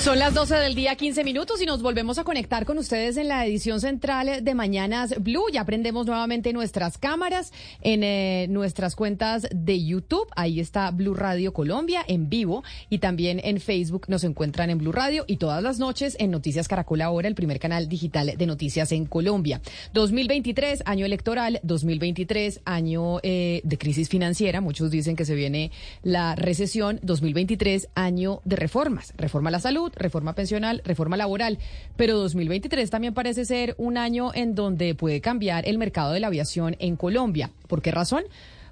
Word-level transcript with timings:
Son 0.00 0.16
las 0.16 0.32
12 0.32 0.54
del 0.54 0.76
día, 0.76 0.94
15 0.94 1.24
minutos 1.24 1.60
y 1.60 1.66
nos 1.66 1.82
volvemos 1.82 2.18
a 2.18 2.24
conectar 2.24 2.64
con 2.64 2.78
ustedes 2.78 3.16
en 3.16 3.26
la 3.26 3.44
edición 3.44 3.80
central 3.80 4.44
de 4.44 4.54
Mañanas 4.54 5.12
Blue. 5.20 5.46
Ya 5.52 5.64
prendemos 5.64 6.06
nuevamente 6.06 6.52
nuestras 6.52 6.98
cámaras 6.98 7.52
en 7.82 8.04
eh, 8.04 8.46
nuestras 8.48 8.94
cuentas 8.94 9.48
de 9.50 9.84
YouTube. 9.84 10.28
Ahí 10.36 10.60
está 10.60 10.92
Blue 10.92 11.14
Radio 11.14 11.52
Colombia 11.52 12.04
en 12.06 12.30
vivo 12.30 12.62
y 12.88 12.98
también 12.98 13.40
en 13.42 13.60
Facebook 13.60 14.04
nos 14.06 14.22
encuentran 14.22 14.70
en 14.70 14.78
Blue 14.78 14.92
Radio 14.92 15.24
y 15.26 15.36
todas 15.36 15.62
las 15.64 15.80
noches 15.80 16.16
en 16.20 16.30
Noticias 16.30 16.68
Caracol 16.68 17.02
Ahora, 17.02 17.26
el 17.26 17.34
primer 17.34 17.58
canal 17.58 17.88
digital 17.88 18.34
de 18.38 18.46
noticias 18.46 18.92
en 18.92 19.04
Colombia. 19.04 19.60
2023, 19.94 20.84
año 20.86 21.06
electoral, 21.06 21.58
2023, 21.64 22.60
año 22.64 23.18
eh, 23.24 23.62
de 23.64 23.78
crisis 23.78 24.08
financiera. 24.08 24.60
Muchos 24.60 24.92
dicen 24.92 25.16
que 25.16 25.24
se 25.24 25.34
viene 25.34 25.72
la 26.04 26.36
recesión. 26.36 27.00
2023, 27.02 27.88
año 27.96 28.40
de 28.44 28.54
reformas. 28.54 29.12
Reforma 29.16 29.48
a 29.48 29.52
la 29.52 29.60
salud 29.60 29.87
reforma 29.96 30.34
pensional, 30.34 30.82
reforma 30.84 31.16
laboral, 31.16 31.58
pero 31.96 32.18
2023 32.18 32.90
también 32.90 33.14
parece 33.14 33.44
ser 33.44 33.74
un 33.78 33.96
año 33.96 34.32
en 34.34 34.54
donde 34.54 34.94
puede 34.94 35.20
cambiar 35.20 35.68
el 35.68 35.78
mercado 35.78 36.12
de 36.12 36.20
la 36.20 36.28
aviación 36.28 36.76
en 36.78 36.96
Colombia. 36.96 37.50
¿Por 37.66 37.82
qué 37.82 37.90
razón? 37.90 38.24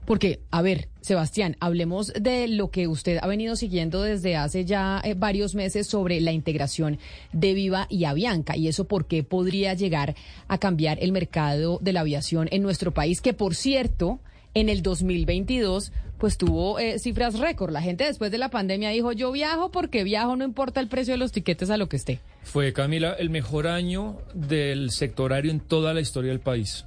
Porque, 0.06 0.38
a 0.52 0.62
ver, 0.62 0.88
Sebastián, 1.00 1.56
hablemos 1.58 2.12
de 2.12 2.46
lo 2.46 2.70
que 2.70 2.86
usted 2.86 3.18
ha 3.20 3.26
venido 3.26 3.56
siguiendo 3.56 4.02
desde 4.02 4.36
hace 4.36 4.64
ya 4.64 5.00
eh, 5.04 5.14
varios 5.14 5.56
meses 5.56 5.88
sobre 5.88 6.20
la 6.20 6.30
integración 6.30 6.98
de 7.32 7.54
Viva 7.54 7.88
y 7.90 8.04
Avianca 8.04 8.56
y 8.56 8.68
eso 8.68 8.84
por 8.84 9.06
qué 9.06 9.24
podría 9.24 9.74
llegar 9.74 10.14
a 10.46 10.58
cambiar 10.58 10.98
el 11.00 11.10
mercado 11.10 11.80
de 11.82 11.92
la 11.92 12.00
aviación 12.00 12.48
en 12.52 12.62
nuestro 12.62 12.94
país, 12.94 13.20
que 13.20 13.34
por 13.34 13.56
cierto, 13.56 14.20
en 14.56 14.70
el 14.70 14.82
2022 14.82 15.92
pues 16.16 16.38
tuvo 16.38 16.78
eh, 16.78 16.98
cifras 16.98 17.38
récord. 17.38 17.70
La 17.70 17.82
gente 17.82 18.04
después 18.04 18.30
de 18.30 18.38
la 18.38 18.48
pandemia 18.48 18.88
dijo, 18.88 19.12
yo 19.12 19.30
viajo 19.30 19.70
porque 19.70 20.02
viajo, 20.02 20.34
no 20.34 20.44
importa 20.44 20.80
el 20.80 20.88
precio 20.88 21.12
de 21.12 21.18
los 21.18 21.30
tiquetes 21.30 21.68
a 21.68 21.76
lo 21.76 21.90
que 21.90 21.96
esté. 21.96 22.20
Fue, 22.42 22.72
Camila, 22.72 23.12
el 23.12 23.28
mejor 23.28 23.66
año 23.66 24.16
del 24.32 24.90
sector 24.92 25.34
aéreo 25.34 25.50
en 25.50 25.60
toda 25.60 25.92
la 25.92 26.00
historia 26.00 26.30
del 26.30 26.40
país. 26.40 26.86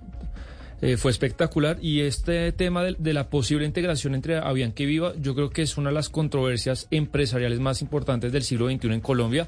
Eh, 0.82 0.98
fue 0.98 1.12
espectacular 1.12 1.78
y 1.80 2.02
este 2.02 2.52
tema 2.54 2.84
de, 2.84 3.14
la 3.14 3.30
posible 3.30 3.66
integración 3.66 4.16
entre 4.16 4.38
Avianca 4.38 4.82
y 4.82 4.86
Viva, 4.88 5.14
yo 5.22 5.36
creo 5.36 5.52
que 5.52 5.62
es 5.62 5.78
una 5.78 5.90
de 5.90 5.96
las 5.96 6.10
controversias 6.10 6.88
empresariales 6.90 7.60
más 7.60 7.84
importantes 7.84 8.32
del 8.32 8.42
siglo 8.42 8.68
XXI 8.68 8.94
en 8.94 9.02
Colombia, 9.02 9.48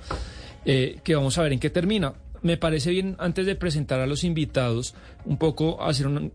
eh, 0.66 1.00
que 1.04 1.16
vamos 1.16 1.40
a 1.40 1.42
ver 1.42 1.54
en 1.54 1.60
qué 1.60 1.72
termina. 1.72 2.14
Me 2.44 2.58
parece 2.58 2.92
bien, 2.92 3.16
antes 3.18 3.48
de 3.48 3.56
presentar 3.56 4.00
a 4.00 4.08
los 4.08 4.24
invitados, 4.24 4.94
un 5.26 5.38
poco 5.38 5.82
hacer 5.82 6.08
un, 6.08 6.34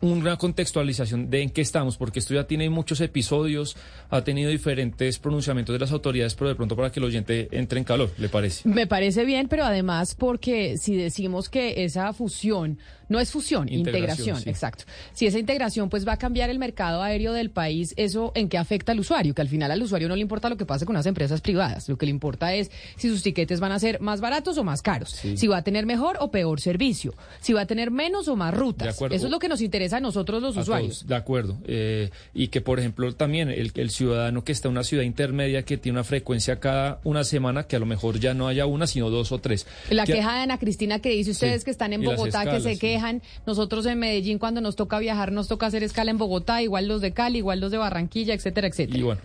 una 0.00 0.36
contextualización 0.36 1.30
de 1.30 1.42
en 1.42 1.50
qué 1.50 1.60
estamos, 1.60 1.96
porque 1.96 2.18
esto 2.18 2.34
ya 2.34 2.46
tiene 2.46 2.70
muchos 2.70 3.00
episodios, 3.00 3.76
ha 4.10 4.22
tenido 4.22 4.50
diferentes 4.50 5.18
pronunciamientos 5.18 5.72
de 5.72 5.80
las 5.80 5.92
autoridades, 5.92 6.34
pero 6.34 6.48
de 6.48 6.54
pronto 6.54 6.76
para 6.76 6.90
que 6.90 7.00
el 7.00 7.04
oyente 7.04 7.48
entre 7.52 7.78
en 7.78 7.84
calor, 7.84 8.10
¿le 8.18 8.28
parece? 8.28 8.68
Me 8.68 8.86
parece 8.86 9.24
bien, 9.24 9.48
pero 9.48 9.64
además 9.64 10.14
porque 10.14 10.76
si 10.78 10.96
decimos 10.96 11.48
que 11.48 11.84
esa 11.84 12.12
fusión 12.12 12.78
no 13.08 13.20
es 13.20 13.30
fusión, 13.30 13.72
integración, 13.72 14.38
exacto. 14.46 14.84
Si 15.12 15.26
esa 15.26 15.38
integración 15.38 15.88
pues 15.88 16.06
va 16.06 16.12
a 16.12 16.16
cambiar 16.16 16.50
el 16.50 16.58
mercado 16.58 17.02
aéreo 17.02 17.32
del 17.32 17.50
país, 17.50 17.94
¿eso 17.96 18.32
en 18.34 18.48
qué 18.48 18.58
afecta 18.58 18.92
al 18.92 19.00
usuario? 19.00 19.34
Que 19.34 19.42
al 19.42 19.48
final 19.48 19.70
al 19.70 19.82
usuario 19.82 20.08
no 20.08 20.14
le 20.14 20.22
importa 20.22 20.48
lo 20.48 20.56
que 20.56 20.66
pase 20.66 20.86
con 20.86 20.94
las 20.94 21.06
empresas 21.06 21.40
privadas, 21.40 21.88
lo 21.88 21.96
que 21.96 22.06
le 22.06 22.10
importa 22.10 22.54
es 22.54 22.70
si 22.96 23.08
sus 23.08 23.22
tiquetes 23.22 23.60
van 23.60 23.72
a 23.72 23.78
ser 23.78 24.00
más 24.00 24.20
baratos 24.20 24.58
o 24.58 24.64
más 24.64 24.82
caros, 24.82 25.10
si 25.10 25.46
va 25.46 25.58
a 25.58 25.62
tener 25.62 25.86
mejor 25.86 26.18
o 26.20 26.30
peor 26.30 26.60
servicio, 26.60 27.14
si 27.40 27.52
va 27.52 27.62
a 27.62 27.66
tener 27.66 27.90
menos 27.90 28.28
o 28.28 28.36
más 28.36 28.54
rutas. 28.54 29.00
Eso 29.00 29.26
es 29.26 29.30
lo 29.30 29.38
que 29.38 29.48
nos 29.48 29.60
interesa 29.60 29.96
a 29.96 30.00
nosotros 30.00 30.42
los 30.42 30.56
usuarios. 30.56 31.06
de 31.06 31.14
acuerdo. 31.14 31.58
Eh, 31.66 32.10
y 32.34 32.48
que, 32.48 32.60
por 32.60 32.78
ejemplo, 32.78 33.14
también 33.14 33.48
el, 33.48 33.72
el 33.74 33.90
ciudadano 33.90 34.44
que 34.44 34.52
está 34.52 34.68
en 34.68 34.72
una 34.72 34.84
ciudad 34.84 35.02
intermedia 35.02 35.64
que 35.64 35.78
tiene 35.78 35.98
una 35.98 36.04
frecuencia 36.04 36.60
cada 36.60 37.00
una 37.04 37.24
semana, 37.24 37.64
que 37.64 37.76
a 37.76 37.78
lo 37.78 37.86
mejor 37.86 38.20
ya 38.20 38.34
no 38.34 38.48
haya 38.48 38.66
una, 38.66 38.86
sino 38.86 39.10
dos 39.10 39.32
o 39.32 39.38
tres. 39.38 39.66
La 39.90 40.04
queja 40.04 40.34
de 40.34 40.40
Ana 40.40 40.58
Cristina 40.58 40.98
que 40.98 41.10
dice 41.10 41.30
ustedes 41.30 41.64
que 41.64 41.70
están 41.70 41.92
en 41.92 42.02
Bogotá, 42.02 42.50
que 42.50 42.60
se 42.60 42.78
quejan 42.78 42.97
nosotros 43.46 43.86
en 43.86 43.98
Medellín 43.98 44.38
cuando 44.38 44.60
nos 44.60 44.76
toca 44.76 44.98
viajar 44.98 45.32
nos 45.32 45.48
toca 45.48 45.66
hacer 45.66 45.82
escala 45.82 46.10
en 46.10 46.18
Bogotá, 46.18 46.62
igual 46.62 46.88
los 46.88 47.00
de 47.00 47.12
Cali, 47.12 47.38
igual 47.38 47.60
los 47.60 47.70
de 47.70 47.78
Barranquilla, 47.78 48.34
etcétera, 48.34 48.68
etcétera. 48.68 48.98
Y 48.98 49.02
bueno, 49.02 49.20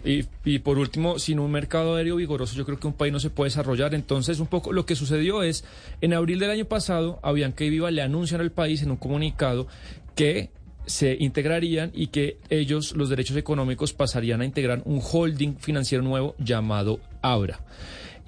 y, 0.45 0.59
por 0.59 0.77
último, 0.77 1.19
sin 1.19 1.39
un 1.39 1.51
mercado 1.51 1.95
aéreo 1.95 2.15
vigoroso, 2.15 2.55
yo 2.55 2.65
creo 2.65 2.79
que 2.79 2.87
un 2.87 2.93
país 2.93 3.13
no 3.13 3.19
se 3.19 3.29
puede 3.29 3.49
desarrollar. 3.49 3.93
Entonces, 3.93 4.39
un 4.39 4.47
poco 4.47 4.71
lo 4.73 4.85
que 4.85 4.95
sucedió 4.95 5.43
es, 5.43 5.63
en 6.01 6.13
abril 6.13 6.39
del 6.39 6.51
año 6.51 6.65
pasado, 6.65 7.19
Avianca 7.23 7.63
y 7.63 7.69
Viva 7.69 7.91
le 7.91 8.01
anuncian 8.01 8.41
al 8.41 8.51
país 8.51 8.81
en 8.83 8.91
un 8.91 8.97
comunicado 8.97 9.67
que 10.15 10.51
se 10.85 11.15
integrarían 11.19 11.91
y 11.93 12.07
que 12.07 12.37
ellos, 12.49 12.93
los 12.95 13.09
derechos 13.09 13.37
económicos, 13.37 13.93
pasarían 13.93 14.41
a 14.41 14.45
integrar 14.45 14.81
un 14.85 15.01
holding 15.01 15.55
financiero 15.55 16.03
nuevo 16.03 16.35
llamado 16.37 16.99
Abra. 17.21 17.61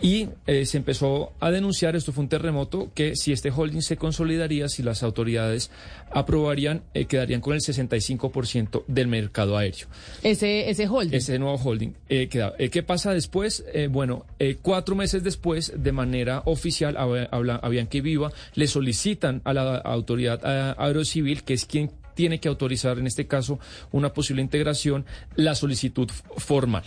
Y 0.02 0.28
eh, 0.46 0.66
se 0.66 0.78
empezó 0.78 1.32
a 1.40 1.52
denunciar, 1.52 1.96
esto 1.96 2.12
fue 2.12 2.24
un 2.24 2.30
terremoto, 2.30 2.92
que 2.94 3.16
si 3.16 3.32
este 3.32 3.50
holding 3.50 3.82
se 3.82 3.96
consolidaría, 3.96 4.68
si 4.68 4.84
las 4.84 5.04
autoridades 5.04 5.72
aprobarían, 6.12 6.84
eh, 6.94 7.06
quedarían 7.06 7.42
con 7.42 7.54
el 7.54 7.62
65% 7.62 8.84
del 8.88 9.08
mercado 9.08 9.58
aéreo. 9.58 9.88
Ese, 10.22 10.70
ese 10.70 10.88
holding. 10.88 11.16
Ese 11.16 11.40
nuevo 11.40 11.58
holding. 11.58 11.94
Eh, 12.10 12.28
¿Qué 12.28 12.84
pasa 12.84 13.14
después? 13.14 13.64
bueno, 13.90 14.26
cuatro 14.62 14.96
meses 14.96 15.24
después, 15.24 15.74
de 15.76 15.92
manera 15.92 16.44
oficial, 16.46 16.98
habían 16.98 17.88
que 17.88 18.02
viva, 18.02 18.32
le 18.54 18.68
solicitan 18.68 19.42
a 19.44 19.54
la 19.54 19.78
autoridad 19.78 20.42
aerocivil, 20.78 21.44
que 21.44 21.54
es 21.54 21.66
quien 21.66 21.92
tiene 22.16 22.40
que 22.40 22.48
autorizar 22.48 22.98
en 22.98 23.06
este 23.06 23.28
caso 23.28 23.60
una 23.92 24.14
posible 24.14 24.42
integración, 24.42 25.06
la 25.36 25.54
solicitud 25.54 26.10
formal. 26.38 26.84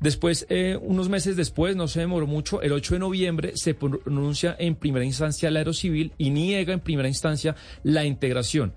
Después, 0.00 0.46
eh, 0.50 0.78
unos 0.80 1.08
meses 1.08 1.36
después, 1.36 1.76
no 1.76 1.88
se 1.88 2.00
demoró 2.00 2.26
mucho, 2.26 2.62
el 2.62 2.72
8 2.72 2.94
de 2.94 3.00
noviembre 3.00 3.52
se 3.54 3.74
pronuncia 3.74 4.54
en 4.58 4.76
primera 4.76 5.04
instancia 5.04 5.50
la 5.50 5.60
Aerocivil 5.60 6.12
y 6.18 6.30
niega 6.30 6.72
en 6.72 6.80
primera 6.80 7.08
instancia 7.08 7.56
la 7.82 8.04
integración. 8.04 8.74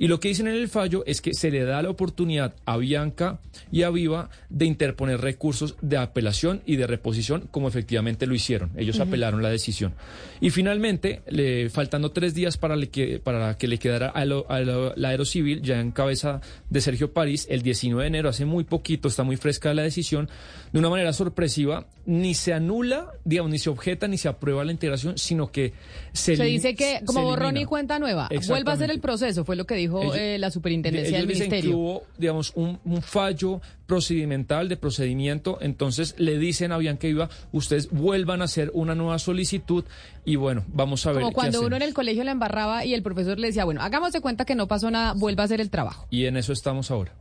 Y 0.00 0.08
lo 0.08 0.18
que 0.18 0.28
dicen 0.28 0.48
en 0.48 0.54
el 0.54 0.70
fallo 0.70 1.04
es 1.04 1.20
que 1.20 1.34
se 1.34 1.50
le 1.50 1.62
da 1.62 1.82
la 1.82 1.90
oportunidad 1.90 2.54
a 2.64 2.78
Bianca 2.78 3.38
y 3.70 3.82
a 3.82 3.90
Viva 3.90 4.30
de 4.48 4.64
interponer 4.64 5.20
recursos 5.20 5.76
de 5.82 5.98
apelación 5.98 6.62
y 6.64 6.76
de 6.76 6.86
reposición, 6.86 7.48
como 7.50 7.68
efectivamente 7.68 8.26
lo 8.26 8.34
hicieron. 8.34 8.70
Ellos 8.78 8.98
apelaron 8.98 9.42
la 9.42 9.50
decisión. 9.50 9.92
Y 10.40 10.48
finalmente, 10.48 11.20
le, 11.28 11.68
faltando 11.68 12.12
tres 12.12 12.32
días 12.32 12.56
para, 12.56 12.80
que, 12.86 13.18
para 13.18 13.58
que 13.58 13.68
le 13.68 13.76
quedara 13.76 14.08
a, 14.08 14.24
la 14.24 15.08
Aerocivil, 15.10 15.60
ya 15.60 15.78
en 15.78 15.90
cabeza 15.90 16.40
de 16.70 16.80
Sergio 16.80 17.12
París, 17.12 17.46
el 17.50 17.60
19 17.60 18.02
de 18.02 18.08
enero, 18.08 18.30
hace 18.30 18.46
muy 18.46 18.64
poquito, 18.64 19.06
está 19.06 19.22
muy 19.22 19.36
fresca 19.36 19.74
la 19.74 19.82
decisión, 19.82 20.30
de 20.72 20.78
una 20.78 20.88
manera 20.88 21.12
sorpresiva, 21.12 21.88
ni 22.06 22.32
se 22.32 22.54
anula, 22.54 23.12
digamos, 23.26 23.52
ni 23.52 23.58
se 23.58 23.68
objeta, 23.68 24.08
ni 24.08 24.16
se 24.16 24.28
aprueba 24.28 24.64
la 24.64 24.72
integración, 24.72 25.18
sino 25.18 25.52
que 25.52 25.74
se 26.14 26.36
Se 26.36 26.44
dice 26.44 26.74
que, 26.74 27.02
como 27.04 27.22
borrón 27.22 27.58
y 27.58 27.66
cuenta 27.66 27.98
nueva, 27.98 28.30
vuelva 28.48 28.72
a 28.72 28.76
ser 28.78 28.90
el 28.90 29.00
proceso, 29.00 29.44
fue 29.44 29.56
lo 29.56 29.66
que 29.66 29.74
dijo 29.74 29.89
eh, 30.14 30.38
la 30.38 30.50
superintendencia 30.50 31.18
del 31.18 31.26
ministerio. 31.26 31.70
Que 31.70 31.76
hubo, 31.76 32.02
digamos, 32.18 32.52
un, 32.54 32.78
fallo 33.02 33.60
procedimental 33.86 34.68
de 34.68 34.76
procedimiento, 34.76 35.58
entonces 35.60 36.14
le 36.18 36.38
dicen 36.38 36.72
a 36.72 36.78
Bianca 36.78 37.08
Iba, 37.08 37.28
ustedes 37.52 37.90
vuelvan 37.90 38.42
a 38.42 38.44
hacer 38.44 38.70
una 38.74 38.94
nueva 38.94 39.18
solicitud 39.18 39.84
y 40.24 40.36
bueno, 40.36 40.64
vamos 40.68 41.06
a 41.06 41.12
ver. 41.12 41.22
Como 41.22 41.32
cuando 41.32 41.62
uno 41.62 41.76
en 41.76 41.82
el 41.82 41.94
colegio 41.94 42.22
la 42.24 42.32
embarraba 42.32 42.84
y 42.84 42.94
el 42.94 43.02
profesor 43.02 43.38
le 43.38 43.48
decía, 43.48 43.64
bueno, 43.64 43.82
hagamos 43.82 44.12
de 44.12 44.20
cuenta 44.20 44.44
que 44.44 44.54
no 44.54 44.68
pasó 44.68 44.90
nada, 44.90 45.14
vuelva 45.14 45.42
a 45.42 45.46
hacer 45.46 45.60
el 45.60 45.70
trabajo. 45.70 46.06
Y 46.10 46.26
en 46.26 46.36
eso 46.36 46.52
estamos 46.52 46.90
ahora. 46.90 47.14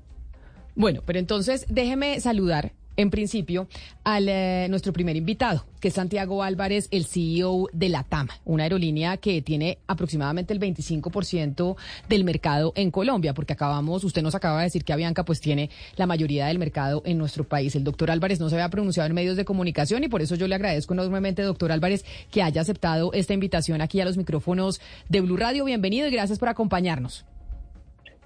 Bueno, 0.76 1.02
pero 1.06 1.20
entonces 1.20 1.66
déjeme 1.70 2.20
saludar 2.20 2.74
en 3.00 3.12
principio, 3.12 3.70
a 4.04 4.20
nuestro 4.68 4.92
primer 4.92 5.16
invitado, 5.16 5.66
que 5.80 5.88
es 5.88 5.94
Santiago 5.94 6.44
Álvarez, 6.44 6.90
el 6.92 7.06
CEO 7.06 7.70
de 7.72 7.88
la 7.88 8.04
TAM, 8.04 8.28
una 8.44 8.64
aerolínea 8.64 9.16
que 9.16 9.42
tiene 9.42 9.78
aproximadamente 9.88 10.52
el 10.54 10.60
25% 10.60 11.78
del 12.10 12.26
mercado 12.26 12.74
en 12.76 12.92
Colombia, 12.92 13.34
porque 13.34 13.54
acabamos, 13.54 14.04
usted 14.04 14.22
nos 14.22 14.36
acaba 14.36 14.58
de 14.58 14.66
decir 14.66 14.84
que 14.84 14.92
Avianca 14.92 15.24
pues 15.24 15.40
tiene 15.40 15.70
la 15.96 16.08
mayoría 16.08 16.48
del 16.48 16.60
mercado 16.60 17.02
en 17.06 17.18
nuestro 17.18 17.46
país. 17.46 17.74
El 17.74 17.86
doctor 17.86 18.12
Álvarez 18.12 18.42
no 18.42 18.50
se 18.50 18.56
había 18.56 18.70
pronunciado 18.70 19.08
en 19.08 19.16
medios 19.16 19.38
de 19.38 19.46
comunicación 19.46 20.04
y 20.04 20.10
por 20.10 20.22
eso 20.22 20.36
yo 20.36 20.50
le 20.50 20.56
agradezco 20.56 20.94
enormemente, 20.94 21.42
doctor 21.42 21.72
Álvarez, 21.72 22.04
que 22.30 22.44
haya 22.44 22.62
aceptado 22.62 23.14
esta 23.14 23.34
invitación 23.34 23.80
aquí 23.80 24.02
a 24.02 24.06
los 24.06 24.18
micrófonos 24.18 24.82
de 25.08 25.22
Blue 25.22 25.38
Radio. 25.38 25.64
Bienvenido 25.64 26.06
y 26.10 26.12
gracias 26.12 26.38
por 26.38 26.50
acompañarnos. 26.50 27.24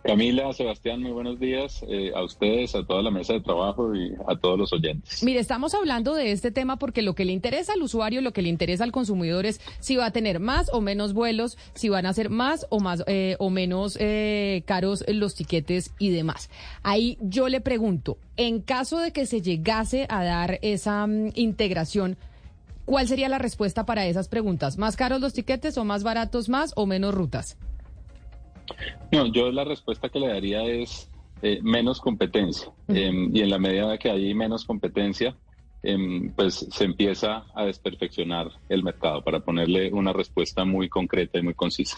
Camila, 0.04 0.52
Sebastián, 0.52 1.02
muy 1.02 1.12
buenos 1.12 1.40
días 1.40 1.82
eh, 1.88 2.12
a 2.14 2.24
ustedes, 2.24 2.76
a 2.76 2.86
toda 2.86 3.02
la 3.02 3.10
mesa 3.10 3.32
de 3.32 3.40
trabajo 3.40 3.96
y 3.96 4.14
a 4.28 4.36
todos 4.36 4.60
los 4.60 4.74
oyentes. 4.74 5.24
Mire, 5.24 5.40
estamos 5.40 5.74
hablando 5.74 6.14
de 6.14 6.34
este 6.34 6.52
tema 6.52 6.78
porque 6.78 7.02
lo 7.02 7.16
que 7.16 7.24
le 7.24 7.32
interesa 7.32 7.72
al 7.72 7.82
usuario, 7.82 8.20
lo 8.20 8.34
que 8.34 8.42
le 8.42 8.50
interesa 8.50 8.84
al 8.84 8.92
consumidor 8.92 9.46
es 9.46 9.62
si 9.80 9.96
va 9.96 10.08
a 10.08 10.12
tener 10.12 10.42
más 10.42 10.70
o 10.74 10.82
menos 10.82 11.14
vuelos, 11.14 11.58
si 11.74 11.88
van 11.88 12.06
a 12.06 12.12
ser 12.12 12.30
más 12.30 12.68
o 12.70 12.82
más 12.82 13.02
eh, 13.08 13.38
o 13.40 13.50
menos 13.50 13.98
eh, 13.98 14.64
caros 14.66 15.06
los 15.08 15.36
tiquetes 15.36 15.94
y 16.00 16.10
demás. 16.10 16.50
Ahí 16.84 17.18
yo 17.22 17.48
le 17.48 17.62
pregunto, 17.62 18.18
en 18.36 18.60
caso 18.60 19.00
de 19.00 19.14
que 19.14 19.26
se 19.26 19.42
llegase 19.42 20.06
a 20.10 20.26
dar 20.26 20.60
esa 20.64 21.08
mm, 21.08 21.32
integración, 21.36 22.18
¿cuál 22.84 23.08
sería 23.08 23.30
la 23.30 23.40
respuesta 23.40 23.86
para 23.86 24.06
esas 24.06 24.28
preguntas? 24.28 24.78
¿Más 24.78 24.98
caros 24.98 25.22
los 25.22 25.32
tiquetes 25.32 25.78
o 25.78 25.86
más 25.86 26.04
baratos 26.04 26.50
más 26.50 26.74
o 26.76 26.86
menos 26.86 27.16
rutas? 27.16 27.58
No, 29.12 29.28
yo 29.28 29.52
la 29.52 29.64
respuesta 29.64 30.10
que 30.10 30.20
le 30.20 30.28
daría 30.28 30.64
es 30.64 31.10
eh, 31.42 31.60
menos 31.62 32.00
competencia. 32.00 32.72
Em, 32.88 33.36
y 33.36 33.42
en 33.42 33.50
la 33.50 33.60
medida 33.60 33.98
que 33.98 34.10
hay 34.10 34.34
menos 34.34 34.66
competencia, 34.66 35.38
em, 35.82 36.32
pues 36.34 36.66
se 36.72 36.86
empieza 36.86 37.46
a 37.54 37.66
desperfeccionar 37.66 38.50
el 38.70 38.84
mercado 38.84 39.24
para 39.24 39.42
ponerle 39.42 39.92
una 39.92 40.14
respuesta 40.14 40.64
muy 40.66 40.90
concreta 40.90 41.40
y 41.40 41.44
muy 41.44 41.54
concisa. 41.54 41.98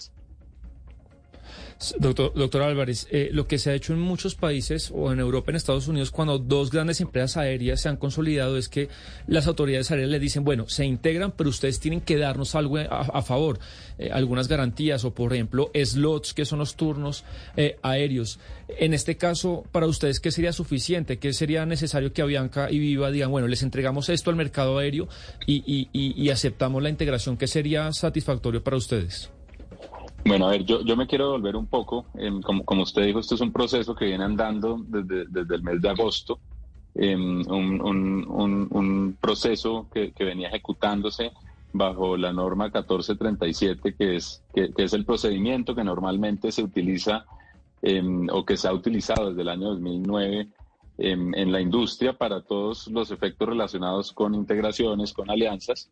Doctor, 1.99 2.31
doctor 2.33 2.61
Álvarez, 2.61 3.05
eh, 3.11 3.29
lo 3.33 3.47
que 3.47 3.59
se 3.59 3.69
ha 3.69 3.73
hecho 3.73 3.91
en 3.91 3.99
muchos 3.99 4.35
países 4.35 4.91
o 4.95 5.11
en 5.11 5.19
Europa, 5.19 5.51
en 5.51 5.57
Estados 5.57 5.89
Unidos, 5.89 6.09
cuando 6.09 6.39
dos 6.39 6.71
grandes 6.71 7.01
empresas 7.01 7.35
aéreas 7.35 7.81
se 7.81 7.89
han 7.89 7.97
consolidado, 7.97 8.57
es 8.57 8.69
que 8.69 8.87
las 9.27 9.45
autoridades 9.45 9.91
aéreas 9.91 10.09
le 10.09 10.19
dicen, 10.19 10.45
bueno, 10.45 10.69
se 10.69 10.85
integran, 10.85 11.31
pero 11.31 11.49
ustedes 11.49 11.81
tienen 11.81 11.99
que 11.99 12.17
darnos 12.17 12.55
algo 12.55 12.77
a, 12.77 13.21
favor, 13.21 13.59
eh, 13.97 14.09
algunas 14.11 14.47
garantías 14.47 15.03
o, 15.03 15.13
por 15.13 15.33
ejemplo, 15.33 15.69
slots, 15.73 16.33
que 16.33 16.45
son 16.45 16.59
los 16.59 16.75
turnos 16.75 17.25
eh, 17.57 17.77
aéreos. 17.81 18.39
En 18.69 18.93
este 18.93 19.17
caso, 19.17 19.65
para 19.73 19.85
ustedes, 19.85 20.21
¿qué 20.21 20.31
sería 20.31 20.53
suficiente? 20.53 21.19
¿Qué 21.19 21.33
sería 21.33 21.65
necesario 21.65 22.13
que 22.13 22.21
Avianca 22.21 22.71
y 22.71 22.79
Viva 22.79 23.11
digan, 23.11 23.31
bueno, 23.31 23.49
les 23.49 23.63
entregamos 23.63 24.07
esto 24.07 24.29
al 24.29 24.37
mercado 24.37 24.77
aéreo 24.77 25.09
y, 25.45 25.89
y 25.91 26.29
aceptamos 26.29 26.81
la 26.81 26.89
integración? 26.89 27.35
¿Qué 27.35 27.47
sería 27.47 27.91
satisfactorio 27.91 28.63
para 28.63 28.77
ustedes? 28.77 29.29
Bueno, 30.27 30.47
a 30.47 30.51
ver, 30.51 30.65
yo, 30.65 30.81
yo 30.81 30.97
me 30.97 31.05
quiero 31.05 31.31
volver 31.31 31.55
un 31.55 31.67
poco, 31.67 32.07
como, 32.43 32.65
como 32.65 32.81
usted 32.81 33.05
dijo, 33.05 33.19
esto 33.19 33.35
es 33.35 33.41
un 33.41 33.53
proceso 33.53 33.93
que 33.93 34.05
viene 34.05 34.23
andando 34.23 34.79
desde, 34.87 35.25
desde 35.27 35.55
el 35.55 35.61
mes 35.61 35.79
de 35.79 35.89
agosto, 35.89 36.39
un, 36.95 37.45
un, 37.47 38.67
un, 38.71 39.17
proceso 39.21 39.87
que, 39.93 40.13
que, 40.13 40.23
venía 40.23 40.47
ejecutándose 40.47 41.31
bajo 41.73 42.17
la 42.17 42.33
norma 42.33 42.65
1437, 42.65 43.93
que 43.93 44.15
es, 44.15 44.41
que, 44.51 44.71
es 44.75 44.93
el 44.93 45.05
procedimiento 45.05 45.75
que 45.75 45.83
normalmente 45.83 46.51
se 46.51 46.63
utiliza 46.63 47.25
o 48.31 48.45
que 48.45 48.57
se 48.57 48.67
ha 48.67 48.73
utilizado 48.73 49.29
desde 49.29 49.43
el 49.43 49.49
año 49.49 49.69
2009 49.69 50.47
en 50.97 51.51
la 51.51 51.61
industria 51.61 52.13
para 52.13 52.41
todos 52.41 52.87
los 52.87 53.11
efectos 53.11 53.47
relacionados 53.47 54.11
con 54.11 54.33
integraciones, 54.33 55.13
con 55.13 55.29
alianzas. 55.29 55.91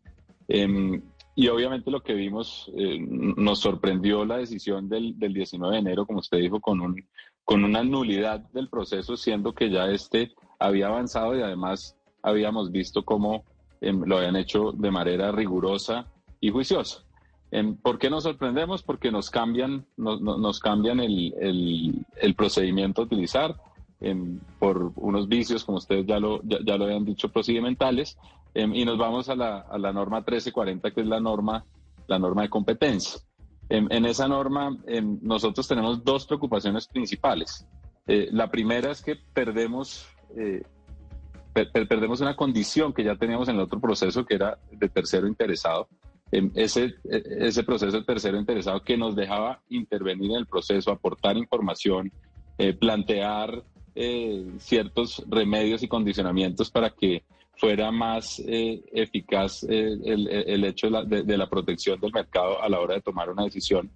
Y 1.36 1.48
obviamente 1.48 1.90
lo 1.90 2.04
que 2.04 2.14
vimos, 2.14 2.72
eh, 2.78 3.00
nos 3.00 3.60
sorprendió 3.60 4.24
la 4.24 4.38
decisión 4.38 4.88
del, 4.88 5.18
del 5.18 5.34
19 5.34 5.74
de 5.74 5.80
enero, 5.80 6.06
como 6.06 6.20
usted 6.20 6.38
dijo, 6.38 6.60
con, 6.60 6.80
un, 6.80 7.08
con 7.44 7.64
una 7.64 7.84
nulidad 7.84 8.40
del 8.52 8.70
proceso, 8.70 9.18
siendo 9.18 9.54
que 9.54 9.72
ya 9.72 9.88
este 9.88 10.32
había 10.60 10.88
avanzado 10.88 11.36
y 11.36 11.42
además 11.42 11.98
habíamos 12.22 12.72
visto 12.72 13.04
cómo 13.04 13.44
em, 13.82 14.02
lo 14.06 14.18
habían 14.18 14.36
hecho 14.36 14.72
de 14.74 14.92
manera 14.92 15.32
rigurosa 15.32 16.08
y 16.40 16.50
juiciosa. 16.52 17.04
Em, 17.50 17.76
¿Por 17.78 17.98
qué 17.98 18.10
nos 18.12 18.24
sorprendemos? 18.24 18.84
Porque 18.84 19.12
nos 19.12 19.30
cambian, 19.32 19.86
nos 19.98 20.60
cambian 20.60 21.00
el, 21.00 21.34
el, 21.40 22.06
el, 22.22 22.36
procedimiento 22.36 23.02
a 23.02 23.06
utilizar 23.06 23.56
em, 24.02 24.40
por 24.60 24.92
unos 24.96 25.28
vicios, 25.28 25.64
como 25.66 25.80
ustedes 25.80 26.06
ya 26.06 26.20
lo, 26.20 26.42
ya, 26.44 26.60
ya 26.64 26.78
lo 26.78 26.86
habían 26.86 27.06
dicho, 27.06 27.30
procedimentales, 27.30 28.18
Em, 28.56 28.74
y 28.76 28.86
nos 28.86 28.98
vamos 28.98 29.30
a 29.30 29.36
la, 29.36 29.60
a 29.60 29.78
la, 29.78 29.92
norma 29.92 30.18
1340, 30.18 30.92
que 30.92 31.02
es 31.02 31.08
la 31.08 31.20
norma, 31.20 31.66
la 32.08 32.20
norma 32.20 32.44
de 32.44 32.50
competencia. 32.50 33.20
En, 33.70 33.92
en 33.92 34.06
esa 34.06 34.28
norma, 34.28 34.78
em, 34.86 35.18
nosotros 35.22 35.68
tenemos 35.68 36.04
dos 36.04 36.26
preocupaciones 36.28 36.88
principales. 36.88 37.66
Eh, 38.06 38.30
la 38.32 38.52
primera 38.52 38.92
es 38.92 39.02
que 39.02 39.16
perdemos, 39.16 40.06
eh, 40.38 40.62
perdemos 41.54 42.22
una 42.22 42.36
condición 42.36 42.94
que 42.94 43.04
ya 43.04 43.16
teníamos 43.16 43.48
en 43.48 43.56
el 43.56 43.62
otro 43.62 43.80
proceso, 43.80 44.26
que 44.26 44.36
era 44.36 44.60
de 44.72 44.90
tercero 44.90 45.28
interesado. 45.28 45.88
Em, 46.32 46.52
ese, 46.54 46.96
e, 47.10 47.24
ese 47.48 47.64
proceso 47.64 47.98
de 47.98 48.04
tercero 48.04 48.38
interesado 48.38 48.84
que 48.84 48.98
nos 48.98 49.16
dejaba 49.16 49.62
intervenir 49.70 50.32
en 50.32 50.38
el 50.38 50.46
proceso, 50.46 50.92
aportar 50.92 51.38
información, 51.38 52.12
eh, 52.58 52.74
plantear 52.74 53.64
ciertos 54.58 55.24
remedios 55.30 55.84
y 55.84 55.88
condicionamientos 55.88 56.72
para 56.72 56.90
que 56.90 57.22
fuera 57.58 57.92
más 57.92 58.40
eh, 58.46 58.84
eficaz 58.92 59.64
eh, 59.64 59.98
el, 60.06 60.28
el, 60.28 60.64
hecho 60.66 60.90
de 60.90 61.38
la, 61.38 61.50
protección 61.50 62.00
del 62.00 62.12
mercado 62.12 62.62
a 62.62 62.68
la 62.70 62.80
hora 62.80 62.96
de 62.96 63.02
tomar 63.02 63.30
una 63.30 63.44
decisión. 63.44 63.90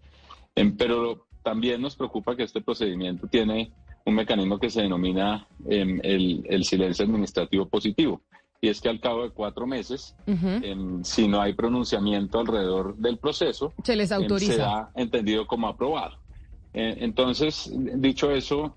Em, 0.56 0.76
pero 0.76 1.28
también 1.44 1.82
nos 1.82 1.96
preocupa 1.96 2.36
que 2.36 2.44
este 2.44 2.62
procedimiento 2.62 3.28
tiene 3.28 3.72
un 4.06 4.16
mecanismo 4.16 4.60
que 4.60 4.70
se 4.70 4.82
denomina 4.82 5.48
em, 5.68 6.00
el, 6.04 6.46
el, 6.50 6.64
silencio 6.64 7.06
administrativo 7.06 7.68
positivo. 7.68 8.22
Y 8.62 8.70
es 8.70 8.82
que 8.82 8.90
al 8.90 9.00
cabo 9.00 9.24
de 9.24 9.30
cuatro 9.30 9.68
meses, 9.68 10.16
em, 10.26 11.04
si 11.04 11.28
no 11.28 11.42
hay 11.42 11.54
pronunciamiento 11.54 12.40
alrededor 12.40 12.96
del 12.96 13.18
proceso, 13.18 13.74
se 13.84 13.96
les 13.96 14.12
autoriza. 14.12 14.54
se 14.54 14.62
ha 14.62 14.90
entendido 14.96 15.46
como 15.46 15.68
aprobado. 15.68 16.18
Eh, 16.74 16.98
entonces, 17.02 17.72
dicho 17.96 18.32
eso, 18.32 18.76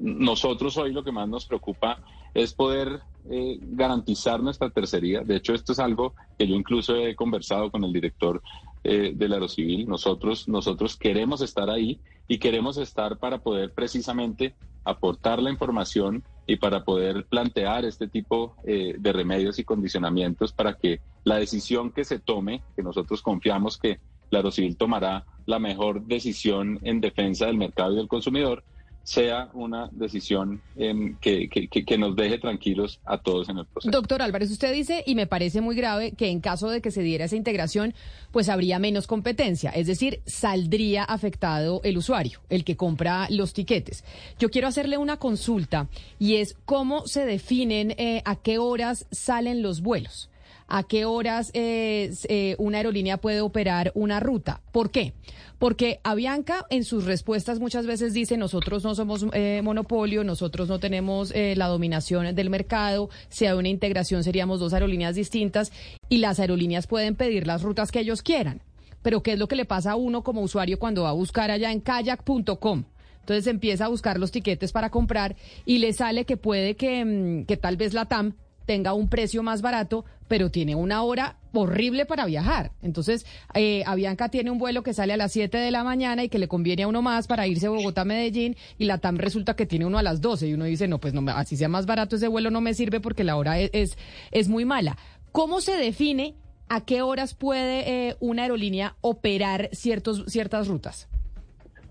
nosotros 0.00 0.76
hoy 0.76 0.92
lo 0.92 1.02
que 1.02 1.12
más 1.12 1.28
nos 1.28 1.46
preocupa 1.46 1.98
es 2.34 2.54
poder 2.54 3.00
eh, 3.30 3.58
garantizar 3.60 4.42
nuestra 4.42 4.70
tercería. 4.70 5.22
De 5.22 5.36
hecho, 5.36 5.54
esto 5.54 5.72
es 5.72 5.78
algo 5.78 6.14
que 6.38 6.46
yo 6.46 6.54
incluso 6.54 6.96
he 6.96 7.14
conversado 7.14 7.70
con 7.70 7.84
el 7.84 7.92
director 7.92 8.42
eh, 8.82 9.12
del 9.14 9.32
Aerocivil. 9.34 9.86
Nosotros, 9.86 10.48
nosotros 10.48 10.96
queremos 10.96 11.42
estar 11.42 11.68
ahí 11.68 12.00
y 12.28 12.38
queremos 12.38 12.78
estar 12.78 13.18
para 13.18 13.38
poder 13.38 13.72
precisamente 13.72 14.54
aportar 14.84 15.42
la 15.42 15.50
información 15.50 16.24
y 16.46 16.56
para 16.56 16.84
poder 16.84 17.26
plantear 17.26 17.84
este 17.84 18.08
tipo 18.08 18.56
eh, 18.64 18.94
de 18.98 19.12
remedios 19.12 19.58
y 19.58 19.64
condicionamientos 19.64 20.52
para 20.52 20.74
que 20.74 21.00
la 21.24 21.36
decisión 21.36 21.92
que 21.92 22.04
se 22.04 22.18
tome, 22.18 22.62
que 22.74 22.82
nosotros 22.82 23.22
confiamos 23.22 23.76
que 23.76 24.00
la 24.30 24.38
Aerocivil 24.38 24.76
tomará 24.76 25.26
la 25.46 25.58
mejor 25.58 26.06
decisión 26.06 26.78
en 26.82 27.00
defensa 27.00 27.46
del 27.46 27.56
mercado 27.56 27.92
y 27.92 27.96
del 27.96 28.08
consumidor, 28.08 28.64
sea 29.02 29.48
una 29.54 29.88
decisión 29.92 30.60
em, 30.76 31.16
que, 31.20 31.48
que, 31.48 31.98
nos 31.98 32.14
deje 32.14 32.38
tranquilos 32.38 33.00
a 33.04 33.18
todos 33.18 33.48
en 33.48 33.58
el 33.58 33.66
proceso. 33.66 33.90
Doctor 33.90 34.22
Álvarez, 34.22 34.50
usted 34.50 34.72
dice, 34.72 35.02
y 35.06 35.14
me 35.14 35.26
parece 35.26 35.60
muy 35.60 35.74
grave, 35.74 36.12
que 36.12 36.28
en 36.28 36.40
caso 36.40 36.68
de 36.68 36.80
que 36.80 36.90
se 36.90 37.02
diera 37.02 37.24
esa 37.24 37.36
integración, 37.36 37.94
pues 38.30 38.48
habría 38.48 38.78
menos 38.78 39.06
competencia, 39.06 39.70
es 39.70 39.86
decir, 39.86 40.20
saldría 40.26 41.04
afectado 41.04 41.80
el 41.82 41.98
usuario, 41.98 42.40
el 42.48 42.64
que 42.64 42.76
compra 42.76 43.26
los 43.30 43.52
tiquetes. 43.52 44.04
Yo 44.38 44.50
quiero 44.50 44.68
hacerle 44.68 44.98
una 44.98 45.16
consulta 45.16 45.88
y 46.18 46.36
es 46.36 46.56
cómo 46.64 47.06
se 47.06 47.26
definen 47.26 47.92
eh, 47.92 48.22
a 48.24 48.36
qué 48.36 48.58
horas 48.58 49.06
salen 49.10 49.62
los 49.62 49.80
vuelos 49.80 50.29
a 50.70 50.84
qué 50.84 51.04
horas 51.04 51.50
eh, 51.52 52.12
eh, 52.28 52.54
una 52.58 52.78
aerolínea 52.78 53.18
puede 53.18 53.40
operar 53.40 53.92
una 53.94 54.20
ruta. 54.20 54.62
¿Por 54.72 54.90
qué? 54.90 55.12
Porque 55.58 56.00
Avianca 56.04 56.64
en 56.70 56.84
sus 56.84 57.04
respuestas 57.04 57.58
muchas 57.60 57.86
veces 57.86 58.14
dice 58.14 58.38
nosotros 58.38 58.82
no 58.84 58.94
somos 58.94 59.26
eh, 59.34 59.60
monopolio, 59.62 60.24
nosotros 60.24 60.68
no 60.68 60.78
tenemos 60.78 61.34
la 61.34 61.66
dominación 61.66 62.34
del 62.34 62.48
mercado, 62.48 63.10
si 63.28 63.44
hay 63.46 63.58
una 63.58 63.68
integración 63.68 64.24
seríamos 64.24 64.60
dos 64.60 64.72
aerolíneas 64.72 65.16
distintas 65.16 65.72
y 66.08 66.18
las 66.18 66.40
aerolíneas 66.40 66.86
pueden 66.86 67.14
pedir 67.14 67.46
las 67.46 67.62
rutas 67.62 67.92
que 67.92 68.00
ellos 68.00 68.22
quieran. 68.22 68.62
Pero 69.02 69.22
¿qué 69.22 69.32
es 69.32 69.38
lo 69.38 69.48
que 69.48 69.56
le 69.56 69.64
pasa 69.64 69.92
a 69.92 69.96
uno 69.96 70.22
como 70.22 70.40
usuario 70.40 70.78
cuando 70.78 71.02
va 71.02 71.10
a 71.10 71.12
buscar 71.12 71.50
allá 71.50 71.72
en 71.72 71.80
kayak.com? 71.80 72.84
Entonces 73.20 73.46
empieza 73.46 73.86
a 73.86 73.88
buscar 73.88 74.18
los 74.18 74.30
tiquetes 74.30 74.72
para 74.72 74.90
comprar 74.90 75.36
y 75.66 75.78
le 75.78 75.92
sale 75.92 76.24
que 76.24 76.36
puede 76.36 76.74
que, 76.74 77.04
mm, 77.04 77.44
que 77.44 77.56
tal 77.56 77.76
vez 77.76 77.92
la 77.92 78.06
TAM 78.06 78.34
tenga 78.70 78.92
un 78.92 79.08
precio 79.08 79.42
más 79.42 79.62
barato, 79.62 80.04
pero 80.28 80.52
tiene 80.52 80.76
una 80.76 81.02
hora 81.02 81.34
horrible 81.52 82.06
para 82.06 82.24
viajar. 82.24 82.70
Entonces, 82.82 83.26
eh, 83.52 83.82
Avianca 83.84 84.28
tiene 84.28 84.52
un 84.52 84.58
vuelo 84.58 84.84
que 84.84 84.94
sale 84.94 85.12
a 85.12 85.16
las 85.16 85.32
7 85.32 85.58
de 85.58 85.72
la 85.72 85.82
mañana 85.82 86.22
y 86.22 86.28
que 86.28 86.38
le 86.38 86.46
conviene 86.46 86.84
a 86.84 86.86
uno 86.86 87.02
más 87.02 87.26
para 87.26 87.48
irse 87.48 87.66
a 87.66 87.70
Bogotá, 87.70 88.04
Medellín, 88.04 88.54
y 88.78 88.84
la 88.84 88.98
TAM 88.98 89.16
resulta 89.16 89.56
que 89.56 89.66
tiene 89.66 89.86
uno 89.86 89.98
a 89.98 90.04
las 90.04 90.20
12 90.20 90.46
y 90.46 90.54
uno 90.54 90.66
dice, 90.66 90.86
no, 90.86 91.00
pues 91.00 91.14
no, 91.14 91.28
así 91.32 91.56
sea 91.56 91.68
más 91.68 91.84
barato 91.84 92.14
ese 92.14 92.28
vuelo 92.28 92.52
no 92.52 92.60
me 92.60 92.74
sirve 92.74 93.00
porque 93.00 93.24
la 93.24 93.36
hora 93.36 93.58
es, 93.58 93.70
es, 93.72 93.98
es 94.30 94.48
muy 94.48 94.64
mala. 94.64 94.96
¿Cómo 95.32 95.60
se 95.60 95.72
define 95.72 96.36
a 96.68 96.84
qué 96.84 97.02
horas 97.02 97.34
puede 97.34 98.10
eh, 98.10 98.16
una 98.20 98.42
aerolínea 98.42 98.94
operar 99.00 99.68
ciertos, 99.72 100.26
ciertas 100.28 100.68
rutas? 100.68 101.08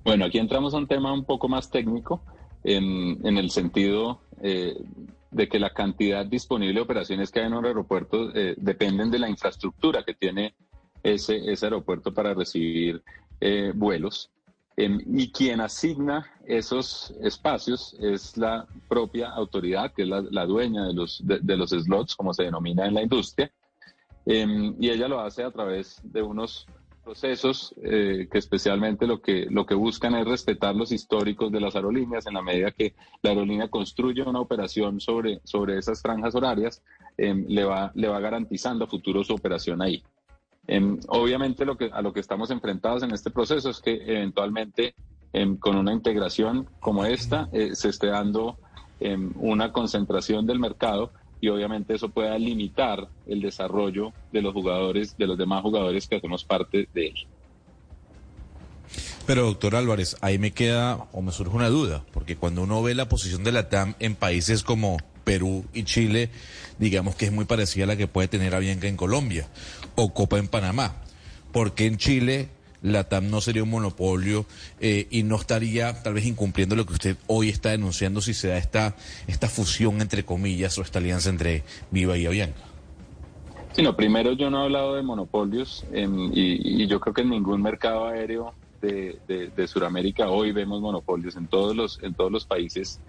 Bueno, 0.06 0.24
aquí 0.24 0.38
entramos 0.38 0.74
a 0.74 0.78
un 0.78 0.88
tema 0.88 1.12
un 1.12 1.26
poco 1.26 1.50
más 1.50 1.70
técnico 1.70 2.22
en, 2.64 3.20
en 3.28 3.38
el 3.38 3.50
sentido 3.50 4.22
eh, 4.42 4.78
de 5.32 5.48
que 5.48 5.60
la 5.60 5.72
cantidad 5.72 6.26
disponible 6.26 6.76
de 6.76 6.82
operaciones 6.82 7.32
que 7.32 7.40
hay 7.40 7.48
en 7.48 7.54
un 7.54 7.66
aeropuerto 7.66 8.36
eh, 8.36 8.56
dependen 8.58 9.12
de 9.12 9.20
la 9.20 9.30
infraestructura 9.30 10.04
que 10.04 10.16
tiene 10.16 10.56
ese, 11.04 11.52
ese 11.52 11.66
aeropuerto 11.66 12.14
para 12.14 12.34
recibir 12.34 13.04
eh, 13.40 13.72
vuelos. 13.76 14.32
Em, 14.76 15.00
y 15.06 15.32
quien 15.32 15.60
asigna 15.60 16.32
esos 16.46 17.14
espacios 17.22 17.96
es 18.00 18.38
la 18.38 18.66
propia 18.88 19.30
autoridad, 19.30 19.92
que 19.94 20.04
es 20.04 20.08
la, 20.08 20.22
la 20.32 20.46
dueña 20.46 20.86
de 20.88 20.94
los, 20.94 21.22
de, 21.26 21.40
de, 21.42 21.58
los 21.58 21.72
slots, 21.72 22.16
como 22.16 22.34
se 22.34 22.44
denomina 22.44 22.86
en 22.86 22.94
la 22.94 23.04
industria. 23.04 23.52
Em, 24.26 24.76
y 24.80 24.90
ella 24.90 25.08
lo 25.08 25.20
hace 25.20 25.44
a 25.44 25.52
través 25.52 26.00
de 26.04 26.22
unos 26.22 26.66
procesos 27.10 27.74
eh, 27.82 28.28
que 28.32 28.38
especialmente 28.38 29.08
lo 29.08 29.20
que, 29.20 29.48
lo 29.50 29.66
que 29.66 29.74
buscan 29.74 30.14
es 30.14 30.28
respetar 30.28 30.76
los 30.76 30.92
históricos 30.92 31.52
de 31.52 31.60
las 31.60 31.76
aerolíneas 31.76 32.28
en 32.28 32.36
la 32.36 32.44
medida 32.44 32.70
que 32.70 32.94
la 33.24 33.32
aerolínea 33.32 33.68
construye 33.68 34.22
una 34.22 34.40
operación 34.40 35.00
sobre, 35.00 35.42
sobre 35.44 35.80
esas 35.80 36.04
franjas 36.04 36.36
horarias, 36.36 36.84
eh, 37.18 37.34
le, 37.48 37.64
va, 37.64 37.92
le 37.96 38.08
va 38.08 38.20
garantizando 38.20 38.86
a 38.86 38.88
futuro 38.88 39.24
su 39.24 39.34
operación 39.34 39.82
ahí. 39.82 40.04
Eh, 40.68 41.00
obviamente 41.08 41.66
lo 41.66 41.76
que, 41.76 41.90
a 41.92 42.04
lo 42.04 42.14
que 42.14 42.20
estamos 42.20 42.52
enfrentados 42.52 43.02
en 43.02 43.10
este 43.10 43.32
proceso 43.32 43.72
es 43.72 43.80
que 43.80 43.96
eventualmente 44.06 44.94
con 45.60 45.78
una 45.78 45.94
integración 45.94 46.68
como 46.80 47.06
esta 47.06 47.50
eh, 47.52 47.74
se 47.74 47.90
esté 47.90 48.08
dando 48.08 48.58
una 49.36 49.72
concentración 49.72 50.46
del 50.46 50.60
mercado 50.60 51.12
y 51.42 51.48
obviamente 51.48 51.96
eso 51.96 52.10
pueda 52.10 52.38
limitar 52.38 53.08
el 53.28 53.42
desarrollo 53.42 54.14
de 54.32 54.42
los 54.42 54.54
jugadores, 54.54 55.16
de 55.18 55.28
los 55.28 55.38
demás 55.38 55.62
jugadores 55.62 56.08
que 56.08 56.18
hacemos 56.18 56.44
parte 56.44 56.88
de 56.94 57.08
él. 57.08 57.28
Pero 59.26 59.46
doctor 59.46 59.76
Álvarez, 59.76 60.18
ahí 60.22 60.40
me 60.40 60.52
queda 60.52 61.08
o 61.12 61.22
me 61.22 61.32
surge 61.32 61.56
una 61.56 61.70
duda, 61.70 62.04
porque 62.12 62.36
cuando 62.36 62.64
uno 62.64 62.82
ve 62.82 62.96
la 62.96 63.10
posición 63.10 63.44
de 63.44 63.52
la 63.52 63.70
TAM 63.70 63.94
en 64.00 64.16
países 64.16 64.64
como 64.64 64.98
Perú 65.24 65.66
y 65.74 65.84
Chile, 65.84 66.32
digamos 66.80 67.16
que 67.16 67.26
es 67.26 67.32
muy 67.32 67.46
parecida 67.46 67.84
a 67.84 67.88
la 67.88 67.96
que 67.96 68.08
puede 68.08 68.28
tener 68.28 68.56
Avianca 68.56 68.88
en 68.88 68.98
Colombia 68.98 69.48
o 69.96 70.14
Copa 70.14 70.40
en 70.40 70.48
Panamá. 70.48 70.96
porque 71.52 71.86
en 71.86 71.98
Chile 71.98 72.50
la 72.82 73.04
TAM 73.06 73.30
no 73.30 73.42
sería 73.42 73.64
un 73.64 73.70
monopolio 73.70 74.46
eh, 74.80 75.08
y 75.10 75.24
no 75.24 75.36
estaría 75.36 76.02
tal 76.02 76.14
vez 76.14 76.26
incumpliendo 76.26 76.76
lo 76.76 76.86
que 76.86 76.94
usted 76.94 77.18
hoy 77.28 77.50
está 77.50 77.70
denunciando 77.70 78.22
si 78.22 78.34
se 78.34 78.50
da 78.50 78.58
esta, 78.58 78.96
esta 79.28 79.48
fusión 79.48 80.02
entre 80.02 80.24
comillas 80.24 80.78
o 80.78 80.82
esta 80.82 81.00
alianza 81.00 81.30
entre 81.30 81.64
Viva 81.92 82.18
y 82.18 82.26
Avianca. 82.26 82.62
Sí, 83.74 83.84
no, 83.84 83.96
primero 83.96 84.34
yo 84.34 84.50
no 84.50 84.62
he 84.62 84.64
hablado 84.66 84.96
de 84.96 85.04
monopolios 85.04 85.86
eh, 85.92 86.08
y, 86.34 86.88
yo 86.88 87.00
creo 87.00 87.14
que 87.14 87.22
en 87.22 87.30
ningún 87.30 87.62
mercado 87.62 88.08
aéreo 88.08 88.54
de, 88.82 89.20
de, 89.28 89.48
de 89.50 89.68
Sudamérica 89.68 90.30
hoy 90.30 90.52
vemos 90.52 90.82
monopolios. 90.82 91.36
En 91.36 91.48
todos 91.48 91.76
los, 91.76 92.02
en 92.02 92.14
todos 92.14 92.32
los 92.32 92.46
países 92.46 93.00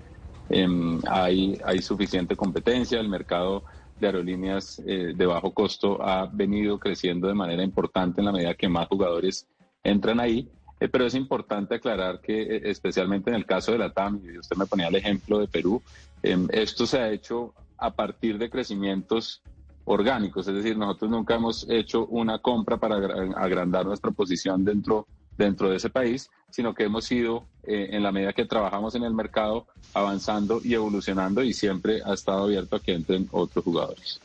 eh, 0.51 0.67
hay, 1.09 1.61
hay 1.65 1.81
suficiente 1.81 2.37
competencia, 2.37 3.01
el 3.01 3.09
mercado 3.09 3.65
de 4.01 4.07
aerolíneas 4.07 4.83
eh, 4.87 5.13
de 5.15 5.27
bajo 5.27 5.53
costo 5.53 6.03
ha 6.03 6.27
venido 6.27 6.79
creciendo 6.79 7.29
de 7.29 7.35
manera 7.35 7.63
importante 7.63 8.21
en 8.21 8.27
la 8.27 8.33
medida 8.33 8.55
que 8.55 8.69
más 8.69 8.89
jugadores 8.89 9.47
entran 9.83 10.21
ahí. 10.21 10.49
Eh, 10.81 10.89
pero 10.89 11.05
es 11.05 11.15
importante 11.15 11.75
aclarar 11.75 12.21
que, 12.21 12.41
eh, 12.41 12.63
especialmente 12.65 13.31
en 13.31 13.37
el 13.37 13.45
caso 13.45 13.73
de 13.73 13.79
la 13.79 13.93
TAM, 13.93 14.21
y 14.25 14.39
usted 14.39 14.57
me 14.57 14.67
ponía 14.67 14.89
el 14.89 14.97
ejemplo 14.97 15.39
de 15.39 15.47
Perú, 15.47 15.83
eh, 16.23 16.39
esto 16.51 16.87
se 16.87 16.99
ha 16.99 17.11
hecho 17.11 17.55
a 17.77 17.91
partir 17.91 18.39
de 18.39 18.49
crecimientos 18.49 19.43
orgánicos, 19.85 20.47
es 20.47 20.55
decir, 20.55 20.77
nosotros 20.77 21.11
nunca 21.11 21.35
hemos 21.35 21.67
hecho 21.69 22.07
una 22.07 22.39
compra 22.39 22.77
para 22.77 22.97
agrandar 23.37 23.87
nuestra 23.87 24.11
posición 24.11 24.65
dentro, 24.65 25.07
dentro 25.37 25.71
de 25.71 25.77
ese 25.77 25.91
país, 25.91 26.31
sino 26.51 26.75
que 26.75 26.85
hemos 26.85 27.11
ido, 27.11 27.45
eh, 27.65 27.89
en 27.93 28.03
la 28.03 28.13
medida 28.13 28.33
que 28.33 28.45
trabajamos 28.45 28.95
en 28.95 29.05
el 29.05 29.15
mercado, 29.15 29.67
avanzando 29.95 30.61
y 30.63 30.75
evolucionando 30.75 31.43
y 31.43 31.53
siempre 31.53 32.01
ha 32.05 32.15
estado 32.15 32.45
abierto 32.45 32.77
a 32.77 32.81
que 32.81 32.93
entren 32.93 33.29
otros 33.33 33.65
jugadores. 33.65 34.21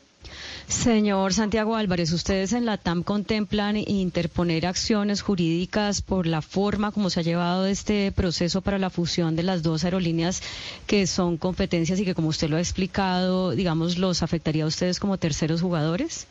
Señor 0.68 1.32
Santiago 1.32 1.76
Álvarez, 1.76 2.12
¿ustedes 2.12 2.52
en 2.52 2.64
la 2.64 2.76
TAM 2.76 3.02
contemplan 3.02 3.76
interponer 3.76 4.66
acciones 4.66 5.22
jurídicas 5.22 6.02
por 6.02 6.26
la 6.26 6.42
forma 6.42 6.92
como 6.92 7.10
se 7.10 7.20
ha 7.20 7.22
llevado 7.22 7.66
este 7.66 8.12
proceso 8.12 8.60
para 8.60 8.78
la 8.78 8.90
fusión 8.90 9.36
de 9.36 9.42
las 9.42 9.62
dos 9.62 9.84
aerolíneas 9.84 10.42
que 10.86 11.06
son 11.06 11.36
competencias 11.36 12.00
y 12.00 12.04
que, 12.04 12.14
como 12.14 12.28
usted 12.28 12.48
lo 12.48 12.56
ha 12.56 12.60
explicado, 12.60 13.50
digamos, 13.50 13.98
los 13.98 14.22
afectaría 14.22 14.64
a 14.64 14.66
ustedes 14.66 15.00
como 15.00 15.18
terceros 15.18 15.62
jugadores? 15.62 16.26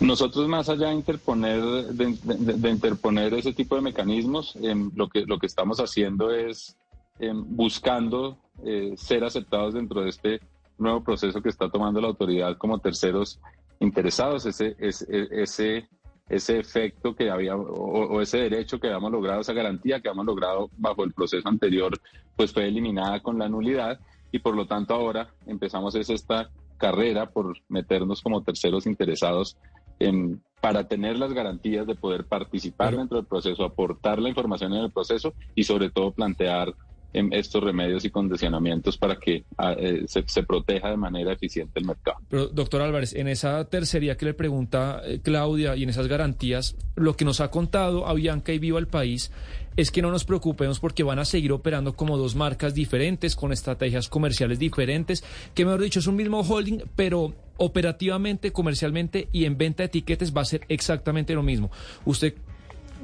Nosotros 0.00 0.48
más 0.48 0.70
allá 0.70 0.88
de 0.88 0.94
interponer, 0.94 1.62
de, 1.62 2.70
interponer 2.70 3.34
ese 3.34 3.52
tipo 3.52 3.76
de 3.76 3.82
mecanismos, 3.82 4.56
eh, 4.62 4.74
lo, 4.94 5.08
que, 5.08 5.26
lo 5.26 5.38
que 5.38 5.46
estamos 5.46 5.78
haciendo 5.78 6.30
es 6.30 6.74
eh, 7.18 7.32
buscando 7.34 8.38
eh, 8.64 8.94
ser 8.96 9.24
aceptados 9.24 9.74
dentro 9.74 10.00
de 10.00 10.08
este 10.08 10.40
nuevo 10.80 11.02
proceso 11.04 11.40
que 11.42 11.48
está 11.48 11.70
tomando 11.70 12.00
la 12.00 12.08
autoridad 12.08 12.56
como 12.56 12.78
terceros 12.78 13.40
interesados, 13.78 14.46
ese, 14.46 14.76
ese, 14.78 15.06
ese, 15.30 15.88
ese 16.28 16.58
efecto 16.58 17.14
que 17.14 17.30
había 17.30 17.56
o, 17.56 17.62
o, 17.62 18.20
ese 18.20 18.38
derecho 18.38 18.78
que 18.78 18.88
habíamos 18.88 19.12
logrado, 19.12 19.40
esa 19.40 19.52
garantía 19.52 20.00
que 20.00 20.08
habíamos 20.08 20.26
logrado 20.26 20.70
bajo 20.76 21.04
el 21.04 21.12
proceso 21.12 21.48
anterior, 21.48 21.98
pues 22.36 22.52
fue 22.52 22.68
eliminada 22.68 23.20
con 23.20 23.38
la 23.38 23.48
nulidad 23.48 23.98
y 24.32 24.38
por 24.38 24.54
lo 24.54 24.66
tanto 24.66 24.94
ahora 24.94 25.30
empezamos 25.46 25.94
es 25.94 26.10
esta 26.10 26.50
carrera 26.76 27.30
por 27.30 27.56
meternos 27.68 28.22
como 28.22 28.42
terceros 28.42 28.86
interesados 28.86 29.56
en, 29.98 30.42
para 30.60 30.88
tener 30.88 31.18
las 31.18 31.32
garantías 31.32 31.86
de 31.86 31.94
poder 31.94 32.24
participar 32.24 32.96
dentro 32.96 33.18
del 33.18 33.26
proceso, 33.26 33.64
aportar 33.64 34.18
la 34.18 34.28
información 34.28 34.72
en 34.72 34.84
el 34.84 34.90
proceso 34.90 35.34
y 35.54 35.64
sobre 35.64 35.90
todo 35.90 36.12
plantear 36.12 36.74
estos 37.12 37.62
remedios 37.62 38.04
y 38.04 38.10
condicionamientos 38.10 38.96
para 38.96 39.16
que 39.16 39.44
eh, 39.78 40.04
se, 40.06 40.24
se, 40.26 40.42
proteja 40.42 40.90
de 40.90 40.96
manera 40.96 41.32
eficiente 41.32 41.80
el 41.80 41.86
mercado. 41.86 42.18
Pero, 42.28 42.48
doctor 42.48 42.82
Álvarez, 42.82 43.14
en 43.14 43.28
esa 43.28 43.64
tercería 43.64 44.16
que 44.16 44.26
le 44.26 44.34
pregunta 44.34 45.02
eh, 45.04 45.20
Claudia 45.22 45.76
y 45.76 45.82
en 45.82 45.90
esas 45.90 46.06
garantías, 46.06 46.76
lo 46.96 47.16
que 47.16 47.24
nos 47.24 47.40
ha 47.40 47.50
contado 47.50 48.06
Avianca 48.06 48.52
y 48.52 48.58
Viva 48.58 48.78
el 48.78 48.86
País 48.86 49.30
es 49.76 49.90
que 49.90 50.02
no 50.02 50.10
nos 50.10 50.24
preocupemos 50.24 50.80
porque 50.80 51.02
van 51.02 51.18
a 51.18 51.24
seguir 51.24 51.52
operando 51.52 51.94
como 51.94 52.16
dos 52.16 52.34
marcas 52.34 52.74
diferentes, 52.74 53.36
con 53.36 53.52
estrategias 53.52 54.08
comerciales 54.08 54.58
diferentes, 54.58 55.24
que 55.54 55.64
mejor 55.64 55.82
dicho 55.82 56.00
es 56.00 56.06
un 56.06 56.16
mismo 56.16 56.40
holding, 56.40 56.82
pero 56.96 57.34
operativamente, 57.56 58.52
comercialmente 58.52 59.28
y 59.32 59.44
en 59.44 59.58
venta 59.58 59.82
de 59.82 59.88
etiquetes 59.88 60.34
va 60.34 60.42
a 60.42 60.46
ser 60.46 60.62
exactamente 60.68 61.34
lo 61.34 61.42
mismo. 61.42 61.70
¿Usted 62.04 62.34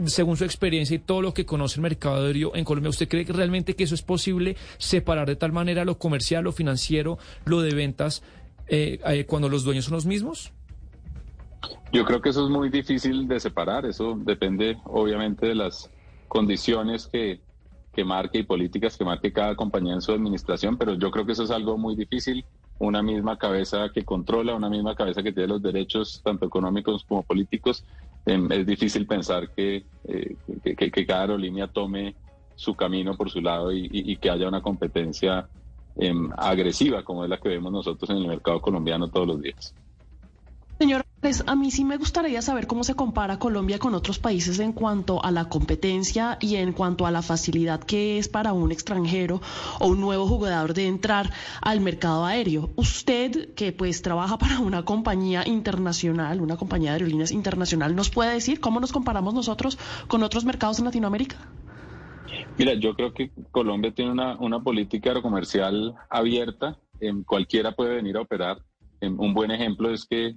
según 0.05 0.37
su 0.37 0.45
experiencia 0.45 0.97
y 0.97 0.99
todo 0.99 1.23
lo 1.23 1.35
que 1.35 1.47
conoce 1.47 1.76
el 1.76 1.83
mercado 1.83 2.29
en 2.29 2.65
Colombia, 2.65 2.91
¿usted 2.91 3.09
cree 3.09 3.25
que 3.25 3.33
realmente 3.33 3.75
que 3.75 3.85
eso 3.85 3.95
es 3.95 4.03
posible 4.03 4.57
separar 4.79 5.26
de 5.26 5.37
tal 5.37 5.53
manera 5.53 5.85
lo 5.85 5.99
comercial, 5.99 6.45
lo 6.45 6.53
financiero, 6.53 7.19
lo 7.45 7.61
de 7.62 7.75
ventas, 7.75 8.23
eh, 8.69 9.00
eh, 9.07 9.25
cuando 9.26 9.49
los 9.49 9.65
dueños 9.65 9.87
son 9.87 9.95
los 9.95 10.07
mismos? 10.07 10.53
Yo 11.93 12.05
creo 12.05 12.21
que 12.21 12.31
eso 12.31 12.45
es 12.45 12.50
muy 12.50 12.69
difícil 12.69 13.26
de 13.26 13.41
separar, 13.41 13.87
eso 13.87 14.19
depende 14.19 14.76
obviamente 14.85 15.47
de 15.47 15.55
las 15.55 15.91
condiciones 16.29 17.07
que, 17.07 17.41
que 17.93 18.05
marque 18.05 18.38
y 18.38 18.43
políticas 18.43 18.97
que 18.97 19.05
marque 19.05 19.33
cada 19.33 19.55
compañía 19.57 19.95
en 19.95 20.03
su 20.03 20.12
administración, 20.12 20.76
pero 20.76 20.95
yo 20.95 21.11
creo 21.11 21.25
que 21.25 21.33
eso 21.33 21.45
es 21.45 21.50
algo 21.50 21.79
muy 21.79 21.97
difícil. 21.97 22.45
Una 22.79 23.03
misma 23.03 23.38
cabeza 23.38 23.88
que 23.95 24.05
controla, 24.05 24.55
una 24.55 24.69
misma 24.69 24.95
cabeza 24.95 25.23
que 25.23 25.33
tiene 25.33 25.49
los 25.49 25.62
derechos 25.62 26.21
tanto 26.23 26.45
económicos 26.45 27.05
como 27.09 27.23
políticos, 27.23 27.85
es 28.26 28.66
difícil 28.66 29.06
pensar 29.06 29.50
que, 29.50 29.87
eh, 30.04 30.37
que, 30.62 30.90
que, 30.90 31.06
cada 31.06 31.23
aerolínea 31.23 31.68
tome 31.68 32.16
su 32.56 32.75
camino 32.75 33.16
por 33.16 33.30
su 33.30 33.40
lado 33.40 33.73
y, 33.73 34.16
que 34.16 34.30
haya 34.30 34.49
una 34.49 34.62
competencia 34.62 35.49
eh, 35.97 36.12
agresiva 36.37 37.04
como 37.04 37.23
es 37.23 37.30
la 37.30 37.38
que 37.38 37.50
vemos 37.50 37.73
nosotros 37.73 38.11
en 38.11 38.16
el 38.16 38.26
mercado 38.26 38.61
colombiano 38.61 39.09
todos 39.09 39.28
los 39.28 39.40
días. 39.42 39.75
Señor, 40.78 41.05
pues 41.26 41.42
a 41.49 41.56
mí 41.56 41.73
sí 41.73 41.85
me 41.85 41.97
gustaría 41.97 42.40
saber 42.40 42.68
cómo 42.68 42.85
se 42.85 42.95
compara 42.95 43.40
Colombia 43.40 43.80
con 43.80 43.97
otros 43.97 44.21
países 44.21 44.61
en 44.61 44.73
cuanto 44.73 45.25
a 45.25 45.33
la 45.33 45.49
competencia 45.49 46.38
y 46.40 46.54
en 46.54 46.73
cuanto 46.73 47.04
a 47.04 47.11
la 47.11 47.21
facilidad 47.21 47.80
que 47.80 48.18
es 48.18 48.28
para 48.28 48.52
un 48.52 48.71
extranjero 48.71 49.40
o 49.80 49.88
un 49.88 50.00
nuevo 50.00 50.28
jugador 50.28 50.73
de 50.73 50.87
entrar 50.87 51.33
al 51.61 51.80
mercado 51.80 52.25
aéreo. 52.26 52.71
Usted, 52.76 53.54
que 53.54 53.73
pues 53.73 54.02
trabaja 54.02 54.38
para 54.38 54.61
una 54.61 54.85
compañía 54.85 55.42
internacional, 55.45 56.40
una 56.40 56.56
compañía 56.56 56.90
de 56.90 56.99
aerolíneas 56.99 57.33
internacional, 57.33 57.97
¿nos 57.97 58.09
puede 58.09 58.33
decir 58.33 58.61
cómo 58.61 58.78
nos 58.78 58.92
comparamos 58.92 59.35
nosotros 59.35 59.80
con 60.06 60.23
otros 60.23 60.45
mercados 60.45 60.78
en 60.78 60.85
Latinoamérica? 60.85 61.38
Mira, 62.56 62.75
yo 62.75 62.95
creo 62.95 63.12
que 63.12 63.33
Colombia 63.50 63.92
tiene 63.92 64.12
una, 64.12 64.38
una 64.38 64.61
política 64.61 65.21
comercial 65.21 65.92
abierta, 66.09 66.78
cualquiera 67.26 67.73
puede 67.73 67.97
venir 67.97 68.16
a 68.16 68.21
operar 68.21 68.59
un 69.00 69.35
buen 69.35 69.50
ejemplo 69.50 69.92
es 69.92 70.04
que 70.06 70.37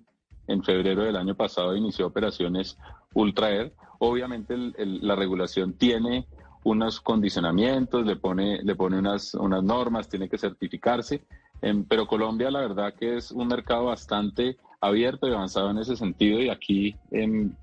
en 0.49 0.63
febrero 0.63 1.03
del 1.03 1.15
año 1.15 1.35
pasado 1.35 1.75
inició 1.75 2.07
operaciones 2.07 2.77
Ultra 3.13 3.51
Air. 3.51 3.73
Obviamente 3.99 4.55
la 4.57 5.15
regulación 5.15 5.73
tiene 5.73 6.27
unos 6.63 6.99
condicionamientos, 6.99 8.05
le 8.05 8.15
pone, 8.15 8.61
le 8.63 8.75
pone 8.75 8.99
unas, 8.99 9.33
unas 9.35 9.63
normas, 9.63 10.09
tiene 10.09 10.27
que 10.27 10.37
certificarse, 10.37 11.21
em, 11.61 11.85
pero 11.85 12.07
Colombia 12.07 12.51
la 12.51 12.61
verdad 12.61 12.93
que 12.93 13.17
es 13.17 13.31
un 13.31 13.47
mercado 13.47 13.85
bastante 13.85 14.57
abierto 14.81 15.27
y 15.27 15.33
avanzado 15.33 15.69
en 15.71 15.77
ese 15.77 15.95
sentido 15.95 16.39
y 16.39 16.49
aquí 16.49 16.95
em, 17.11 17.53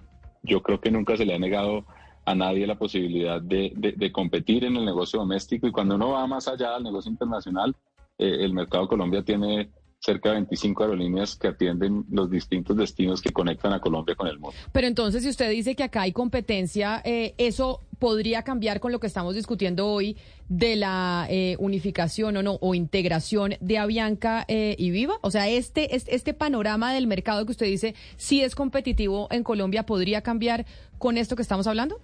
yo 0.43 0.63
creo 0.63 0.81
que 0.81 0.91
nunca 0.91 1.17
se 1.17 1.27
le 1.27 1.35
ha 1.35 1.39
negado 1.39 1.85
a 2.25 2.35
nadie 2.35 2.67
la 2.67 2.77
posibilidad 2.77 3.41
de, 3.41 3.73
de, 3.77 4.13
competir 4.13 4.65
en 4.65 4.77
el 4.77 4.85
negocio 4.85 5.21
doméstico 5.21 5.67
y 5.67 5.73
cuando 5.73 5.95
uno 5.95 6.11
va 6.11 6.27
más 6.27 6.49
allá 6.49 6.73
del 6.73 6.83
negocio 6.83 7.11
internacional, 7.11 7.75
eh, 8.19 8.39
el 8.41 8.53
mercado 8.53 8.89
Colombia 8.89 9.23
tiene 9.23 9.71
cerca 10.07 10.29
de 10.29 10.37
25 10.37 10.85
aerolíneas 10.85 11.35
que 11.35 11.49
atienden 11.49 12.05
los 12.11 12.31
distintos 12.31 12.77
destinos 12.77 13.21
que 13.21 13.33
conectan 13.33 13.73
a 13.73 13.81
Colombia 13.81 14.15
con 14.15 14.29
el 14.29 14.39
mundo. 14.39 14.57
Pero 14.73 14.87
entonces, 14.87 15.25
si 15.25 15.29
usted 15.29 15.51
dice 15.51 15.75
que 15.75 15.83
acá 15.83 16.03
hay 16.03 16.13
competencia, 16.13 17.03
eh, 17.05 17.35
¿eso 17.39 17.81
podría 17.99 18.43
cambiar 18.43 18.79
con 18.79 18.93
lo 18.93 19.01
que 19.01 19.09
estamos 19.09 19.35
discutiendo 19.35 19.89
hoy 19.89 20.17
de 20.49 20.77
la 20.77 21.27
eh, 21.29 21.57
unificación 21.59 22.37
o 22.37 22.43
no, 22.43 22.59
o 22.61 22.75
integración 22.75 23.55
de 23.61 23.79
Avianca 23.79 24.45
eh, 24.47 24.77
y 24.79 24.91
Viva? 24.91 25.19
O 25.23 25.31
sea, 25.33 25.49
este, 25.49 25.97
este, 25.97 26.15
este 26.15 26.35
panorama 26.35 26.95
del 26.95 27.09
mercado 27.09 27.45
que 27.45 27.53
usted 27.53 27.67
dice, 27.67 27.95
si 28.17 28.43
es 28.43 28.55
competitivo 28.55 29.27
en 29.33 29.43
Colombia, 29.43 29.85
¿podría 29.85 30.23
cambiar 30.23 30.67
con 30.99 31.19
esto 31.19 31.35
que 31.35 31.43
estamos 31.43 31.67
hablando? 31.67 32.01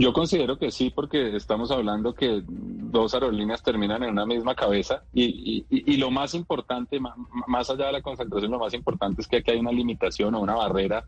Yo 0.00 0.14
considero 0.14 0.58
que 0.58 0.70
sí, 0.70 0.88
porque 0.88 1.36
estamos 1.36 1.70
hablando 1.70 2.14
que 2.14 2.42
dos 2.46 3.12
aerolíneas 3.12 3.62
terminan 3.62 4.02
en 4.02 4.12
una 4.12 4.24
misma 4.24 4.54
cabeza 4.54 5.02
y, 5.12 5.66
y, 5.68 5.96
lo 5.98 6.10
más 6.10 6.32
importante, 6.32 6.98
más 7.46 7.68
allá 7.68 7.88
de 7.88 7.92
la 7.92 8.00
concentración, 8.00 8.50
lo 8.50 8.58
más 8.58 8.72
importante 8.72 9.20
es 9.20 9.28
que 9.28 9.36
aquí 9.36 9.50
hay 9.50 9.58
una 9.58 9.72
limitación 9.72 10.34
o 10.34 10.40
una 10.40 10.54
barrera 10.54 11.04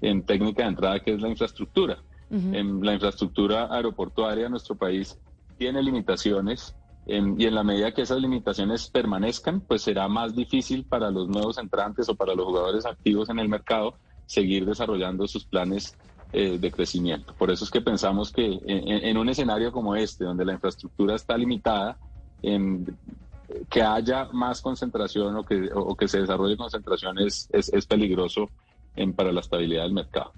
en 0.00 0.24
técnica 0.24 0.64
de 0.64 0.70
entrada 0.70 0.98
que 0.98 1.14
es 1.14 1.20
la 1.20 1.28
infraestructura. 1.28 2.02
en 2.30 2.84
la 2.84 2.94
infraestructura 2.94 3.68
aeroportuaria 3.72 4.44
de 4.44 4.50
nuestro 4.50 4.74
país 4.74 5.16
tiene 5.56 5.80
limitaciones 5.80 6.74
y 7.06 7.14
en 7.46 7.54
la 7.54 7.62
medida 7.62 7.92
que 7.92 8.02
esas 8.02 8.18
limitaciones 8.18 8.90
permanezcan, 8.90 9.60
pues 9.60 9.82
será 9.82 10.08
más 10.08 10.34
difícil 10.34 10.84
para 10.84 11.12
los 11.12 11.28
nuevos 11.28 11.58
entrantes 11.58 12.08
o 12.08 12.16
para 12.16 12.34
los 12.34 12.46
jugadores 12.46 12.86
activos 12.86 13.28
en 13.28 13.38
el 13.38 13.48
mercado 13.48 13.94
seguir 14.26 14.64
desarrollando 14.66 15.28
sus 15.28 15.44
planes 15.44 15.96
eh, 16.32 16.58
de 16.58 16.70
crecimiento. 16.70 17.34
Por 17.34 17.50
eso 17.50 17.64
es 17.64 17.70
que 17.70 17.80
pensamos 17.80 18.32
que 18.32 18.58
en, 18.66 19.16
un 19.16 19.28
escenario 19.28 19.70
como 19.72 19.94
este, 19.94 20.24
donde 20.24 20.44
la 20.44 20.54
infraestructura 20.54 21.14
está 21.14 21.36
limitada, 21.36 21.98
que 23.70 23.82
haya 23.82 24.28
más 24.32 24.60
concentración 24.60 25.36
o 25.36 25.44
que, 25.44 25.68
o 25.74 25.94
que 25.94 26.08
se 26.08 26.20
desarrolle 26.20 26.56
concentración 26.56 27.18
es, 27.18 27.48
es, 27.52 27.86
peligroso 27.86 28.50
para 29.14 29.30
la 29.30 29.40
estabilidad 29.40 29.84
del 29.84 29.92
mercado. 29.92 30.32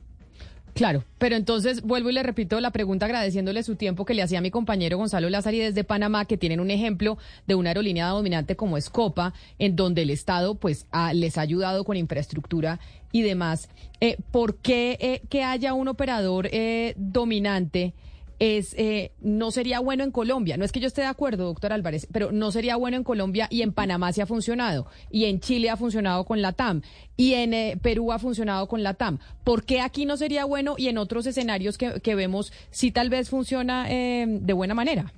Claro, 0.74 1.04
pero 1.18 1.36
entonces 1.36 1.82
vuelvo 1.82 2.10
y 2.10 2.14
le 2.14 2.24
repito 2.24 2.60
la 2.60 2.72
pregunta 2.72 3.06
agradeciéndole 3.06 3.62
su 3.62 3.76
tiempo 3.76 4.04
que 4.04 4.12
le 4.12 4.22
hacía 4.22 4.38
a 4.38 4.42
mi 4.42 4.50
compañero 4.50 4.98
Gonzalo 4.98 5.30
Lázari 5.30 5.60
desde 5.60 5.84
Panamá, 5.84 6.24
que 6.24 6.36
tienen 6.36 6.58
un 6.58 6.72
ejemplo 6.72 7.16
de 7.46 7.54
una 7.54 7.70
aerolínea 7.70 8.08
dominante 8.08 8.56
como 8.56 8.76
Escopa, 8.76 9.34
en 9.60 9.76
donde 9.76 10.02
el 10.02 10.10
Estado 10.10 10.56
pues 10.56 10.86
les 11.12 11.38
ha 11.38 11.42
ayudado 11.42 11.84
con 11.84 11.96
infraestructura 11.96 12.80
y 13.12 13.22
demás. 13.22 13.68
Eh, 14.00 14.16
¿Por 14.32 14.56
qué 14.56 14.98
eh, 15.00 15.22
que 15.30 15.44
haya 15.44 15.74
un 15.74 15.86
operador 15.86 16.48
eh, 16.50 16.94
dominante? 16.96 17.94
Es 18.38 18.74
eh, 18.78 19.12
no 19.20 19.50
sería 19.50 19.80
bueno 19.80 20.04
en 20.04 20.10
Colombia. 20.10 20.56
No 20.56 20.64
es 20.64 20.72
que 20.72 20.80
yo 20.80 20.86
esté 20.86 21.02
de 21.02 21.08
acuerdo, 21.08 21.44
doctor 21.44 21.72
Álvarez, 21.72 22.06
pero 22.12 22.32
no 22.32 22.50
sería 22.50 22.76
bueno 22.76 22.96
en 22.96 23.04
Colombia 23.04 23.48
y 23.50 23.62
en 23.62 23.72
Panamá 23.72 24.12
se 24.12 24.22
ha 24.22 24.26
funcionado, 24.26 24.86
y 25.10 25.24
en 25.26 25.40
Chile 25.40 25.70
ha 25.70 25.76
funcionado 25.76 26.24
con 26.24 26.42
la 26.42 26.52
TAM, 26.52 26.82
y 27.16 27.34
en 27.34 27.54
eh, 27.54 27.78
Perú 27.80 28.12
ha 28.12 28.18
funcionado 28.18 28.66
con 28.68 28.82
la 28.82 28.94
TAM. 28.94 29.18
¿Por 29.44 29.64
qué 29.64 29.80
aquí 29.80 30.04
no 30.06 30.16
sería 30.16 30.44
bueno 30.44 30.74
y 30.78 30.88
en 30.88 30.98
otros 30.98 31.26
escenarios 31.26 31.78
que, 31.78 32.00
que 32.00 32.14
vemos 32.14 32.52
sí 32.70 32.90
tal 32.90 33.10
vez 33.10 33.30
funciona 33.30 33.86
eh, 33.90 34.26
de 34.28 34.52
buena 34.52 34.74
manera? 34.74 35.12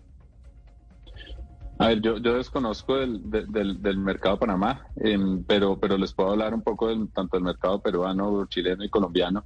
A 1.79 1.89
ver, 1.89 2.01
yo, 2.01 2.17
yo 2.17 2.37
desconozco 2.37 2.97
del, 2.97 3.21
del, 3.31 3.99
mercado 3.99 4.39
Panamá, 4.39 4.87
em, 4.97 5.45
pero, 5.45 5.79
pero 5.79 5.99
les 5.99 6.13
puedo 6.13 6.31
hablar 6.31 6.55
un 6.55 6.63
poco 6.63 6.89
del, 6.89 7.09
tanto 7.11 7.37
del 7.37 7.45
mercado 7.45 7.81
peruano, 7.81 8.47
chileno 8.47 8.83
y 8.83 8.89
colombiano. 8.89 9.45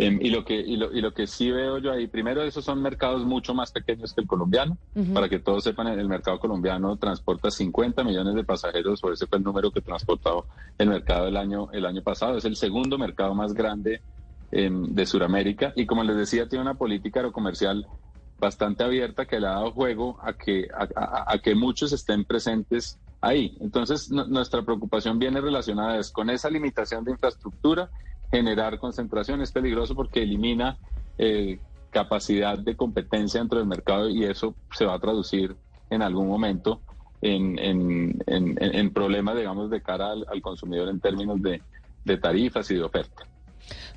Em, 0.00 0.18
y, 0.22 0.30
lo 0.30 0.44
que, 0.46 0.54
y, 0.54 0.76
lo, 0.76 0.90
y 0.92 1.02
lo 1.02 1.12
que 1.12 1.26
sí 1.26 1.50
veo 1.50 1.76
yo 1.76 1.92
ahí, 1.92 2.06
primero, 2.06 2.42
esos 2.42 2.64
son 2.64 2.80
mercados 2.80 3.24
mucho 3.26 3.52
más 3.52 3.70
pequeños 3.70 4.14
que 4.14 4.22
el 4.22 4.26
colombiano. 4.26 4.78
Para 5.12 5.28
que 5.28 5.38
todos 5.38 5.62
sepan, 5.62 5.88
el 5.88 6.08
mercado 6.08 6.40
colombiano 6.40 6.96
transporta 6.96 7.50
50 7.50 8.02
millones 8.02 8.34
de 8.34 8.42
pasajeros, 8.42 9.04
o 9.04 9.12
ese 9.12 9.26
fue 9.26 9.38
el 9.38 9.44
número 9.44 9.70
que 9.70 9.82
transportó 9.82 10.46
el 10.78 10.88
mercado 10.88 11.28
el 11.28 11.36
año, 11.36 11.68
el 11.72 11.84
año 11.84 12.02
pasado. 12.02 12.38
Es 12.38 12.46
el 12.46 12.56
segundo 12.56 12.96
mercado 12.96 13.34
más 13.34 13.52
grande 13.52 14.00
em, 14.50 14.94
de 14.94 15.04
Sudamérica. 15.04 15.74
Y 15.76 15.84
como 15.84 16.02
les 16.02 16.16
decía, 16.16 16.48
tiene 16.48 16.62
una 16.62 16.74
política 16.74 17.20
aerocomercial 17.20 17.86
bastante 18.38 18.82
abierta 18.82 19.26
que 19.26 19.38
le 19.38 19.48
ha 19.48 19.50
dado 19.50 19.72
juego 19.72 20.18
a 20.22 20.32
que, 20.32 20.66
a, 20.74 21.38
que 21.38 21.54
muchos 21.54 21.92
estén 21.92 22.24
presentes 22.24 22.98
ahí. 23.20 23.54
Entonces, 23.60 24.10
nuestra 24.10 24.62
preocupación 24.62 25.18
viene 25.18 25.42
relacionada 25.42 25.98
es 25.98 26.10
con 26.10 26.30
esa 26.30 26.48
limitación 26.48 27.04
de 27.04 27.12
infraestructura 27.12 27.90
generar 28.30 28.78
concentración. 28.78 29.40
Es 29.42 29.52
peligroso 29.52 29.94
porque 29.94 30.22
elimina 30.22 30.78
eh, 31.18 31.58
capacidad 31.90 32.58
de 32.58 32.76
competencia 32.76 33.40
dentro 33.40 33.58
del 33.58 33.68
mercado 33.68 34.08
y 34.08 34.24
eso 34.24 34.54
se 34.72 34.84
va 34.84 34.94
a 34.94 35.00
traducir 35.00 35.56
en 35.90 36.02
algún 36.02 36.28
momento 36.28 36.80
en, 37.22 37.58
en, 37.58 38.92
problemas, 38.92 39.36
digamos, 39.36 39.70
de 39.70 39.82
cara 39.82 40.12
al, 40.12 40.42
consumidor 40.42 40.88
en 40.88 41.00
términos 41.00 41.42
de, 41.42 41.60
de 42.04 42.16
tarifas 42.16 42.70
y 42.70 42.76
de 42.76 42.82
oferta. 42.82 43.26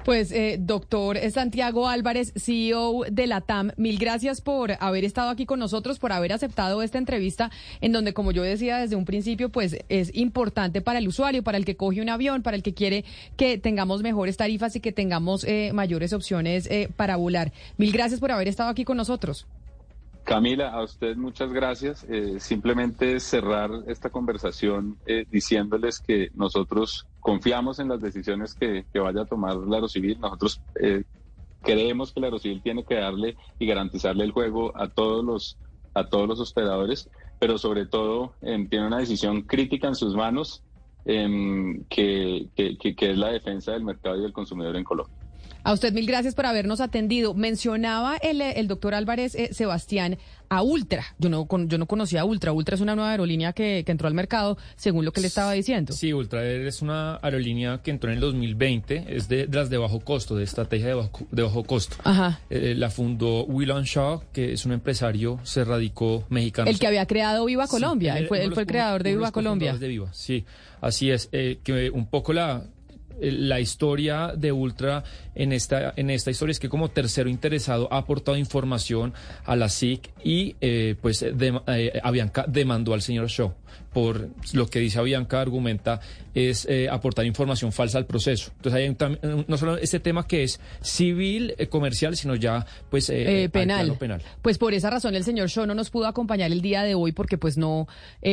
Pues, 0.06 0.32
eh, 0.32 0.58
doctor 0.60 1.18
Santiago 1.32 1.88
Álvarez, 1.88 2.34
CEO 2.36 3.04
de 3.10 3.28
la 3.28 3.42
TAM, 3.42 3.72
mil 3.78 3.98
gracias 3.98 4.42
por 4.42 4.74
haber 4.80 5.06
estado 5.06 5.30
aquí 5.30 5.46
con 5.46 5.60
nosotros, 5.60 6.00
por 6.00 6.12
haber 6.12 6.34
aceptado 6.34 6.82
esta 6.82 6.98
entrevista, 6.98 7.52
en 7.82 7.92
donde, 7.92 8.14
como 8.14 8.32
yo 8.32 8.44
decía 8.44 8.78
desde 8.78 8.96
un 8.96 9.06
principio, 9.06 9.50
pues 9.50 9.78
es 9.90 10.16
importante 10.16 10.82
para 10.82 11.00
el 11.00 11.08
usuario, 11.08 11.44
para 11.44 11.58
el 11.58 11.66
que 11.66 11.76
coge 11.76 12.02
un 12.02 12.10
avión, 12.10 12.44
para 12.44 12.58
el 12.58 12.64
que 12.64 12.74
quiere 12.74 13.06
que 13.38 13.58
tengamos 13.58 14.02
mejores 14.02 14.38
tarifas 14.38 14.76
y 14.76 14.80
que 14.80 14.92
tengamos 14.92 15.44
eh, 15.44 15.72
mayores 15.74 16.14
opciones 16.14 16.68
eh, 16.70 16.90
para 16.96 17.16
volar. 17.16 17.52
Mil 17.78 17.92
gracias 17.92 18.20
por 18.20 18.32
haber 18.32 18.48
estado 18.48 18.70
aquí 18.70 18.84
con 18.84 18.98
nosotros. 18.98 19.48
Camila, 20.24 20.70
a 20.70 20.84
usted 20.84 21.18
muchas 21.18 21.52
gracias. 21.52 22.06
Eh, 22.10 22.40
simplemente 22.40 23.20
cerrar 23.20 23.72
esta 23.88 24.10
conversación 24.10 24.98
eh, 25.06 25.26
diciéndoles 25.30 26.00
que 26.00 26.30
nosotros 26.34 27.08
confiamos 27.20 27.80
en 27.80 27.90
las 27.90 28.02
decisiones 28.02 28.56
que, 28.56 28.86
vaya 28.94 29.24
a 29.24 29.26
tomar 29.26 29.58
la 29.58 29.76
Aerocivil. 29.76 30.18
Nosotros 30.22 30.62
eh, 30.80 31.04
creemos 31.62 32.14
que 32.14 32.22
la 32.22 32.28
Aerocivil 32.28 32.62
tiene 32.64 32.86
que 32.86 32.96
darle 32.96 33.36
y 33.60 33.68
garantizarle 33.68 34.24
el 34.24 34.32
juego 34.32 34.72
a 34.78 34.88
todos 34.88 35.26
los, 35.26 35.58
a 35.94 36.08
todos 36.08 36.28
los 36.28 36.40
hospedadores, 36.40 37.10
pero 37.38 37.58
sobre 37.58 37.86
todo 37.86 38.36
tiene 38.40 38.88
una 38.88 39.00
decisión 39.00 39.42
crítica 39.42 39.90
en 39.90 39.96
sus 39.96 40.16
manos 40.16 40.64
em, 41.04 41.84
que, 41.90 42.48
que, 42.56 42.78
que 42.78 43.12
es 43.12 43.18
la 43.18 43.30
defensa 43.30 43.74
del 43.74 43.84
mercado 43.84 44.18
y 44.18 44.22
del 44.22 44.32
consumidor 44.32 44.78
en 44.78 44.86
Colombia. 44.86 45.23
A 45.64 45.72
usted 45.72 45.94
mil 45.94 46.06
gracias 46.06 46.36
por 46.36 46.46
habernos 46.46 46.82
atendido. 46.82 47.34
Mencionaba 47.34 48.18
el, 48.18 48.42
el 48.42 48.68
doctor 48.68 48.94
Álvarez 48.94 49.34
eh, 49.36 49.54
Sebastián 49.54 50.18
a 50.50 50.62
Ultra. 50.62 51.04
Yo 51.18 51.30
no, 51.30 51.48
yo 51.68 51.78
no 51.78 51.86
conocía 51.86 52.22
a 52.22 52.26
Ultra. 52.26 52.52
Ultra 52.52 52.76
es 52.76 52.82
una 52.82 52.96
nueva 52.96 53.12
aerolínea 53.12 53.54
que, 53.54 53.84
que, 53.86 53.92
entró 53.92 54.08
al 54.08 54.14
mercado, 54.14 54.58
según 54.76 55.06
lo 55.06 55.12
que 55.12 55.22
le 55.22 55.28
estaba 55.28 55.54
diciendo. 55.54 55.94
Sí, 55.94 56.12
Ultra 56.14 56.46
es 56.46 56.82
una 56.82 57.18
aerolínea 57.22 57.82
que 57.82 57.92
entró 57.92 58.10
en 58.10 58.16
el 58.16 58.22
2020. 58.22 59.06
Es 59.08 59.30
de, 59.30 59.48
las 59.52 59.70
de 59.70 59.78
bajo 59.78 60.02
costo, 60.02 60.36
de 60.36 60.44
estrategia 60.44 60.88
de 60.88 60.94
bajo, 60.96 61.26
de 61.32 61.42
bajo 61.42 61.64
costo. 61.64 61.96
Ajá. 62.04 62.40
Eh, 62.50 62.76
la 62.78 62.90
fundó 62.90 63.46
Willon 63.46 63.84
Shaw, 63.84 64.24
que 64.34 64.54
es 64.54 64.66
un 64.66 64.74
empresario, 64.74 65.40
se 65.44 65.64
radicó 65.64 66.26
mexicano. 66.30 66.70
El 66.70 66.78
que 66.78 66.88
había 66.88 67.06
creado 67.06 67.46
Viva 67.46 67.68
Colombia. 67.68 68.18
él, 68.18 68.28
fue, 68.28 68.44
él 68.44 68.54
fue 68.54 68.64
el 68.64 68.68
creador 68.68 69.02
de 69.02 69.12
Viva 69.12 69.32
Colombia. 69.32 69.78
De 69.78 69.88
Viva, 69.88 70.14
sí. 70.14 70.46
Así 70.82 71.10
es. 71.10 71.30
Eh, 71.32 71.60
que 71.64 71.90
un 71.90 72.08
poco 72.08 72.34
la 72.34 72.66
la 73.20 73.60
historia 73.60 74.34
de 74.36 74.52
Ultra 74.52 75.04
en 75.36 75.54
esta, 75.54 75.94
en 75.96 76.10
esta 76.10 76.32
historia. 76.32 76.52
Es 76.52 76.60
que 76.60 76.70
como 76.70 76.90
tercero 76.90 77.30
interesado 77.30 77.88
ha 77.92 77.98
aportado 77.98 78.38
información 78.38 79.14
a 79.46 79.56
la 79.56 79.70
SIC 79.70 80.12
y 80.24 80.56
eh, 80.62 80.96
pues 81.02 81.20
de, 81.20 81.62
eh, 81.68 82.00
Avianca 82.04 82.46
demandó 82.48 82.94
al 82.94 83.02
señor 83.02 83.28
Shaw 83.28 83.54
por 83.94 84.30
lo 84.54 84.68
que 84.68 84.80
dice 84.80 85.00
Avianca, 85.00 85.42
argumenta, 85.42 86.00
es 86.34 86.66
eh, 86.70 86.90
aportar 86.90 87.26
información 87.26 87.72
falsa 87.72 87.98
al 87.98 88.06
proceso. 88.06 88.52
Entonces 88.58 88.82
hay 88.82 88.90
un, 88.90 89.46
no 89.48 89.58
solo 89.58 89.78
este 89.78 90.00
tema 90.00 90.28
que 90.28 90.44
es 90.44 90.60
civil, 90.82 91.56
comercial, 91.70 92.16
sino 92.16 92.36
ya 92.36 92.66
pues 92.90 93.12
penal. 93.52 93.96
penal. 93.98 94.22
Pues 94.42 94.58
por 94.58 94.74
esa 94.74 94.90
razón 94.90 95.16
el 95.16 95.24
señor 95.24 95.50
Shaw 95.50 95.66
no 95.66 95.76
nos 95.76 95.90
pudo 95.90 96.08
acompañar 96.08 96.52
el 96.52 96.62
día 96.62 96.84
de 96.84 96.96
hoy 96.96 97.12
porque 97.12 97.38
pues 97.38 97.58
no 97.58 97.88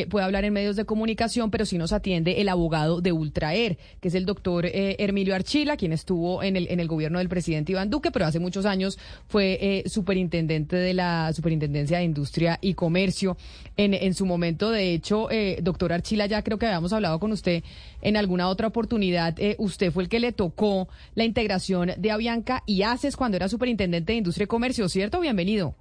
puede 0.08 0.24
hablar 0.24 0.44
en 0.44 0.52
medios 0.52 0.76
de 0.76 0.84
comunicación, 0.84 1.50
pero 1.50 1.66
sí 1.66 1.78
nos 1.78 1.92
atiende 1.92 2.40
el 2.40 2.48
abogado 2.48 3.00
de 3.00 3.12
Ultraer, 3.12 3.78
que 4.00 4.08
es 4.08 4.14
el 4.14 4.26
doctor 4.26 4.66
eh, 4.66 4.96
Hermilio 4.98 5.34
Archila, 5.34 5.76
quien 5.76 5.92
estuvo 5.92 6.42
en 6.42 6.56
el, 6.56 6.68
en 6.68 6.80
el 6.80 6.88
gobierno 6.88 7.18
del 7.18 7.28
presidente 7.28 7.72
Iván 7.72 7.90
Duque, 7.90 8.10
pero 8.10 8.26
hace 8.26 8.38
muchos 8.38 8.66
años 8.66 8.98
fue 9.28 9.58
eh, 9.60 9.88
superintendente 9.88 10.76
de 10.76 10.94
la 10.94 11.32
Superintendencia 11.32 11.98
de 11.98 12.04
Industria 12.04 12.58
y 12.60 12.74
Comercio. 12.74 13.36
En, 13.76 13.94
en 13.94 14.14
su 14.14 14.26
momento, 14.26 14.70
de 14.70 14.92
hecho, 14.92 15.29
eh, 15.30 15.58
doctor 15.62 15.92
Archila, 15.92 16.26
ya 16.26 16.42
creo 16.42 16.58
que 16.58 16.66
habíamos 16.66 16.92
hablado 16.92 17.18
con 17.18 17.32
usted 17.32 17.62
en 18.02 18.16
alguna 18.16 18.48
otra 18.48 18.66
oportunidad. 18.66 19.34
eh, 19.38 19.56
usted 19.58 19.92
fue 19.92 20.02
el 20.02 20.08
que 20.08 20.20
le 20.20 20.32
tocó 20.32 20.88
la 21.14 21.24
integración 21.24 21.92
de 21.96 22.10
Avianca 22.10 22.62
y 22.66 22.82
ACES 22.82 23.16
cuando 23.16 23.36
era 23.36 23.48
superintendente 23.48 24.12
de 24.12 24.18
Industria 24.18 24.44
y 24.44 24.48
Comercio, 24.48 24.88
¿cierto? 24.88 25.20
Bienvenido. 25.20 25.74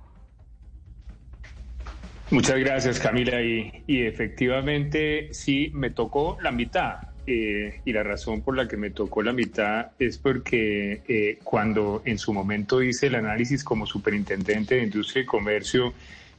Muchas 2.32 2.60
gracias, 2.60 3.00
Camila. 3.00 3.42
Y, 3.42 3.72
efectivamente, 3.88 5.30
sí, 5.34 5.72
me 5.74 5.90
tocó 5.90 6.38
la 6.42 6.52
mitad. 6.52 7.00
eh, 7.26 7.82
y 7.86 7.94
la 7.94 8.02
razón 8.02 8.42
por 8.42 8.56
la 8.56 8.68
que 8.68 8.76
me 8.76 8.90
tocó 8.90 9.22
la 9.22 9.34
mitad 9.34 9.92
es 10.00 10.18
porque 10.18 11.02
eh, 11.08 11.38
cuando 11.44 12.02
en 12.06 12.18
su 12.18 12.34
momento 12.34 12.82
hice 12.82 13.08
el 13.08 13.16
análisis 13.16 13.64
como 13.64 13.86
superintendente 13.86 14.76
de 14.76 14.84
Industria 14.84 15.24
y 15.24 15.26
Comercio, 15.26 15.94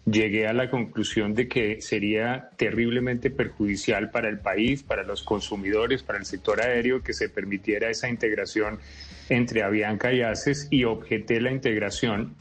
llegué 0.07 0.47
a 0.47 0.53
la 0.53 0.71
conclusión 0.71 1.35
de 1.35 1.49
que 1.49 1.81
sería 1.81 2.51
terriblemente 2.57 3.31
perjudicial 3.31 4.11
para 4.11 4.29
el 4.29 4.39
país, 4.39 4.83
para 4.83 5.03
los 5.03 5.23
consumidores, 5.23 6.03
para 6.03 6.19
el 6.19 6.25
sector 6.25 6.61
aéreo, 6.61 7.03
que 7.03 7.13
se 7.13 7.29
permitiera 7.29 7.91
esa 7.91 8.09
integración 8.09 8.79
entre 9.29 9.63
Avianca 9.63 10.13
y 10.13 10.23
ACES 10.23 10.69
y 10.71 10.85
objeté 10.85 11.41
la 11.41 11.53
integración. 11.53 12.35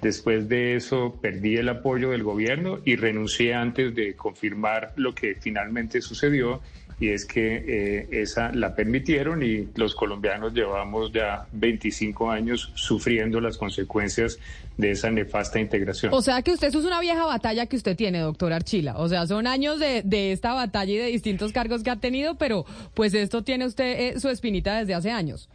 Después 0.00 0.48
de 0.48 0.76
eso 0.76 1.18
perdí 1.20 1.56
el 1.56 1.68
apoyo 1.68 2.10
del 2.10 2.22
gobierno 2.22 2.80
y 2.84 2.96
renuncié 2.96 3.54
antes 3.54 3.94
de 3.94 4.14
confirmar 4.14 4.94
lo 4.96 5.14
que 5.14 5.34
finalmente 5.34 6.00
sucedió 6.00 6.62
y 7.00 7.08
es 7.08 7.24
que 7.24 7.64
eh, 7.66 8.08
esa 8.12 8.52
la 8.52 8.74
permitieron 8.74 9.42
y 9.42 9.68
los 9.74 9.94
colombianos 9.94 10.52
llevamos 10.52 11.10
ya 11.12 11.46
25 11.52 12.30
años 12.30 12.70
sufriendo 12.74 13.40
las 13.40 13.56
consecuencias 13.56 14.38
de 14.76 14.90
esa 14.90 15.10
nefasta 15.10 15.58
integración. 15.58 16.12
O 16.12 16.20
sea 16.20 16.42
que 16.42 16.52
usted 16.52 16.68
es 16.68 16.74
una 16.74 17.00
vieja 17.00 17.24
batalla 17.24 17.64
que 17.66 17.76
usted 17.76 17.96
tiene, 17.96 18.20
doctor 18.20 18.52
Archila. 18.52 18.98
O 18.98 19.08
sea, 19.08 19.26
son 19.26 19.46
años 19.46 19.80
de, 19.80 20.02
de 20.04 20.32
esta 20.32 20.52
batalla 20.52 20.92
y 20.92 20.98
de 20.98 21.06
distintos 21.06 21.52
cargos 21.52 21.82
que 21.82 21.90
ha 21.90 21.96
tenido, 21.96 22.36
pero 22.36 22.66
pues 22.92 23.14
esto 23.14 23.42
tiene 23.42 23.66
usted 23.66 24.14
eh, 24.16 24.20
su 24.20 24.28
espinita 24.28 24.78
desde 24.78 24.94
hace 24.94 25.10
años. 25.10 25.48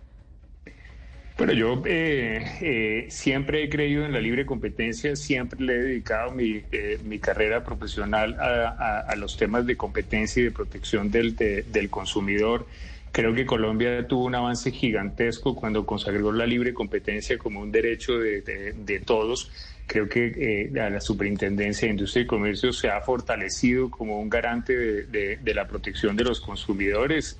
Bueno, 1.37 1.51
yo 1.51 1.81
eh, 1.85 2.39
eh, 2.61 3.07
siempre 3.09 3.61
he 3.63 3.69
creído 3.69 4.05
en 4.05 4.13
la 4.13 4.21
libre 4.21 4.45
competencia, 4.45 5.17
siempre 5.17 5.59
le 5.59 5.73
he 5.73 5.77
dedicado 5.83 6.31
mi, 6.31 6.63
eh, 6.71 6.97
mi 7.03 7.19
carrera 7.19 7.61
profesional 7.61 8.37
a, 8.39 9.13
los 9.17 9.35
temas 9.35 9.65
de 9.65 9.75
competencia 9.75 10.39
y 10.41 10.45
de 10.45 10.51
protección 10.51 11.11
del, 11.11 11.35
de- 11.35 11.63
del 11.63 11.89
consumidor. 11.89 12.67
Creo 13.11 13.33
que 13.33 13.45
Colombia 13.45 14.07
tuvo 14.07 14.25
un 14.25 14.35
avance 14.35 14.71
gigantesco 14.71 15.55
cuando 15.55 15.85
consagró 15.85 16.31
la 16.31 16.45
libre 16.45 16.73
competencia 16.73 17.37
como 17.37 17.59
un 17.59 17.71
derecho 17.71 18.17
de, 18.17 18.41
de- 18.41 18.99
todos. 19.01 19.51
Creo 19.87 20.07
que 20.09 20.71
eh, 20.73 20.79
a 20.79 20.89
la 20.89 20.99
Superintendencia 21.01 21.85
de 21.87 21.91
Industria 21.91 22.23
y 22.23 22.27
Comercio 22.27 22.71
se 22.73 22.89
ha 22.89 23.01
fortalecido 23.01 23.89
como 23.91 24.19
un 24.21 24.29
garante 24.29 24.75
de, 24.77 25.37
de- 25.37 25.53
la 25.53 25.67
protección 25.67 26.15
de 26.15 26.23
los 26.23 26.39
consumidores. 26.41 27.39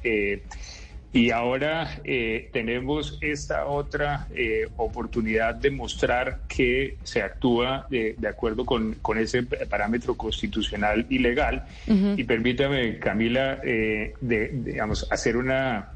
Y 1.15 1.31
ahora 1.31 2.01
eh, 2.03 2.49
tenemos 2.51 3.17
esta 3.21 3.67
otra 3.67 4.27
eh, 4.35 4.67
oportunidad 4.75 5.55
de 5.55 5.71
mostrar 5.71 6.41
que 6.49 6.97
se 7.03 7.21
actúa 7.21 7.87
de, 7.89 8.15
de 8.17 8.27
acuerdo 8.27 8.65
con, 8.65 8.95
con 8.95 9.17
ese 9.17 9.43
parámetro 9.43 10.15
constitucional 10.15 11.05
y 11.09 11.19
legal. 11.19 11.63
Y 11.87 12.21
permítame, 12.25 12.99
Camila, 12.99 13.61
eh, 13.63 14.13
de, 14.19 14.49
digamos, 14.49 15.07
hacer 15.09 15.37
una, 15.37 15.93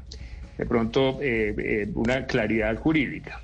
de 0.56 0.64
pronto, 0.64 1.18
eh, 1.20 1.54
eh, 1.58 1.88
una 1.94 2.24
claridad 2.24 2.74
jurídica. 2.78 3.42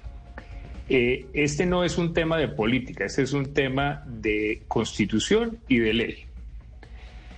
Eh, 0.89 1.27
este 1.35 1.67
no 1.67 1.85
es 1.85 1.99
un 1.99 2.15
tema 2.15 2.39
de 2.39 2.49
política, 2.49 3.05
este 3.05 3.21
es 3.21 3.35
un 3.35 3.53
tema 3.53 4.03
de 4.07 4.63
constitución 4.67 5.59
y 5.69 5.81
de 5.81 5.93
ley 5.93 6.26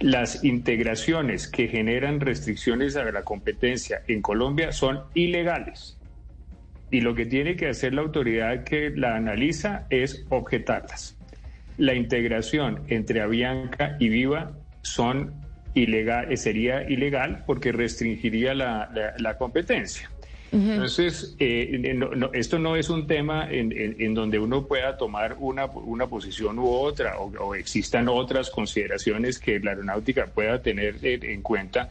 las 0.01 0.45
integraciones 0.45 1.49
que 1.49 1.69
generan 1.69 2.21
restricciones 2.21 2.97
a 2.97 3.05
la 3.11 3.23
competencia 3.23 4.03
en 4.07 4.23
Colombia 4.23 4.73
son 4.73 5.03
ilegales. 5.15 5.99
Y 6.91 7.01
lo 7.01 7.15
que 7.15 7.27
tiene 7.27 7.57
que 7.57 7.69
hacer 7.69 7.95
la 7.95 8.03
autoridad 8.03 8.65
que 8.65 8.91
la 8.91 9.17
analiza 9.17 9.87
es 9.91 10.25
objetarlas. 10.31 11.17
La 11.77 11.95
integración 11.95 12.85
entre 12.89 13.21
Avianca 13.21 13.97
y 13.99 14.09
Viva 14.09 14.53
son 14.83 15.35
sería 16.35 16.83
ilegal 16.91 17.45
porque 17.47 17.71
restringiría 17.71 18.53
la- 18.55 19.15
la 19.19 19.39
competencia. 19.39 20.11
Entonces, 20.51 21.37
eh, 21.39 21.93
no- 21.95 22.11
no, 22.15 22.31
esto 22.33 22.59
no 22.59 22.77
es 22.77 22.89
un 22.89 23.07
tema 23.07 23.47
en, 23.51 24.15
donde 24.15 24.39
uno 24.39 24.67
pueda 24.67 24.97
tomar 24.97 25.37
una, 25.39 25.67
una 25.67 26.07
posición 26.07 26.59
u 26.59 26.69
otra 26.69 27.19
o, 27.19 27.31
o 27.39 27.55
existan 27.55 28.09
otras 28.09 28.51
consideraciones 28.51 29.39
que 29.39 29.61
la 29.61 29.73
aeronáutica 29.73 30.27
pueda 30.27 30.63
tener 30.63 30.97
eh, 31.03 31.19
en 31.23 31.43
cuenta, 31.43 31.91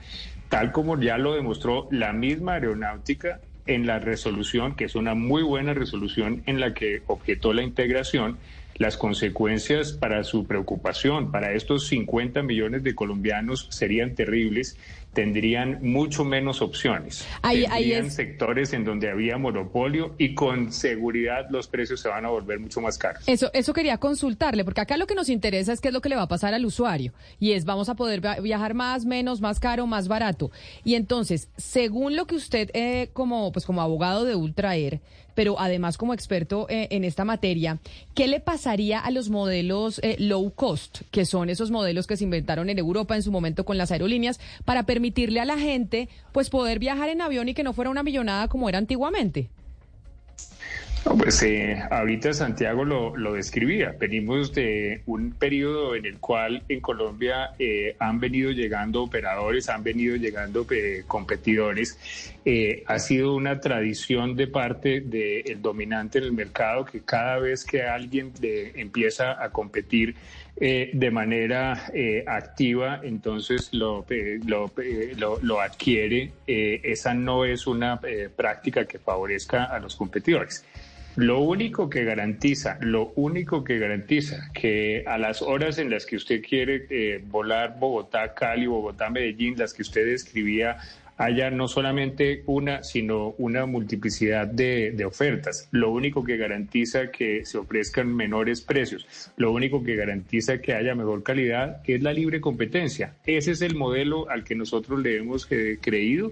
tal 0.50 0.72
como 0.72 1.00
ya 1.00 1.18
lo 1.18 1.36
demostró 1.36 1.88
la 1.92 2.14
misma 2.14 2.54
aeronáutica 2.54 3.42
en 3.68 3.86
la 3.86 4.00
resolución, 4.00 4.76
que 4.76 4.86
es 4.86 4.96
una 4.96 5.14
muy 5.14 5.44
buena 5.44 5.74
resolución 5.74 6.42
en 6.46 6.60
la 6.60 6.74
que 6.74 7.04
objetó 7.08 7.54
la 7.54 7.64
integración, 7.64 8.40
las 8.76 8.96
consecuencias 8.96 9.92
para 9.92 10.24
su 10.24 10.46
preocupación, 10.48 11.32
para 11.32 11.52
estos 11.54 11.88
50 11.88 12.44
millones 12.44 12.84
de 12.84 12.96
colombianos 12.96 13.68
serían 13.72 14.16
terribles, 14.16 14.78
tendrían 15.14 15.80
mucho 15.82 16.24
menos 16.24 16.62
opciones. 16.62 17.26
Ahí- 17.42 17.66
ahí 17.66 17.70
tendrían 17.86 18.06
es- 18.06 18.14
sectores 18.14 18.74
en 18.74 18.84
donde 18.86 19.10
había 19.10 19.38
monopolio 19.38 20.14
y 20.20 20.36
con 20.36 20.72
seguridad 20.72 21.48
los 21.50 21.68
precios 21.68 22.00
se 22.02 22.08
van 22.10 22.26
a 22.26 22.30
volver 22.30 22.60
mucho 22.60 22.82
más 22.82 22.98
caros. 23.00 23.24
Eso, 23.26 23.50
eso 23.54 23.74
quería 23.74 23.98
consultarle, 23.98 24.64
porque 24.64 24.82
acá 24.82 24.96
lo 24.98 25.08
que 25.08 25.16
nos 25.16 25.30
interesa 25.30 25.74
es 25.74 25.82
qué 25.82 25.88
es 25.88 25.94
lo 25.94 26.02
que 26.02 26.10
le 26.10 26.16
va 26.16 26.24
a 26.24 26.28
pasar 26.28 26.54
al 26.54 26.66
usuario. 26.66 27.14
Y 27.40 27.54
es, 27.54 27.66
vamos 27.66 27.90
a 27.90 27.96
poder 27.96 28.22
via- 28.22 28.40
viajar 28.40 28.74
más, 28.76 29.06
menos, 29.06 29.42
más 29.42 29.60
caro, 29.60 29.88
más 29.88 30.08
barato. 30.08 30.52
Y 30.84 30.94
entonces, 30.96 31.50
según 31.58 32.16
lo 32.16 32.28
que 32.28 32.36
usted, 32.36 32.70
eh, 32.74 33.10
como, 33.14 33.52
pues 33.52 33.66
como 33.66 33.82
abogado 33.82 34.24
de 34.24 34.36
Ultraer, 34.36 35.00
pero 35.34 35.60
además 35.60 36.00
como 36.00 36.16
experto 36.16 36.66
eh, 36.68 36.88
en 36.90 37.04
esta 37.04 37.24
materia, 37.24 37.78
¿qué 38.16 38.26
le 38.28 38.40
pasaría 38.40 39.00
a 39.00 39.12
los 39.12 39.30
modelos 39.30 40.00
eh, 40.04 40.16
low 40.18 40.50
cost, 40.52 41.02
que 41.12 41.26
son 41.26 41.52
esos 41.52 41.70
modelos 41.70 42.08
que 42.08 42.18
se 42.18 42.24
inventaron 42.24 42.72
en 42.72 42.80
Europa 42.80 43.16
en 43.16 43.22
su 43.22 43.32
momento 43.32 43.64
con 43.64 43.78
las 43.78 43.92
aerolíneas, 43.92 44.40
para 44.66 44.82
permitirle 44.98 45.40
a 45.40 45.46
la 45.46 45.60
gente, 45.60 46.10
pues 46.32 46.50
poder 46.50 46.80
viajar 46.80 47.10
en 47.10 47.22
avión 47.22 47.48
y 47.48 47.54
que 47.54 47.62
no 47.64 47.72
fuera 47.74 47.92
una 47.92 48.02
millonada 48.02 48.48
como 48.48 48.68
era 48.68 48.80
antiguamente? 48.80 49.48
No, 51.06 51.16
pues 51.16 51.42
eh, 51.44 51.78
ahorita 51.92 52.34
Santiago 52.34 52.84
lo, 52.84 53.16
lo 53.16 53.34
describía. 53.34 53.96
Venimos 53.98 54.54
de 54.54 55.04
un 55.06 55.32
periodo 55.32 55.96
en 55.96 56.06
el 56.06 56.18
cual 56.20 56.64
en 56.68 56.82
Colombia 56.82 57.52
eh, 57.60 57.96
han 58.00 58.20
venido 58.20 58.52
llegando 58.52 59.04
operadores, 59.04 59.70
han 59.70 59.84
venido 59.84 60.16
llegando 60.18 60.66
eh, 60.72 61.04
competidores. 61.08 62.34
Eh, 62.44 62.84
ha 62.88 62.98
sido 63.00 63.36
una 63.36 63.62
tradición 63.62 64.36
de 64.36 64.48
parte 64.48 65.00
del 65.02 65.62
dominante 65.62 66.18
en 66.18 66.24
el 66.26 66.34
mercado 66.34 66.84
que 66.86 67.02
cada 67.02 67.38
vez 67.38 67.64
que 67.64 67.84
alguien 67.84 68.34
de- 68.42 68.72
empieza 68.76 69.42
a 69.42 69.52
competir 69.52 70.16
eh, 70.60 70.90
de 70.94 71.12
manera 71.12 71.90
eh, 71.94 72.24
activa, 72.26 73.02
entonces 73.04 73.70
lo, 73.74 74.06
eh, 74.10 74.40
lo, 74.46 74.72
lo- 75.18 75.40
lo 75.42 75.62
adquiere. 75.62 76.32
Esa 76.48 77.14
no 77.14 77.46
es 77.46 77.68
una 77.68 78.00
práctica 78.36 78.86
que 78.86 78.98
favorezca 79.00 79.66
a 79.66 79.80
los 79.80 79.96
competidores. 79.96 80.66
Lo 81.16 81.40
único 81.40 81.90
que 81.90 82.04
garantiza, 82.04 82.78
lo 82.82 83.12
único 83.16 83.64
que 83.64 83.80
garantiza 83.80 84.52
que 84.54 85.04
a 85.08 85.18
las 85.18 85.42
horas 85.42 85.80
en 85.80 85.90
las 85.90 86.06
que 86.06 86.16
usted 86.16 86.44
quiere 86.44 87.20
volar 87.26 87.78
Bogotá, 87.80 88.34
Cali, 88.36 88.68
Bogotá, 88.68 89.10
Medellín, 89.10 89.56
las 89.58 89.74
que 89.74 89.82
usted 89.82 90.06
describía, 90.06 90.78
haya 91.18 91.50
no 91.50 91.68
solamente 91.68 92.44
una, 92.46 92.84
sino 92.84 93.36
una 93.38 93.66
multiplicidad 93.66 94.48
de, 94.48 94.92
de 94.92 95.06
ofertas. 95.06 95.68
Lo 95.72 95.92
único 95.92 96.24
que 96.24 96.38
garantiza 96.38 97.12
que 97.12 97.46
se 97.46 97.58
ofrezcan 97.58 98.16
menores 98.16 98.62
precios, 98.62 99.06
lo 99.36 99.52
único 99.52 99.84
que 99.84 99.96
garantiza 99.96 100.60
que 100.60 100.74
haya 100.74 100.96
mejor 100.96 101.24
calidad 101.24 101.82
es 101.86 102.02
la 102.04 102.14
libre 102.14 102.40
competencia. 102.40 103.16
Ese 103.26 103.52
es 103.52 103.62
el 103.62 103.76
modelo 103.76 104.30
al 104.30 104.44
que 104.44 104.56
nosotros 104.56 105.02
le 105.02 105.18
hemos 105.18 105.48
eh, 105.52 105.80
creído 105.82 106.32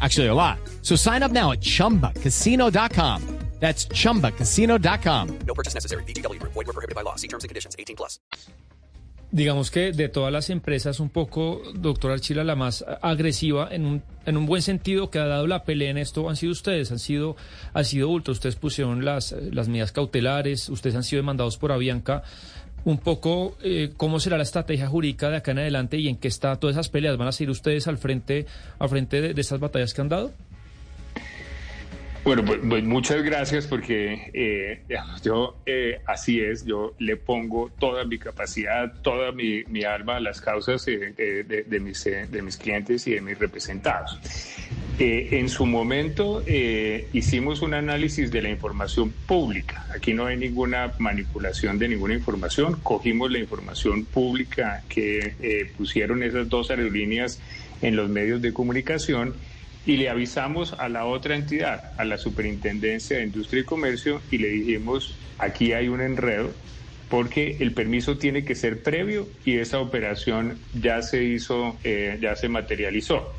Actually, 0.00 0.28
a 0.28 0.34
lot. 0.34 0.58
So 0.82 0.96
sign 0.96 1.22
up 1.22 1.32
now 1.32 1.52
at 1.52 1.60
chumbacasino.com. 1.60 3.40
That's 3.60 3.86
chumbacasino.com. 3.88 5.38
No 5.46 5.54
purchase 5.54 5.74
necessary. 5.74 6.02
VGW 6.04 6.40
Group. 6.40 6.52
Void 6.54 6.66
were 6.66 6.72
prohibited 6.72 6.94
by 6.94 7.02
law. 7.02 7.16
See 7.16 7.28
terms 7.28 7.44
and 7.44 7.50
conditions. 7.50 7.76
18 7.78 7.94
plus. 7.94 8.18
Digamos 9.32 9.70
que 9.70 9.92
de 9.92 10.08
todas 10.08 10.32
las 10.32 10.50
empresas, 10.50 10.98
un 10.98 11.08
poco, 11.08 11.62
doctor 11.74 12.10
Archila, 12.10 12.42
la 12.42 12.56
más 12.56 12.84
agresiva, 13.00 13.68
en 13.70 13.86
un, 13.86 14.02
en 14.26 14.36
un 14.36 14.44
buen 14.44 14.60
sentido, 14.60 15.08
que 15.08 15.20
ha 15.20 15.26
dado 15.26 15.46
la 15.46 15.62
pelea 15.62 15.90
en 15.90 15.98
esto, 15.98 16.28
han 16.28 16.34
sido 16.34 16.50
ustedes, 16.50 16.90
han 16.90 16.98
sido, 16.98 17.36
ha 17.72 17.84
sido 17.84 18.08
Ultra. 18.08 18.32
Ustedes 18.32 18.56
pusieron 18.56 19.04
las, 19.04 19.30
las 19.52 19.68
medidas 19.68 19.92
cautelares, 19.92 20.68
ustedes 20.68 20.96
han 20.96 21.04
sido 21.04 21.22
demandados 21.22 21.58
por 21.58 21.70
Avianca. 21.70 22.24
Un 22.84 22.98
poco, 22.98 23.56
eh, 23.62 23.92
¿cómo 23.96 24.20
será 24.20 24.36
la 24.36 24.42
estrategia 24.42 24.86
jurídica 24.86 25.28
de 25.28 25.36
acá 25.36 25.50
en 25.50 25.58
adelante 25.58 25.98
y 25.98 26.08
en 26.08 26.16
qué 26.16 26.28
está 26.28 26.56
todas 26.56 26.76
esas 26.76 26.88
peleas? 26.88 27.16
¿Van 27.16 27.28
a 27.28 27.32
seguir 27.32 27.50
ustedes 27.50 27.86
al 27.88 27.98
frente, 27.98 28.46
al 28.78 28.88
frente 28.88 29.20
de, 29.20 29.34
de 29.34 29.40
estas 29.40 29.60
batallas 29.60 29.92
que 29.92 30.00
han 30.00 30.08
dado? 30.08 30.32
Bueno, 32.22 32.44
pues, 32.44 32.84
muchas 32.84 33.22
gracias 33.22 33.66
porque 33.66 34.30
eh, 34.34 34.82
yo 35.24 35.56
eh, 35.64 36.00
así 36.06 36.38
es, 36.40 36.66
yo 36.66 36.94
le 36.98 37.16
pongo 37.16 37.70
toda 37.78 38.04
mi 38.04 38.18
capacidad, 38.18 38.92
toda 39.00 39.32
mi, 39.32 39.64
mi 39.68 39.84
alma 39.84 40.16
a 40.16 40.20
las 40.20 40.38
causas 40.40 40.86
eh, 40.86 41.14
de, 41.16 41.62
de- 41.64 41.80
mis, 41.80 42.06
eh, 42.06 42.26
de 42.30 42.42
mis 42.42 42.58
clientes 42.58 43.06
y 43.06 43.12
de 43.14 43.22
mis 43.22 43.38
representados. 43.38 44.18
Eh, 44.98 45.28
en 45.38 45.48
su 45.48 45.64
momento 45.64 46.44
hicimos 46.46 47.62
un 47.62 47.72
análisis 47.72 48.30
de 48.30 48.42
la 48.42 48.50
información 48.50 49.10
pública. 49.26 49.86
Aquí 49.94 50.12
no 50.12 50.26
hay 50.26 50.36
ninguna 50.36 50.92
manipulación 50.98 51.78
de 51.78 51.88
ninguna 51.88 52.12
información. 52.14 52.80
Cogimos 52.82 53.30
la 53.32 53.38
información 53.38 54.04
pública 54.04 54.82
que 54.90 55.70
pusieron 55.78 56.22
esas 56.22 56.50
dos 56.50 56.70
aerolíneas 56.70 57.40
en 57.80 57.96
los 57.96 58.10
medios 58.10 58.42
de 58.42 58.52
comunicación 58.52 59.34
y 59.86 59.96
le 59.96 60.08
avisamos 60.08 60.74
a 60.74 60.88
la 60.88 61.06
otra 61.06 61.36
entidad, 61.36 61.92
a 61.96 62.04
la 62.04 62.18
Superintendencia 62.18 63.18
de 63.18 63.24
Industria 63.24 63.62
y 63.62 63.64
Comercio, 63.64 64.20
y 64.30 64.38
le 64.38 64.48
dijimos, 64.48 65.16
aquí 65.38 65.72
hay 65.72 65.88
un 65.88 66.00
enredo, 66.00 66.52
porque 67.08 67.56
el 67.60 67.72
permiso 67.72 68.18
tiene 68.18 68.44
que 68.44 68.54
ser 68.54 68.82
previo 68.82 69.28
y 69.44 69.58
esa 69.58 69.80
operación 69.80 70.58
ya 70.80 71.02
se 71.02 71.24
hizo, 71.24 71.76
eh, 71.82 72.18
ya 72.20 72.36
se 72.36 72.48
materializó. 72.48 73.34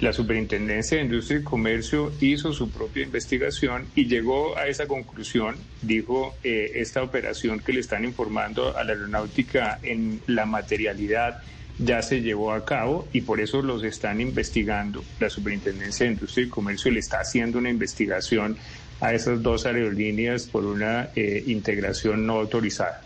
La 0.00 0.12
Superintendencia 0.12 0.98
de 0.98 1.04
Industria 1.04 1.38
y 1.38 1.44
Comercio 1.44 2.12
hizo 2.20 2.52
su 2.52 2.70
propia 2.70 3.04
investigación 3.04 3.86
y 3.94 4.06
llegó 4.06 4.58
a 4.58 4.66
esa 4.66 4.88
conclusión, 4.88 5.54
dijo, 5.82 6.34
eh, 6.42 6.72
esta 6.74 7.02
operación 7.04 7.60
que 7.60 7.72
le 7.72 7.80
están 7.80 8.04
informando 8.04 8.76
a 8.76 8.82
la 8.82 8.92
aeronáutica 8.92 9.78
en 9.84 10.20
la 10.26 10.46
materialidad 10.46 11.40
ya 11.78 12.02
se 12.02 12.20
llevó 12.20 12.52
a 12.52 12.64
cabo 12.64 13.08
y 13.12 13.22
por 13.22 13.40
eso 13.40 13.62
los 13.62 13.82
están 13.84 14.20
investigando. 14.20 15.02
La 15.18 15.28
Superintendencia 15.28 16.06
de 16.06 16.12
Industria 16.12 16.46
y 16.46 16.50
Comercio 16.50 16.90
le 16.90 17.00
está 17.00 17.18
haciendo 17.18 17.58
una 17.58 17.70
investigación 17.70 18.56
a 19.00 19.12
esas 19.12 19.42
dos 19.42 19.66
aerolíneas 19.66 20.46
por 20.46 20.64
una 20.64 21.10
eh, 21.14 21.42
integración 21.46 22.26
no 22.26 22.34
autorizada. 22.34 23.02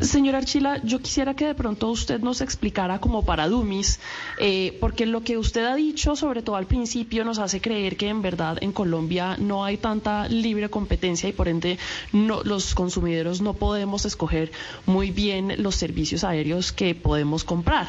Señor 0.00 0.34
Archila, 0.34 0.82
yo 0.82 1.00
quisiera 1.00 1.34
que 1.34 1.46
de 1.46 1.54
pronto 1.54 1.88
usted 1.88 2.20
nos 2.20 2.42
explicara 2.42 3.00
como 3.00 3.24
para 3.24 3.48
Dumis, 3.48 3.98
eh, 4.38 4.76
porque 4.78 5.06
lo 5.06 5.22
que 5.22 5.38
usted 5.38 5.64
ha 5.64 5.74
dicho, 5.74 6.16
sobre 6.16 6.42
todo 6.42 6.56
al 6.56 6.66
principio, 6.66 7.24
nos 7.24 7.38
hace 7.38 7.60
creer 7.60 7.96
que 7.96 8.08
en 8.08 8.20
verdad 8.20 8.58
en 8.60 8.72
Colombia 8.72 9.36
no 9.38 9.64
hay 9.64 9.78
tanta 9.78 10.28
libre 10.28 10.68
competencia 10.68 11.28
y 11.28 11.32
por 11.32 11.48
ende 11.48 11.78
no, 12.12 12.42
los 12.42 12.74
consumidores 12.74 13.40
no 13.40 13.54
podemos 13.54 14.04
escoger 14.04 14.52
muy 14.84 15.12
bien 15.12 15.54
los 15.62 15.76
servicios 15.76 16.24
aéreos 16.24 16.72
que 16.72 16.94
podemos 16.94 17.44
comprar. 17.44 17.86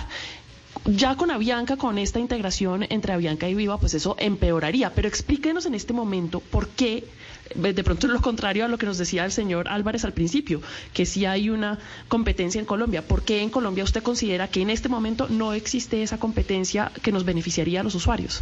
Ya 0.88 1.18
con 1.18 1.32
Avianca, 1.32 1.76
con 1.76 1.98
esta 1.98 2.18
integración 2.20 2.86
entre 2.90 3.12
Avianca 3.12 3.50
y 3.50 3.54
Viva, 3.54 3.78
pues 3.78 3.94
eso 3.94 4.16
empeoraría. 4.20 4.94
Pero 4.94 5.10
explíquenos 5.10 5.66
en 5.66 5.76
este 5.76 5.92
momento 5.92 6.40
por 6.40 6.70
qué, 6.70 7.04
eh, 7.50 7.74
de 7.74 7.84
pronto 7.84 8.08
lo 8.08 8.22
contrario 8.22 8.64
a 8.64 8.70
lo 8.70 8.78
que 8.78 8.86
nos 8.86 8.98
decía 8.98 9.26
el 9.26 9.34
señor 9.34 9.68
Álvarez 9.68 10.06
al 10.06 10.14
principio, 10.14 10.62
que 10.94 11.06
sí 11.06 11.26
hay 11.26 11.50
una 11.50 11.78
competencia 12.08 12.60
en 12.60 12.66
Colombia. 12.66 13.02
¿Por 13.02 13.24
qué 13.24 13.42
en 13.42 13.50
Colombia 13.50 13.84
usted 13.84 14.02
considera 14.02 14.48
que 14.48 14.62
en 14.62 14.70
este 14.70 14.88
momento 14.88 15.28
no 15.30 15.52
existe 15.52 16.04
esa 16.04 16.20
competencia 16.20 16.92
que 17.04 17.12
nos 17.12 17.26
beneficiaría 17.26 17.82
a 17.82 17.84
los 17.84 17.94
usuarios? 17.94 18.42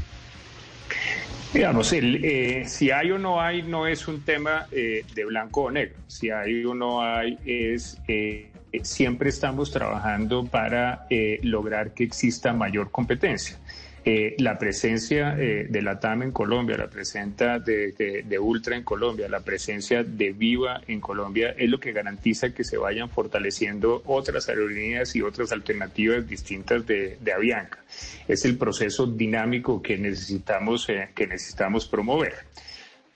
Digamos, 1.55 1.93
el, 1.93 2.23
eh, 2.23 2.65
si 2.67 2.91
hay 2.91 3.11
o 3.11 3.17
no 3.17 3.41
hay 3.41 3.63
no 3.63 3.87
es 3.87 4.07
un 4.07 4.21
tema 4.21 4.67
eh, 4.71 5.03
de 5.15 5.25
blanco 5.25 5.63
o 5.63 5.71
negro. 5.71 5.95
Si 6.05 6.29
hay 6.29 6.65
o 6.65 6.75
no 6.75 7.01
hay 7.01 7.39
es 7.45 7.97
eh, 8.07 8.49
siempre 8.83 9.29
estamos 9.29 9.71
trabajando 9.71 10.45
para 10.45 11.05
eh, 11.09 11.39
lograr 11.43 11.93
que 11.93 12.03
exista 12.03 12.53
mayor 12.53 12.91
competencia. 12.91 13.57
Eh, 14.07 14.35
la 14.37 14.59
presencia 14.59 15.35
eh, 15.35 15.65
de 15.67 15.81
la 15.81 15.99
TAM 15.99 16.21
en 16.21 16.31
Colombia, 16.31 16.77
la 16.77 16.89
presencia 16.91 17.57
de, 17.57 17.91
de- 18.23 18.37
Ultra 18.37 18.75
en 18.75 18.83
Colombia, 18.83 19.27
la 19.27 19.39
presencia 19.39 20.03
de 20.03 20.31
Viva 20.31 20.79
en 20.87 21.01
Colombia 21.01 21.55
es 21.57 21.67
lo 21.71 21.79
que 21.79 21.91
garantiza 21.91 22.53
que 22.53 22.63
se 22.63 22.77
vayan 22.77 23.09
fortaleciendo 23.09 24.03
otras 24.05 24.47
aerolíneas 24.47 25.15
y 25.15 25.23
otras 25.23 25.51
alternativas 25.51 26.27
distintas 26.27 26.85
de, 26.85 27.17
Avianca. 27.35 27.79
Es 28.27 28.45
el 28.45 28.59
proceso 28.59 29.07
dinámico 29.07 29.81
que 29.81 29.97
necesitamos, 29.97 30.87
eh, 30.89 31.09
que 31.15 31.25
necesitamos 31.25 31.87
promover. 31.87 32.35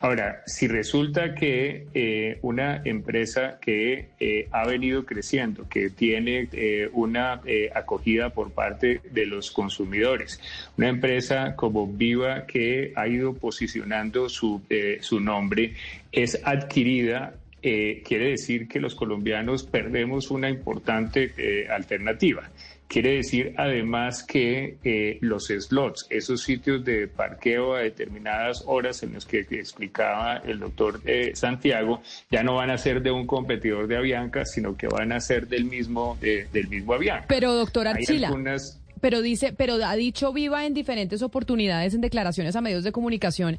Ahora, 0.02 0.44
si 0.46 0.70
resulta 0.70 1.36
que 1.36 1.88
eh, 1.94 2.40
una 2.42 2.82
empresa 2.86 3.60
que 3.60 4.08
eh, 4.18 4.48
ha 4.50 4.66
venido 4.66 5.06
creciendo, 5.06 5.68
que 5.68 5.90
tiene 5.90 6.48
eh, 6.54 6.90
una 6.94 7.42
eh, 7.46 7.70
acogida 7.76 8.30
por 8.30 8.52
parte 8.52 9.02
de 9.12 9.26
los 9.26 9.52
consumidores, 9.52 10.40
una 10.78 10.88
empresa 10.88 11.54
como 11.58 11.86
Viva 11.86 12.46
que 12.46 12.94
ha 12.96 13.10
ido 13.10 13.34
posicionando 13.34 14.30
su, 14.30 14.62
eh, 14.70 15.00
su 15.02 15.20
nombre, 15.20 15.74
es 16.14 16.40
adquirida 16.46 17.34
eh, 17.62 18.04
quiere 18.06 18.30
decir 18.30 18.70
que 18.70 18.80
los 18.80 18.96
colombianos 18.96 19.64
perdemos 19.64 20.32
una 20.32 20.50
importante 20.50 21.34
eh, 21.38 21.68
alternativa. 21.70 22.50
Quiere 22.90 23.18
decir 23.18 23.54
además 23.56 24.24
que 24.24 24.78
eh, 24.84 25.20
los 25.22 25.46
slots, 25.50 26.08
esos 26.10 26.42
sitios 26.42 26.84
de 26.84 27.08
parqueo 27.08 27.76
a 27.76 27.82
determinadas 27.82 28.64
horas 28.66 29.04
en 29.04 29.14
los 29.14 29.28
que 29.28 29.42
explicaba 29.52 30.38
el 30.38 30.58
doctor 30.60 31.00
eh, 31.06 31.34
Santiago, 31.36 32.02
ya 32.32 32.42
no 32.42 32.56
van 32.56 32.72
a 32.72 32.80
ser 32.80 33.04
de 33.04 33.12
un 33.12 33.28
competidor 33.28 33.86
de 33.88 33.96
Avianca, 33.98 34.44
sino 34.44 34.76
que 34.76 34.88
van 34.88 35.12
a 35.12 35.20
ser 35.20 35.48
del 35.48 35.66
mismo, 35.66 36.18
eh, 36.24 36.48
del 36.52 36.68
mismo 36.68 36.96
Avianca. 36.96 37.26
Pero, 37.28 37.54
doctor 37.54 37.88
Hay 37.88 37.94
Archila, 37.94 38.28
algunas- 38.30 38.79
pero 39.02 39.22
dice, 39.22 39.54
pero 39.54 39.76
ha 39.86 39.96
dicho 39.96 40.34
Viva 40.34 40.66
en 40.66 40.74
diferentes 40.74 41.22
oportunidades, 41.22 41.94
en 41.94 42.02
declaraciones 42.02 42.56
a 42.56 42.62
medios 42.62 42.84
de 42.84 42.92
comunicación, 42.92 43.58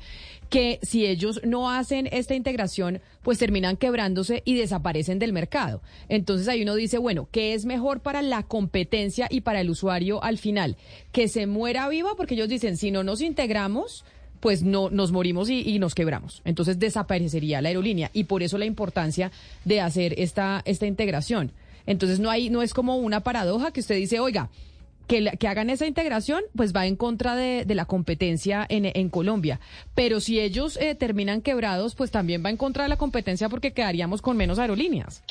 que 0.49 0.79
si 0.83 1.07
ellos 1.07 1.41
no 1.45 1.71
hacen 1.71 2.09
esta 2.13 2.35
integración, 2.35 3.01
pues 3.23 3.39
terminan 3.39 3.77
quebrándose 3.77 4.43
y 4.45 4.55
desaparecen 4.55 5.19
del 5.19 5.33
mercado. 5.33 5.83
Entonces 6.09 6.49
ahí 6.49 6.63
uno 6.63 6.75
dice, 6.75 6.99
bueno, 6.99 7.29
¿qué 7.31 7.55
es 7.55 7.65
mejor 7.65 8.01
para 8.01 8.23
la 8.23 8.43
competencia 8.43 9.27
y 9.31 9.43
para 9.43 9.61
el 9.61 9.71
usuario 9.71 10.23
al 10.23 10.39
final? 10.39 10.77
Que 11.13 11.29
se 11.29 11.47
muera 11.47 11.89
Viva, 11.89 12.15
porque 12.17 12.35
ellos 12.35 12.49
dicen, 12.49 12.77
si 12.77 12.91
no 12.91 13.03
nos 13.03 13.21
integramos, 13.21 14.05
pues 14.41 14.63
no 14.63 14.91
nos 14.91 15.13
morimos 15.13 15.51
y, 15.51 15.61
y 15.69 15.79
nos 15.79 15.95
quebramos. 15.95 16.43
Entonces 16.45 16.79
desaparecería 16.79 17.61
la 17.61 17.69
aerolínea 17.69 18.11
y 18.13 18.25
por 18.25 18.43
eso 18.43 18.59
la 18.59 18.65
importancia 18.65 19.31
de 19.65 19.81
hacer 19.81 20.15
esta, 20.19 20.63
esta 20.65 20.87
integración. 20.87 21.53
Entonces 21.87 22.21
no 22.21 22.31
hay, 22.31 22.51
no 22.51 22.63
es 22.63 22.75
como 22.75 22.97
una 22.97 23.21
paradoja 23.21 23.73
que 23.73 23.81
usted 23.81 23.97
dice, 23.97 24.21
oiga, 24.21 24.51
que, 25.11 25.49
hagan 25.49 25.71
esa 25.71 25.87
integración, 25.87 26.43
pues 26.55 26.75
va 26.75 26.87
en 26.87 26.97
contra 26.97 27.35
de, 27.35 27.65
la 27.75 27.85
competencia 27.85 28.65
en, 28.69 29.09
Colombia. 29.11 29.61
Pero 29.95 30.21
si 30.21 30.39
ellos 30.39 30.79
eh, 30.81 30.95
terminan 30.95 31.43
quebrados, 31.43 31.95
pues 31.95 32.11
también 32.11 32.45
va 32.45 32.51
en 32.51 32.57
contra 32.57 32.85
de 32.85 32.89
la 32.89 32.97
competencia 32.97 33.49
porque 33.49 33.73
quedaríamos 33.73 34.23
con 34.23 34.37
menos 34.37 34.59
aerolíneas. 34.59 35.23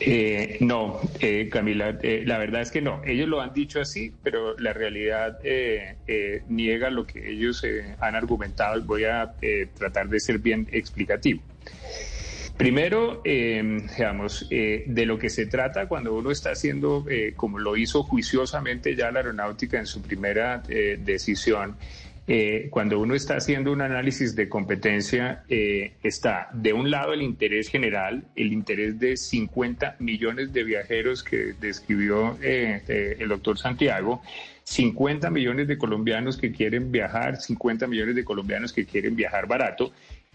Eh, 0.00 0.56
no, 0.60 1.00
eh, 1.20 1.48
Camila, 1.50 1.96
eh, 2.02 2.24
la 2.26 2.38
verdad 2.38 2.62
es 2.62 2.70
que 2.70 2.80
no. 2.80 3.02
Ellos 3.04 3.28
lo 3.28 3.40
han 3.40 3.52
dicho 3.52 3.80
así, 3.80 4.12
pero 4.22 4.58
la 4.58 4.72
realidad 4.72 5.38
eh, 5.44 5.96
eh, 6.06 6.42
niega 6.48 6.90
lo 6.90 7.06
que 7.06 7.30
ellos 7.30 7.62
eh, 7.64 7.94
han 8.00 8.14
argumentado. 8.16 8.80
Voy 8.82 9.04
a 9.04 9.34
tratar 9.78 10.08
de 10.08 10.20
ser 10.20 10.38
bien 10.38 10.68
explicativo. 10.72 11.42
Primero, 12.56 13.22
eh, 13.24 13.62
digamos, 13.96 14.46
eh, 14.50 14.84
de 14.86 15.06
lo 15.06 15.18
que 15.18 15.30
se 15.30 15.46
trata 15.46 15.88
cuando 15.88 16.14
uno 16.14 16.30
está 16.30 16.50
haciendo, 16.50 17.04
eh, 17.08 17.32
como 17.34 17.58
lo 17.58 17.76
hizo 17.76 18.02
juiciosamente 18.02 18.94
ya 18.94 19.10
la 19.10 19.20
aeronáutica 19.20 19.78
en 19.78 19.86
su 19.86 20.02
primera 20.02 20.62
eh, 20.68 20.98
decisión, 21.02 21.76
eh, 22.28 22.68
cuando 22.70 23.00
uno 23.00 23.16
está 23.16 23.36
haciendo 23.36 23.72
un 23.72 23.80
análisis 23.80 24.36
de 24.36 24.48
competencia, 24.48 25.42
está 25.48 26.50
de 26.52 26.72
un 26.72 26.88
lado 26.88 27.14
el 27.14 27.22
interés 27.22 27.68
general, 27.68 28.28
el 28.36 28.52
interés 28.52 29.00
de 29.00 29.16
50 29.16 29.96
millones 29.98 30.52
de 30.52 30.62
viajeros 30.62 31.24
que 31.24 31.54
describió 31.58 32.38
el 32.40 33.28
doctor 33.28 33.58
Santiago, 33.58 34.22
50 34.62 35.30
millones 35.30 35.66
de 35.66 35.76
colombianos 35.76 36.36
que 36.36 36.52
quieren 36.52 36.92
viajar, 36.92 37.40
50 37.40 37.88
millones 37.88 38.14
de 38.14 38.24
colombianos 38.24 38.72
que 38.72 38.86
quieren 38.86 39.16
viajar 39.16 39.48
barato. 39.48 39.92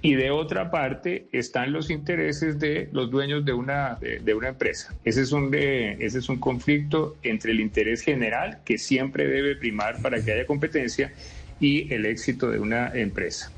Y 0.07 0.15
de 0.15 0.31
otra 0.31 0.71
parte 0.71 1.27
están 1.33 1.73
los 1.73 1.89
intereses 1.89 2.57
de 2.59 2.87
los 2.93 3.11
dueños 3.11 3.43
de 3.43 3.51
una, 3.51 3.97
de, 3.99 4.33
una 4.33 4.47
empresa. 4.47 4.95
Ese 5.03 5.21
es, 5.21 5.33
un, 5.33 5.53
ese 5.53 6.19
es 6.19 6.29
un 6.29 6.39
conflicto 6.39 7.17
entre 7.23 7.51
el 7.51 7.59
interés 7.59 8.03
general, 8.03 8.59
que 8.63 8.77
siempre 8.77 9.27
debe 9.27 9.57
primar 9.57 10.01
para 10.01 10.23
que 10.23 10.31
haya 10.31 10.45
competencia, 10.45 11.11
y 11.59 11.93
el 11.93 12.05
éxito 12.05 12.49
de 12.49 12.57
una 12.57 12.89
empresa. 12.93 13.51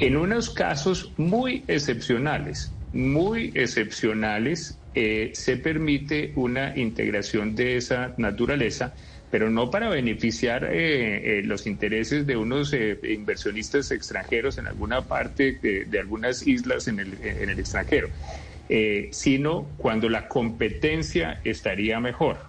En 0.00 0.16
unos 0.16 0.50
casos 0.50 1.12
muy 1.16 1.62
excepcionales, 1.68 2.72
muy 2.92 3.52
excepcionales, 3.54 4.80
eh, 4.96 5.30
se 5.34 5.58
permite 5.58 6.32
una 6.34 6.76
integración 6.76 7.54
de 7.54 7.76
esa 7.76 8.14
naturaleza, 8.16 8.94
pero 9.30 9.50
no 9.50 9.70
para 9.70 9.88
beneficiar 9.88 10.64
eh, 10.64 11.38
eh, 11.38 11.42
los 11.42 11.66
intereses 11.66 12.26
de 12.26 12.36
unos 12.36 12.74
inversionistas 12.74 13.90
extranjeros 13.90 14.58
en 14.58 14.66
alguna 14.66 15.06
parte 15.06 15.58
de, 15.60 15.98
algunas 15.98 16.46
islas 16.46 16.88
en 16.88 17.00
el, 17.00 17.18
en 17.22 17.50
el 17.50 17.58
extranjero, 17.58 18.08
sino 19.12 19.70
cuando 19.76 20.08
la 20.08 20.28
competencia 20.28 21.40
estaría 21.44 22.00
mejor. 22.00 22.48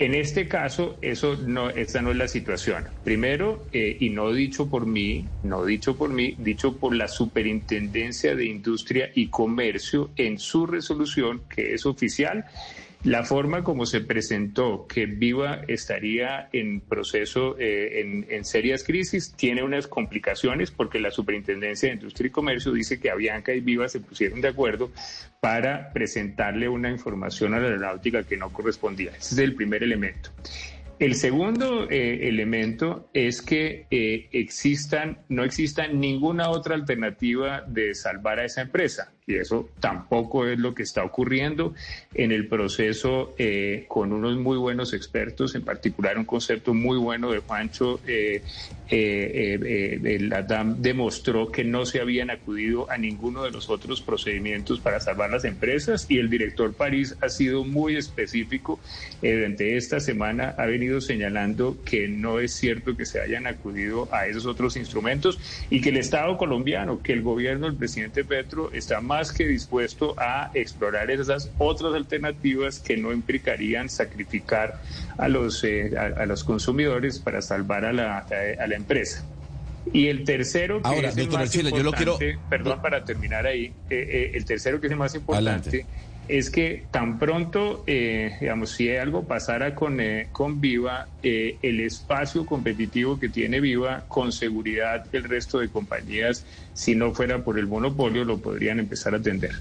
En 0.00 0.14
este 0.14 0.48
caso, 0.48 0.96
eso 1.02 1.36
no, 1.36 1.68
esta 1.68 2.00
no 2.00 2.10
es 2.10 2.16
la 2.16 2.26
situación. 2.26 2.86
Primero, 3.04 3.66
eh, 3.70 3.98
y 4.00 4.08
no 4.08 4.32
dicho 4.32 4.70
por 4.70 4.86
mí, 4.86 5.28
no 5.42 5.62
dicho 5.66 5.98
por 5.98 6.08
mí, 6.08 6.36
dicho 6.38 6.78
por 6.78 6.96
la 6.96 7.06
Superintendencia 7.06 8.34
de 8.34 8.46
Industria 8.46 9.10
y 9.14 9.28
Comercio 9.28 10.08
en 10.16 10.38
su 10.38 10.66
resolución, 10.66 11.42
que 11.54 11.74
es 11.74 11.84
oficial, 11.84 12.46
la 13.04 13.24
forma 13.24 13.64
como 13.64 13.86
se 13.86 14.02
presentó 14.02 14.86
que 14.86 15.06
Viva 15.06 15.62
estaría 15.68 16.50
en 16.52 16.80
proceso, 16.80 17.56
eh, 17.58 18.26
en, 18.28 18.44
serias 18.44 18.84
crisis, 18.84 19.32
tiene 19.34 19.62
unas 19.62 19.86
complicaciones 19.86 20.70
porque 20.70 21.00
la 21.00 21.10
Superintendencia 21.10 21.88
de 21.88 21.94
Industria 21.94 22.28
y 22.28 22.30
Comercio 22.30 22.72
dice 22.72 23.00
que 23.00 23.10
Avianca 23.10 23.54
y 23.54 23.60
Viva 23.60 23.88
se 23.88 24.00
pusieron 24.00 24.42
de 24.42 24.48
acuerdo 24.48 24.90
para 25.40 25.92
presentarle 25.94 26.68
una 26.68 26.90
información 26.90 27.54
a 27.54 27.60
la 27.60 27.68
aeronáutica 27.68 28.22
que 28.24 28.36
no 28.36 28.52
correspondía. 28.52 29.10
Ese 29.10 29.34
es 29.34 29.38
el 29.38 29.54
primer 29.54 29.82
elemento. 29.82 30.30
El 30.98 31.14
segundo 31.14 31.88
eh, 31.88 32.28
elemento 32.28 33.08
es 33.14 33.40
que 33.40 33.86
eh, 33.90 34.28
existan, 34.32 35.20
no 35.30 35.44
exista 35.44 35.86
ninguna 35.88 36.50
otra 36.50 36.74
alternativa 36.74 37.62
de 37.62 37.94
salvar 37.94 38.40
a 38.40 38.44
esa 38.44 38.60
empresa 38.60 39.10
y 39.26 39.36
eso 39.36 39.68
tampoco 39.80 40.46
es 40.46 40.58
lo 40.58 40.74
que 40.74 40.82
está 40.82 41.04
ocurriendo 41.04 41.74
en 42.14 42.32
el 42.32 42.48
proceso 42.48 43.34
eh, 43.38 43.84
con 43.88 44.12
unos 44.12 44.36
muy 44.36 44.56
buenos 44.56 44.92
expertos, 44.92 45.54
en 45.54 45.62
particular 45.62 46.18
un 46.18 46.24
concepto 46.24 46.74
muy 46.74 46.98
bueno 46.98 47.30
de 47.30 47.38
Juancho. 47.38 48.00
Eh, 48.06 48.42
eh, 48.92 50.18
la 50.20 50.42
DAM 50.42 50.82
demostró 50.82 51.52
que 51.52 51.62
no 51.62 51.86
se 51.86 52.00
habían 52.00 52.28
acudido 52.30 52.90
a 52.90 52.98
ninguno 52.98 53.44
de 53.44 53.52
los 53.52 53.70
otros 53.70 54.00
procedimientos 54.02 54.80
para 54.80 54.98
salvar 54.98 55.30
las 55.30 55.44
empresas 55.44 56.06
y 56.08 56.18
el 56.18 56.28
director 56.28 56.72
París 56.74 57.16
ha 57.20 57.28
sido 57.28 57.64
muy 57.64 57.94
específico. 57.94 58.80
durante 59.22 59.76
esta 59.76 60.00
semana 60.00 60.56
ha 60.58 60.66
venido 60.66 61.00
señalando 61.00 61.76
que 61.84 62.08
no 62.08 62.40
es 62.40 62.52
cierto 62.54 62.96
que 62.96 63.06
se 63.06 63.20
hayan 63.20 63.46
acudido 63.46 64.08
a 64.12 64.26
esos 64.26 64.44
otros 64.46 64.76
instrumentos 64.76 65.38
y 65.70 65.80
que 65.80 65.90
el 65.90 65.96
Estado 65.96 66.36
colombiano, 66.36 67.00
que 67.00 67.12
el 67.12 67.22
gobierno 67.22 67.66
del 67.66 67.76
presidente 67.76 68.24
Petro 68.24 68.72
está 68.72 69.00
más 69.10 69.32
que 69.32 69.44
dispuesto 69.44 70.14
a 70.16 70.52
explorar 70.54 71.10
esas 71.10 71.50
otras 71.58 71.94
alternativas 71.94 72.78
que 72.78 72.96
no 72.96 73.12
implicarían 73.12 73.88
sacrificar 73.88 74.80
a 75.18 75.26
los, 75.26 75.64
eh, 75.64 75.90
a, 75.98 76.24
los 76.26 76.44
consumidores 76.44 77.18
para 77.18 77.42
salvar 77.42 77.84
a 77.84 77.92
la, 77.92 78.18
a 78.18 78.66
la 78.68 78.76
empresa. 78.76 79.24
Y 79.92 80.06
el 80.06 80.22
tercero, 80.22 80.80
que 80.80 81.06
es 81.06 81.16
el 81.16 81.28
más 81.28 81.52
importante, 81.56 82.38
perdón, 82.48 82.80
para 82.80 83.04
terminar 83.04 83.46
ahí, 83.46 83.64
eh, 83.64 83.72
eh, 83.90 84.30
el 84.34 84.44
tercero 84.44 84.80
que 84.80 84.86
es 84.86 84.92
el 84.92 84.98
más 84.98 85.16
importante 85.16 85.86
es 86.30 86.48
que 86.48 86.84
tan 86.92 87.18
pronto, 87.18 87.82
eh, 87.88 88.36
digamos, 88.40 88.70
si 88.70 88.88
algo 88.94 89.24
pasara 89.24 89.74
con, 89.74 90.00
eh, 90.00 90.28
con 90.30 90.60
Viva, 90.60 91.08
eh, 91.24 91.58
el 91.60 91.80
espacio 91.80 92.46
competitivo 92.46 93.18
que 93.18 93.28
tiene 93.28 93.60
Viva, 93.60 94.04
con 94.06 94.30
seguridad 94.30 95.04
el 95.12 95.24
resto 95.24 95.58
de 95.58 95.68
compañías, 95.68 96.44
si 96.72 96.94
no 96.94 97.12
fuera 97.12 97.42
por 97.42 97.58
el 97.58 97.66
monopolio, 97.66 98.24
lo 98.24 98.38
podrían 98.38 98.78
empezar 98.78 99.14
a 99.14 99.16
atender. 99.16 99.52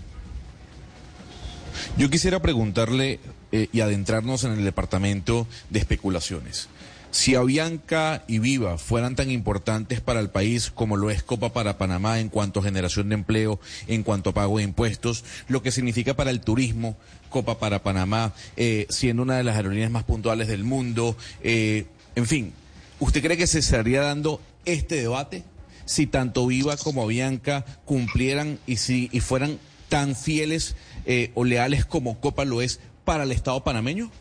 Yo 1.98 2.10
quisiera 2.10 2.40
preguntarle 2.40 3.20
y 3.52 3.80
adentrarnos 3.80 4.44
en 4.44 4.52
el 4.52 4.64
departamento 4.64 5.48
de 5.72 5.80
especulaciones. 5.80 6.70
Si 7.12 7.34
Avianca 7.34 8.24
y 8.28 8.38
Viva 8.38 8.78
fueran 8.78 9.16
tan 9.16 9.32
importantes 9.32 10.00
para 10.00 10.20
el 10.20 10.30
país 10.30 10.70
como 10.70 10.96
lo 10.96 11.10
es 11.10 11.24
Copa 11.24 11.52
para 11.52 11.80
Panamá 11.80 12.20
en 12.20 12.30
cuanto 12.30 12.60
a 12.60 12.64
generación 12.64 13.10
de 13.10 13.16
empleo, 13.16 13.60
en 13.88 14.04
cuanto 14.04 14.30
a 14.30 14.34
pago 14.34 14.60
de 14.60 14.64
impuestos, 14.64 15.26
lo 15.48 15.64
que 15.64 15.72
significa 15.72 16.14
para 16.14 16.30
el 16.30 16.42
turismo, 16.42 16.98
Copa 17.30 17.58
para 17.58 17.82
Panamá, 17.82 18.34
eh, 18.58 18.86
siendo 18.90 19.24
una 19.24 19.38
de 19.38 19.44
las 19.44 19.56
aerolíneas 19.56 19.90
más 19.90 20.04
puntuales 20.04 20.48
del 20.48 20.64
mundo, 20.64 21.18
eh, 21.42 21.88
en 22.16 22.28
fin, 22.28 22.54
¿usted 23.00 23.24
cree 23.24 23.38
que 23.38 23.48
se 23.48 23.60
estaría 23.60 24.02
dando 24.02 24.40
este 24.66 24.96
debate 24.96 25.44
si 25.86 26.06
tanto 26.06 26.46
Viva 26.46 26.78
como 26.78 27.04
Avianca 27.04 27.66
cumplieran 27.86 28.60
y 28.68 28.78
si 28.78 29.10
y 29.12 29.20
fueran 29.22 29.58
tan 29.90 30.16
fieles 30.16 30.76
eh, 31.08 31.32
o 31.34 31.44
leales 31.44 31.86
como 31.86 32.20
Copa 32.20 32.46
lo 32.46 32.62
es 32.62 32.80
para 33.04 33.24
el 33.24 33.32
Estado 33.32 33.64
panameño? 33.64 34.12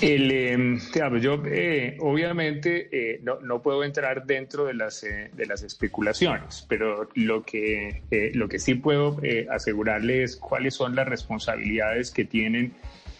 El, 0.00 0.30
em, 0.30 0.78
yo 1.20 1.42
eh, 1.46 1.96
obviamente 2.00 2.88
eh, 2.92 3.20
no, 3.22 3.40
no, 3.40 3.62
puedo 3.62 3.82
entrar 3.82 4.26
dentro 4.26 4.66
de 4.66 4.74
las, 4.74 5.02
eh, 5.04 5.30
de 5.32 5.46
las 5.46 5.62
especulaciones, 5.62 6.66
pero 6.68 7.08
lo 7.14 7.42
que, 7.42 8.02
lo 8.34 8.46
que 8.48 8.58
sí 8.58 8.74
puedo 8.74 9.18
asegurarle 9.50 10.22
es 10.22 10.36
cuáles 10.36 10.74
son 10.74 10.94
las 10.94 11.08
responsabilidades 11.08 12.10
que 12.10 12.26
tienen 12.26 12.74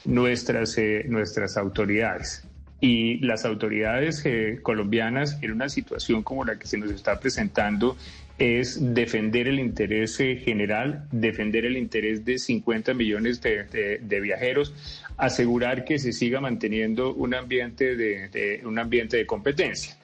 nuestras, 0.05 0.77
nuestras 1.07 1.57
autoridades. 1.57 2.45
Y 2.79 3.21
las 3.21 3.47
autoridades 3.47 4.23
colombianas 4.63 5.39
en 5.41 5.53
una 5.53 5.71
situación 5.71 6.23
como 6.23 6.45
la 6.45 6.59
que 6.59 6.67
se 6.67 6.77
nos 6.77 6.91
está 6.91 7.19
presentando 7.19 7.97
es 8.39 8.95
defender 8.95 9.49
el 9.49 9.59
interés 9.59 10.17
general, 10.19 11.07
defender 11.11 11.65
el 11.65 11.77
interés 11.77 12.25
de 12.25 12.39
50 12.39 12.93
millones 12.95 13.41
de, 13.41 14.21
viajeros, 14.21 14.75
asegurar 15.17 15.85
que 15.85 15.99
se 15.99 16.13
siga 16.13 16.41
manteniendo 16.41 17.15
un 17.15 17.35
ambiente 17.35 17.97
de, 17.97 18.63
un 18.65 18.79
ambiente 18.79 19.17
de 19.17 19.27
competencia. 19.27 19.97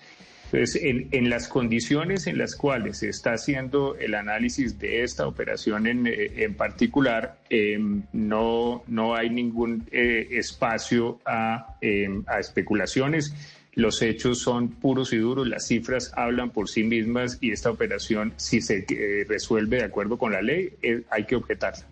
Entonces, 0.53 0.83
en, 0.83 1.31
las 1.31 1.48
condiciones 1.48 2.27
en 2.27 2.37
las 2.37 2.55
cuales 2.55 2.98
se 2.98 3.09
está 3.09 3.33
haciendo 3.33 3.96
el 3.96 4.14
análisis 4.14 4.79
de 4.79 5.03
esta 5.03 5.27
operación 5.27 5.87
en, 5.87 6.07
eh, 6.07 6.48
particular, 6.55 7.38
em, 7.48 8.03
no, 8.12 8.85
no 8.87 9.14
hay 9.14 9.31
ningún 9.31 9.87
eh, 9.90 10.29
espacio 10.33 11.20
a, 11.25 11.77
em, 11.81 12.22
a 12.27 12.38
especulaciones 12.38 13.35
los 13.75 14.03
hechos 14.03 14.40
son 14.40 14.68
puros 14.68 15.12
y 15.12 15.18
duros, 15.18 15.48
las 15.48 15.66
cifras 15.66 16.12
hablan 16.14 16.51
por 16.51 16.68
sí 16.68 16.85
mismas 16.85 17.38
y 17.40 17.53
esta 17.53 17.70
operación, 17.70 18.35
si 18.37 18.61
se 18.61 18.85
eh, 18.88 19.25
resuelve 19.27 19.79
de 19.79 19.85
acuerdo 19.85 20.18
con 20.18 20.33
la 20.33 20.42
ley, 20.42 20.75
eh, 20.83 21.03
hay 21.11 21.25
que 21.25 21.37
objetarla. 21.37 21.87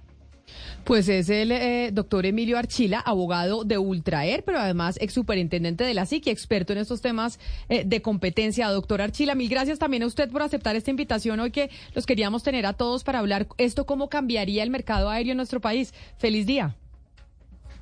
Pues 0.85 1.09
es 1.09 1.29
el 1.29 1.53
eh, 1.53 1.91
doctor 1.93 2.27
Emilio 2.27 2.59
Archila, 2.59 3.01
abogado 3.01 3.65
de 3.65 3.79
Ultraer, 3.79 4.43
pero 4.45 4.59
además 4.59 4.97
ex 5.01 5.13
superintendente 5.13 5.85
de 5.85 5.95
la 5.95 6.07
SIC 6.07 6.29
experto 6.29 6.73
en 6.73 6.79
estos 6.79 7.01
temas 7.01 7.39
de 7.69 8.03
competencia. 8.03 8.69
Doctor 8.69 9.03
Archila, 9.03 9.35
mil 9.35 9.49
gracias 9.49 9.79
también 9.79 10.03
a 10.03 10.07
usted 10.07 10.31
por 10.31 10.43
aceptar 10.43 10.77
esta 10.77 10.91
invitación 10.91 11.41
hoy 11.41 11.51
que 11.51 11.71
los 11.95 12.07
queríamos 12.07 12.43
tener 12.43 12.67
a 12.67 12.73
todos 12.73 13.05
para 13.05 13.19
hablar 13.19 13.47
esto, 13.59 13.85
cómo 13.87 14.09
cambiaría 14.09 14.63
el 14.63 14.71
mercado 14.71 15.11
aéreo 15.11 15.33
en 15.33 15.37
nuestro 15.37 15.61
país. 15.61 15.93
Feliz 16.19 16.47
día. 16.47 16.75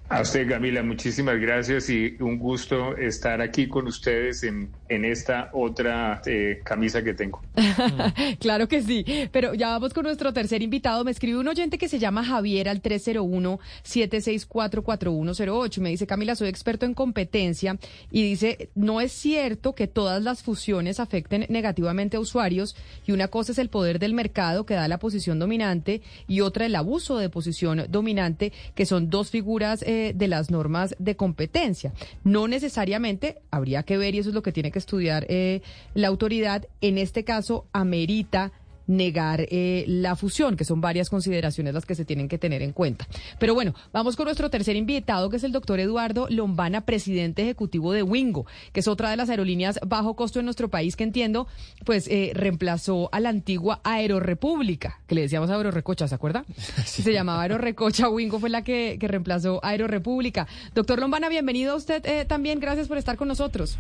A 0.09 0.23
usted, 0.23 0.49
Camila, 0.49 0.83
muchísimas 0.83 1.39
gracias 1.39 1.91
y 1.91 2.17
un 2.21 2.39
gusto 2.39 2.97
estar 2.97 3.43
aquí 3.43 3.69
con 3.69 3.87
ustedes 3.87 4.43
en, 4.43 4.71
en 4.89 5.05
esta 5.05 5.51
otra 5.53 6.23
eh, 6.27 6.61
camisa 6.65 7.03
que 7.03 7.15
tengo. 7.15 7.43
claro 8.41 8.69
que 8.69 8.83
sí, 8.83 9.05
pero 9.33 9.55
ya 9.55 9.69
vamos 9.69 9.95
con 9.95 10.05
nuestro 10.05 10.33
tercer 10.33 10.63
invitado. 10.63 11.03
Me 11.05 11.11
escribe 11.11 11.39
un 11.39 11.49
oyente 11.49 11.79
que 11.79 11.89
se 11.89 11.99
llama 11.99 12.25
Javier 12.25 12.69
al 12.69 12.83
301-764-4108. 12.83 15.81
Me 15.81 15.91
dice, 15.91 16.07
Camila, 16.07 16.35
soy 16.35 16.49
experto 16.49 16.87
en 16.87 16.95
competencia 16.95 17.79
y 18.11 18.23
dice, 18.23 18.71
no 18.75 19.01
es 19.01 19.13
cierto 19.13 19.75
que 19.75 19.87
todas 19.87 20.23
las 20.23 20.43
fusiones 20.43 21.01
afecten 21.01 21.47
negativamente 21.49 22.17
a 22.17 22.21
usuarios 22.21 22.77
y 23.07 23.13
una 23.13 23.29
cosa 23.29 23.53
es 23.53 23.59
el 23.59 23.69
poder 23.69 23.99
del 23.99 24.15
mercado 24.15 24.65
que 24.67 24.75
da 24.75 24.89
la 24.89 24.99
posición 24.99 25.39
dominante 25.39 26.03
y 26.27 26.41
otra 26.41 26.67
el 26.67 26.75
abuso 26.75 27.19
de 27.19 27.29
posición 27.29 27.87
dominante, 27.89 28.53
que 28.75 28.87
son 28.87 29.11
dos 29.11 29.31
figuras. 29.31 29.83
Eh, 29.83 30.09
de 30.15 30.29
las 30.29 30.51
normas 30.51 30.95
de 30.99 31.17
competencia. 31.17 31.93
No 32.25 32.49
necesariamente 32.49 33.39
habría 33.51 33.83
que 33.83 33.99
ver, 33.99 34.15
y 34.15 34.19
eso 34.19 34.29
es 34.29 34.35
lo 34.35 34.43
que 34.43 34.53
tiene 34.53 34.71
que 34.71 34.78
estudiar 34.79 35.27
eh, 35.29 35.63
la 35.95 36.09
autoridad, 36.09 36.67
en 36.81 36.99
este 36.99 37.25
caso 37.25 37.67
amerita 37.73 38.53
negar 38.89 39.47
eh, 39.51 39.85
la 39.87 40.17
fusión, 40.17 40.57
que 40.57 40.65
son 40.65 40.81
varias 40.81 41.11
consideraciones 41.11 41.75
las 41.75 41.87
que 41.87 41.95
se 41.95 42.05
tienen 42.05 42.27
que 42.27 42.39
tener 42.39 42.63
en 42.63 42.73
cuenta. 42.73 43.07
Pero 43.39 43.55
bueno, 43.55 43.75
vamos 43.93 44.17
con 44.17 44.25
nuestro 44.25 44.51
tercer 44.51 44.75
invitado, 44.75 45.31
que 45.31 45.37
es 45.37 45.45
el 45.45 45.53
doctor 45.53 45.79
Eduardo 45.79 46.27
Lombana, 46.31 46.81
presidente 46.81 47.43
ejecutivo 47.43 47.93
de 47.93 48.03
Wingo, 48.03 48.47
que 48.73 48.81
es 48.81 48.89
otra 48.89 49.11
de 49.11 49.17
las 49.17 49.29
aerolíneas 49.29 49.79
bajo 49.87 50.17
costo 50.17 50.41
en 50.41 50.47
nuestro 50.47 50.69
país, 50.71 50.97
que 50.97 51.05
entiendo, 51.05 51.47
pues 51.85 52.09
eh, 52.09 52.33
reemplazó 52.35 53.11
a 53.13 53.21
la 53.21 53.29
antigua 53.29 53.81
Aerorepública, 53.85 55.01
que 55.07 55.15
le 55.15 55.21
decíamos 55.21 55.51
Aerorecocha, 55.51 56.09
¿se 56.09 56.15
acuerda? 56.15 56.45
Se 56.85 57.13
llamaba 57.13 57.43
Aerorecocha, 57.43 58.09
Wingo 58.09 58.41
fue 58.41 58.49
la 58.49 58.65
que, 58.65 58.97
que 58.99 59.07
reemplazó 59.07 59.63
a 59.63 59.69
Aerorepública. 59.69 60.49
Doctor 60.75 60.99
Lombana, 60.99 61.29
bienvenido 61.29 61.75
a 61.75 61.77
usted 61.77 62.05
eh, 62.07 62.25
también, 62.25 62.59
gracias 62.59 62.89
por 62.89 62.97
estar 62.97 63.19
con 63.19 63.29
nosotros. 63.29 63.79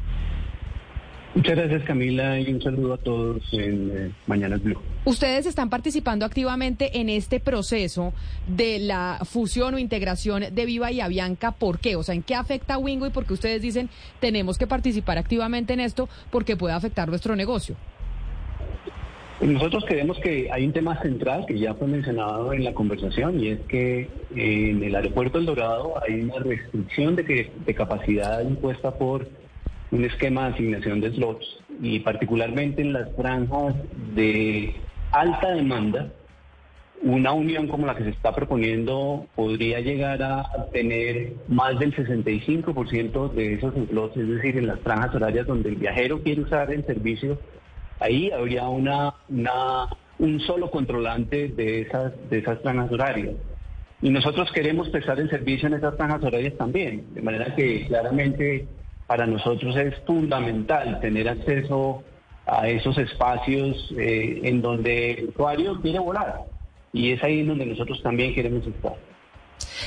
Muchas 1.34 1.56
gracias 1.56 1.84
Camila 1.84 2.40
y 2.40 2.52
un 2.52 2.62
saludo 2.62 2.94
a 2.94 2.96
todos 2.96 3.42
en 3.52 3.90
eh, 3.94 4.10
Mañanas 4.26 4.62
Blue. 4.62 4.80
Ustedes 5.04 5.46
están 5.46 5.68
participando 5.68 6.24
activamente 6.24 7.00
en 7.00 7.10
este 7.10 7.38
proceso 7.38 8.12
de 8.46 8.78
la 8.78 9.20
fusión 9.24 9.74
o 9.74 9.78
integración 9.78 10.44
de 10.52 10.66
Viva 10.66 10.90
y 10.90 11.00
Avianca. 11.00 11.52
¿Por 11.52 11.80
qué? 11.80 11.96
O 11.96 12.02
sea, 12.02 12.14
¿en 12.14 12.22
qué 12.22 12.34
afecta 12.34 12.74
a 12.74 12.78
Wingo 12.78 13.06
y 13.06 13.10
por 13.10 13.26
qué 13.26 13.34
ustedes 13.34 13.60
dicen 13.60 13.90
tenemos 14.20 14.58
que 14.58 14.66
participar 14.66 15.18
activamente 15.18 15.74
en 15.74 15.80
esto 15.80 16.08
porque 16.30 16.56
puede 16.56 16.74
afectar 16.74 17.08
nuestro 17.08 17.36
negocio? 17.36 17.76
Nosotros 19.40 19.84
creemos 19.86 20.18
que 20.18 20.50
hay 20.50 20.66
un 20.66 20.72
tema 20.72 21.00
central 21.00 21.46
que 21.46 21.56
ya 21.56 21.72
fue 21.74 21.86
mencionado 21.86 22.52
en 22.52 22.64
la 22.64 22.74
conversación 22.74 23.38
y 23.38 23.48
es 23.48 23.60
que 23.68 24.08
en 24.34 24.82
el 24.82 24.96
aeropuerto 24.96 25.38
El 25.38 25.46
Dorado 25.46 25.94
hay 26.02 26.22
una 26.22 26.40
restricción 26.40 27.14
de, 27.14 27.24
que, 27.24 27.52
de 27.64 27.74
capacidad 27.74 28.42
impuesta 28.42 28.98
por 28.98 29.28
un 29.90 30.04
esquema 30.04 30.46
de 30.46 30.54
asignación 30.54 31.00
de 31.00 31.12
slots 31.12 31.46
y 31.80 32.00
particularmente 32.00 32.82
en 32.82 32.92
las 32.92 33.14
franjas 33.16 33.74
de 34.14 34.74
alta 35.12 35.50
demanda, 35.52 36.12
una 37.02 37.32
unión 37.32 37.68
como 37.68 37.86
la 37.86 37.94
que 37.94 38.04
se 38.04 38.10
está 38.10 38.34
proponiendo 38.34 39.26
podría 39.34 39.80
llegar 39.80 40.22
a 40.22 40.66
tener 40.72 41.34
más 41.46 41.78
del 41.78 41.94
65% 41.94 43.32
de 43.32 43.54
esos 43.54 43.72
slots, 43.88 44.16
es 44.16 44.28
decir, 44.28 44.58
en 44.58 44.66
las 44.66 44.80
franjas 44.80 45.14
horarias 45.14 45.46
donde 45.46 45.68
el 45.68 45.76
viajero 45.76 46.22
quiere 46.22 46.42
usar 46.42 46.72
el 46.72 46.84
servicio, 46.84 47.38
ahí 48.00 48.30
habría 48.30 48.68
una, 48.68 49.14
una 49.28 49.88
un 50.18 50.40
solo 50.40 50.70
controlante 50.70 51.48
de 51.48 51.82
esas, 51.82 52.12
de 52.28 52.38
esas 52.38 52.60
franjas 52.60 52.90
horarias. 52.90 53.34
Y 54.02 54.10
nosotros 54.10 54.50
queremos 54.52 54.88
prestar 54.90 55.18
el 55.18 55.30
servicio 55.30 55.68
en 55.68 55.74
esas 55.74 55.96
franjas 55.96 56.22
horarias 56.22 56.54
también, 56.56 57.14
de 57.14 57.22
manera 57.22 57.54
que 57.54 57.86
claramente 57.86 58.66
para 59.08 59.26
nosotros 59.26 59.74
es 59.74 59.94
fundamental 60.06 61.00
tener 61.00 61.30
acceso 61.30 62.04
a 62.46 62.68
esos 62.68 62.96
espacios 62.98 63.92
eh, 63.96 64.40
en 64.44 64.60
donde 64.60 65.12
el 65.12 65.28
usuario 65.30 65.80
quiere 65.80 65.98
volar. 65.98 66.42
Y 66.92 67.12
es 67.12 67.24
ahí 67.24 67.42
donde 67.42 67.64
nosotros 67.64 68.02
también 68.02 68.34
queremos 68.34 68.66
estar. 68.66 68.96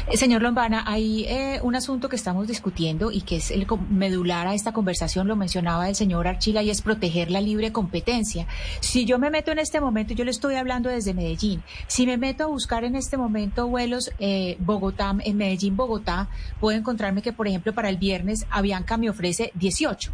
Eh, 0.07 0.17
señor 0.17 0.41
Lombana, 0.41 0.83
hay 0.85 1.25
eh, 1.25 1.59
un 1.63 1.75
asunto 1.75 2.09
que 2.09 2.15
estamos 2.15 2.47
discutiendo 2.47 3.11
y 3.11 3.21
que 3.21 3.37
es 3.37 3.51
el 3.51 3.67
medular 3.89 4.47
a 4.47 4.53
esta 4.53 4.73
conversación, 4.73 5.27
lo 5.27 5.35
mencionaba 5.35 5.89
el 5.89 5.95
señor 5.95 6.27
Archila, 6.27 6.63
y 6.63 6.69
es 6.69 6.81
proteger 6.81 7.31
la 7.31 7.41
libre 7.41 7.71
competencia. 7.71 8.47
Si 8.79 9.05
yo 9.05 9.19
me 9.19 9.29
meto 9.29 9.51
en 9.51 9.59
este 9.59 9.81
momento, 9.81 10.13
yo 10.13 10.25
le 10.25 10.31
estoy 10.31 10.55
hablando 10.55 10.89
desde 10.89 11.13
Medellín, 11.13 11.63
si 11.87 12.05
me 12.05 12.17
meto 12.17 12.43
a 12.43 12.47
buscar 12.47 12.83
en 12.83 12.95
este 12.95 13.17
momento 13.17 13.67
vuelos 13.67 14.11
eh, 14.19 14.57
Bogotá, 14.59 15.15
en 15.23 15.37
Medellín, 15.37 15.75
Bogotá, 15.75 16.29
puedo 16.59 16.77
encontrarme 16.77 17.21
que, 17.21 17.33
por 17.33 17.47
ejemplo, 17.47 17.73
para 17.73 17.89
el 17.89 17.97
viernes 17.97 18.45
Avianca 18.49 18.97
me 18.97 19.09
ofrece 19.09 19.51
18 19.55 20.11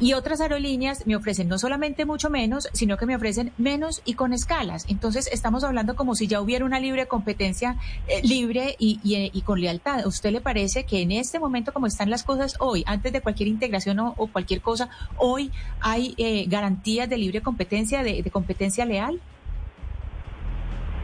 y 0.00 0.14
otras 0.14 0.40
aerolíneas 0.40 1.06
me 1.06 1.16
ofrecen 1.16 1.48
no 1.48 1.58
solamente 1.58 2.04
mucho 2.04 2.30
menos, 2.30 2.68
sino 2.72 2.96
que 2.96 3.06
me 3.06 3.16
ofrecen 3.16 3.52
menos 3.58 4.02
y 4.04 4.14
con 4.14 4.32
escalas. 4.32 4.84
Entonces 4.88 5.28
estamos 5.32 5.64
hablando 5.64 5.96
como 5.96 6.14
si 6.14 6.26
ya 6.26 6.40
hubiera 6.40 6.64
una 6.64 6.80
libre 6.80 7.06
competencia 7.06 7.76
eh, 8.08 8.20
libre 8.22 8.76
y, 8.78 9.00
y, 9.02 9.42
con 9.42 9.60
lealtad. 9.60 10.00
¿A 10.00 10.08
usted 10.08 10.30
le 10.30 10.40
parece 10.40 10.84
que 10.84 11.02
en 11.02 11.12
este 11.12 11.38
momento, 11.38 11.72
como 11.72 11.86
están 11.86 12.10
las 12.10 12.24
cosas 12.24 12.56
hoy, 12.58 12.82
antes 12.86 13.12
de 13.12 13.20
cualquier 13.20 13.48
integración 13.48 13.98
o, 14.00 14.14
cualquier 14.32 14.60
cosa, 14.60 14.88
hoy 15.16 15.50
hay 15.80 16.14
eh, 16.16 16.46
garantías 16.48 17.08
de 17.08 17.18
libre 17.18 17.40
competencia, 17.40 18.02
de 18.02 18.22
competencia 18.30 18.84
leal? 18.84 19.20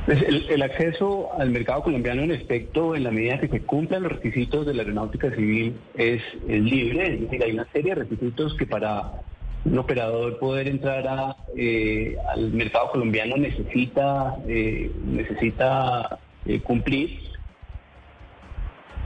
Pues 0.09 0.23
el, 0.23 0.63
acceso 0.63 1.29
al 1.39 1.51
mercado 1.51 1.83
colombiano 1.83 2.23
en 2.23 2.31
efecto, 2.31 2.97
en 2.97 3.05
la 3.05 3.11
medida 3.11 3.39
que 3.39 3.49
se 3.49 3.61
cumplan 3.61 4.05
los 4.05 4.13
requisitos 4.13 4.65
de 4.65 4.73
la 4.73 4.81
aeronáutica 4.81 5.31
civil, 5.35 5.77
es, 5.99 6.23
libre. 6.49 7.13
Es 7.13 7.21
decir, 7.21 7.45
hay 7.45 7.53
una 7.53 7.67
serie 7.75 7.95
de 7.95 8.01
requisitos 8.01 8.55
que 8.55 8.65
para 8.65 9.21
un 9.67 9.79
operador 9.79 10.39
poder 10.39 10.67
entrar 10.67 11.37
eh, 11.55 12.17
al 12.27 12.53
mercado 12.53 12.91
colombiano 12.93 13.37
necesita, 13.37 14.39
eh, 14.49 14.91
necesita 15.05 16.19
eh, 16.47 16.59
cumplir. 16.61 17.21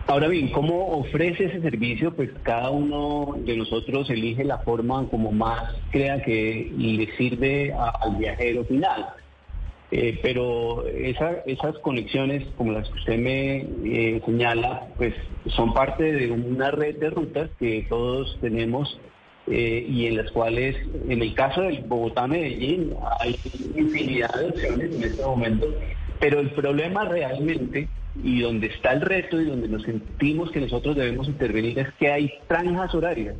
Ahora 0.06 0.28
bien, 0.28 0.52
¿cómo 0.52 0.98
ofrece 0.98 1.46
ese 1.46 1.62
servicio? 1.62 2.14
Pues 2.14 2.30
cada 2.44 2.70
uno 2.70 3.38
de 3.44 3.56
nosotros 3.56 4.08
elige 4.08 4.44
la 4.44 4.58
forma 4.58 5.08
como 5.08 5.32
más 5.32 5.74
crea 5.90 6.22
que 6.22 6.72
le 6.78 7.10
sirve 7.16 7.74
al 7.74 8.14
viajero 8.18 8.64
final. 8.66 9.16
Eh, 9.94 10.18
pero 10.22 10.86
esas 10.86 11.78
conexiones, 11.82 12.46
como 12.56 12.72
las 12.72 12.88
que 12.88 12.98
usted 12.98 13.18
me 13.18 13.66
eh, 13.84 14.22
señala, 14.24 14.88
pues 14.96 15.12
son 15.48 15.74
parte 15.74 16.10
de 16.12 16.30
una 16.30 16.70
red 16.70 16.96
de 16.96 17.10
rutas 17.10 17.50
que 17.58 17.84
todos 17.90 18.38
tenemos 18.40 18.98
eh, 19.48 19.84
y 19.86 20.06
en 20.06 20.16
las 20.16 20.30
cuales, 20.30 20.76
en 21.10 21.20
el 21.20 21.34
caso 21.34 21.60
del 21.60 21.82
Bogotá-Medellín, 21.82 22.94
hay 23.20 23.38
infinidad 23.76 24.34
de 24.34 24.46
opciones 24.46 24.94
en 24.94 25.02
este 25.02 25.22
momento, 25.22 25.66
pero 26.18 26.40
el 26.40 26.52
problema 26.52 27.04
realmente, 27.04 27.86
y 28.24 28.40
donde 28.40 28.68
está 28.68 28.94
el 28.94 29.02
reto 29.02 29.42
y 29.42 29.44
donde 29.44 29.68
nos 29.68 29.82
sentimos 29.82 30.50
que 30.52 30.60
nosotros 30.60 30.96
debemos 30.96 31.28
intervenir, 31.28 31.78
es 31.78 31.92
que 31.98 32.10
hay 32.10 32.32
franjas 32.48 32.94
horarias 32.94 33.36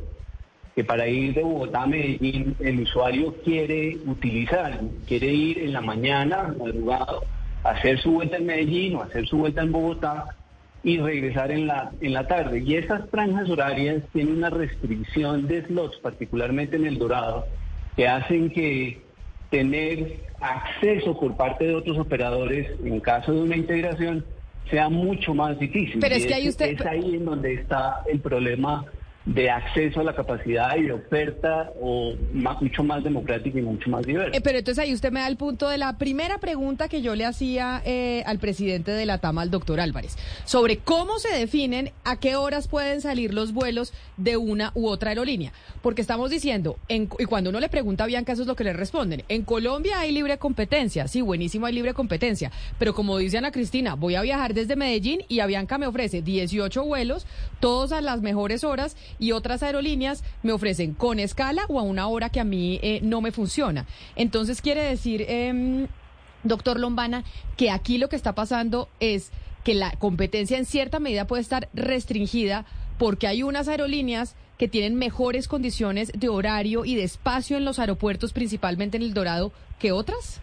que 0.75 0.83
para 0.83 1.07
ir 1.07 1.33
de 1.33 1.43
Bogotá 1.43 1.83
a 1.83 1.87
Medellín 1.87 2.55
el 2.59 2.81
usuario 2.81 3.35
quiere 3.43 3.97
utilizar, 4.05 4.79
quiere 5.07 5.27
ir 5.27 5.59
en 5.59 5.73
la 5.73 5.81
mañana, 5.81 6.53
madrugado, 6.57 7.23
hacer 7.63 7.99
su 8.01 8.11
vuelta 8.11 8.37
en 8.37 8.47
Medellín 8.47 8.95
o 8.95 9.03
hacer 9.03 9.27
su 9.27 9.37
vuelta 9.37 9.61
en 9.61 9.71
Bogotá 9.71 10.25
y 10.83 10.97
regresar 10.97 11.51
en 11.51 11.67
la, 11.67 11.91
en 12.01 12.13
la 12.13 12.27
tarde. 12.27 12.59
Y 12.59 12.75
esas 12.75 13.09
franjas 13.09 13.49
horarias 13.49 14.03
tienen 14.11 14.37
una 14.37 14.49
restricción 14.49 15.47
de 15.47 15.65
slots, 15.65 15.97
particularmente 15.97 16.75
en 16.75 16.85
el 16.85 16.97
Dorado, 16.97 17.45
que 17.95 18.07
hacen 18.07 18.49
que 18.49 19.01
tener 19.49 20.17
acceso 20.41 21.17
por 21.17 21.37
parte 21.37 21.65
de 21.65 21.75
otros 21.75 21.97
operadores 21.99 22.67
en 22.83 22.99
caso 22.99 23.31
de 23.31 23.41
una 23.41 23.55
integración 23.55 24.25
sea 24.69 24.89
mucho 24.89 25.33
más 25.33 25.57
difícil. 25.59 25.99
Pero 25.99 26.15
es 26.15 26.25
que 26.25 26.33
ahí 26.33 26.49
usted... 26.49 26.71
Es 26.71 26.85
ahí 26.85 27.15
en 27.15 27.25
donde 27.25 27.53
está 27.53 28.01
el 28.09 28.19
problema 28.19 28.85
de 29.25 29.49
acceso 29.49 30.01
a 30.01 30.03
la 30.03 30.13
capacidad 30.13 30.75
y 30.75 30.83
de 30.83 30.91
oferta 30.91 31.71
o 31.79 32.13
mucho 32.33 32.83
más 32.83 33.03
democrática 33.03 33.57
y 33.57 33.61
mucho 33.61 33.89
más 33.89 34.05
diversa. 34.05 34.37
Eh, 34.37 34.41
pero 34.41 34.57
entonces 34.57 34.83
ahí 34.83 34.93
usted 34.93 35.11
me 35.11 35.21
da 35.21 35.27
el 35.27 35.37
punto 35.37 35.69
de 35.69 35.77
la 35.77 35.97
primera 35.97 36.39
pregunta 36.39 36.89
que 36.89 37.01
yo 37.01 37.15
le 37.15 37.25
hacía 37.25 37.81
eh, 37.85 38.23
al 38.25 38.39
presidente 38.39 38.91
de 38.91 39.05
la 39.05 39.19
TAMA, 39.19 39.43
al 39.43 39.49
doctor 39.49 39.79
Álvarez, 39.79 40.17
sobre 40.43 40.77
cómo 40.77 41.19
se 41.19 41.33
definen 41.33 41.91
a 42.03 42.19
qué 42.19 42.35
horas 42.35 42.67
pueden 42.67 42.99
salir 42.99 43.33
los 43.33 43.53
vuelos 43.53 43.93
de 44.17 44.35
una 44.35 44.71
u 44.75 44.87
otra 44.87 45.09
aerolínea. 45.09 45.53
Porque 45.81 46.01
estamos 46.01 46.29
diciendo, 46.29 46.77
y 46.89 47.25
cuando 47.25 47.49
uno 47.49 47.59
le 47.59 47.69
pregunta 47.69 48.03
a 48.03 48.07
Bianca, 48.07 48.33
eso 48.33 48.41
es 48.41 48.47
lo 48.47 48.55
que 48.55 48.63
le 48.63 48.73
responden. 48.73 49.23
En 49.29 49.43
Colombia 49.43 49.99
hay 49.99 50.11
libre 50.11 50.37
competencia, 50.37 51.07
sí, 51.07 51.21
buenísimo, 51.21 51.65
hay 51.65 51.73
libre 51.73 51.93
competencia. 51.93 52.51
Pero 52.77 52.93
como 52.93 53.17
dice 53.17 53.37
Ana 53.37 53.51
Cristina, 53.51 53.95
voy 53.95 54.15
a 54.15 54.21
viajar 54.21 54.53
desde 54.53 54.75
Medellín 54.75 55.23
y 55.27 55.39
a 55.39 55.45
Bianca 55.45 55.77
me 55.77 55.87
ofrece 55.87 56.21
18 56.21 56.83
vuelos, 56.83 57.25
todos 57.59 57.91
a 57.91 58.01
las 58.01 58.21
mejores 58.21 58.63
horas 58.63 58.97
y 59.19 59.31
otras 59.31 59.63
aerolíneas 59.63 60.23
me 60.41 60.51
ofrecen 60.51 60.93
con 60.93 61.19
escala 61.19 61.65
o 61.67 61.79
a 61.79 61.83
una 61.83 62.07
hora 62.07 62.29
que 62.29 62.39
a 62.39 62.43
mí 62.43 62.79
eh, 62.81 62.99
no 63.03 63.21
me 63.21 63.31
funciona. 63.31 63.85
Entonces 64.15 64.61
quiere 64.61 64.83
decir, 64.83 65.25
em, 65.27 65.87
doctor 66.43 66.79
Lombana, 66.79 67.23
que 67.57 67.71
aquí 67.71 67.97
lo 67.97 68.09
que 68.09 68.15
está 68.15 68.35
pasando 68.35 68.89
es 68.99 69.31
que 69.63 69.73
la 69.73 69.91
competencia 69.91 70.57
en 70.57 70.65
cierta 70.65 70.99
medida 70.99 71.27
puede 71.27 71.41
estar 71.41 71.69
restringida 71.73 72.65
porque 72.97 73.27
hay 73.27 73.43
unas 73.43 73.67
aerolíneas 73.67 74.35
que 74.57 74.67
tienen 74.67 74.95
mejores 74.95 75.47
condiciones 75.47 76.11
de 76.15 76.29
horario 76.29 76.85
y 76.85 76.95
de 76.95 77.03
espacio 77.03 77.57
en 77.57 77.65
los 77.65 77.79
aeropuertos, 77.79 78.33
principalmente 78.33 78.97
en 78.97 79.03
El 79.03 79.13
Dorado, 79.13 79.51
que 79.79 79.91
otras. 79.91 80.39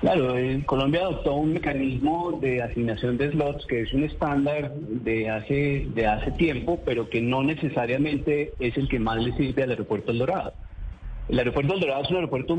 Claro, 0.00 0.34
Colombia 0.66 1.00
adoptó 1.00 1.34
un 1.34 1.54
mecanismo 1.54 2.38
de 2.40 2.62
asignación 2.62 3.16
de 3.16 3.30
slots 3.30 3.64
que 3.66 3.80
es 3.80 3.92
un 3.94 4.04
estándar 4.04 4.74
de 4.74 5.30
hace, 5.30 5.86
de 5.94 6.06
hace 6.06 6.32
tiempo, 6.32 6.80
pero 6.84 7.08
que 7.08 7.22
no 7.22 7.42
necesariamente 7.42 8.52
es 8.60 8.76
el 8.76 8.88
que 8.88 8.98
más 8.98 9.22
le 9.22 9.32
sirve 9.36 9.62
al 9.62 9.70
aeropuerto 9.70 10.12
El 10.12 10.18
Dorado. 10.18 10.52
El 11.30 11.38
aeropuerto 11.38 11.74
El 11.74 11.80
Dorado 11.80 12.02
es 12.02 12.10
un 12.10 12.16
aeropuerto 12.16 12.56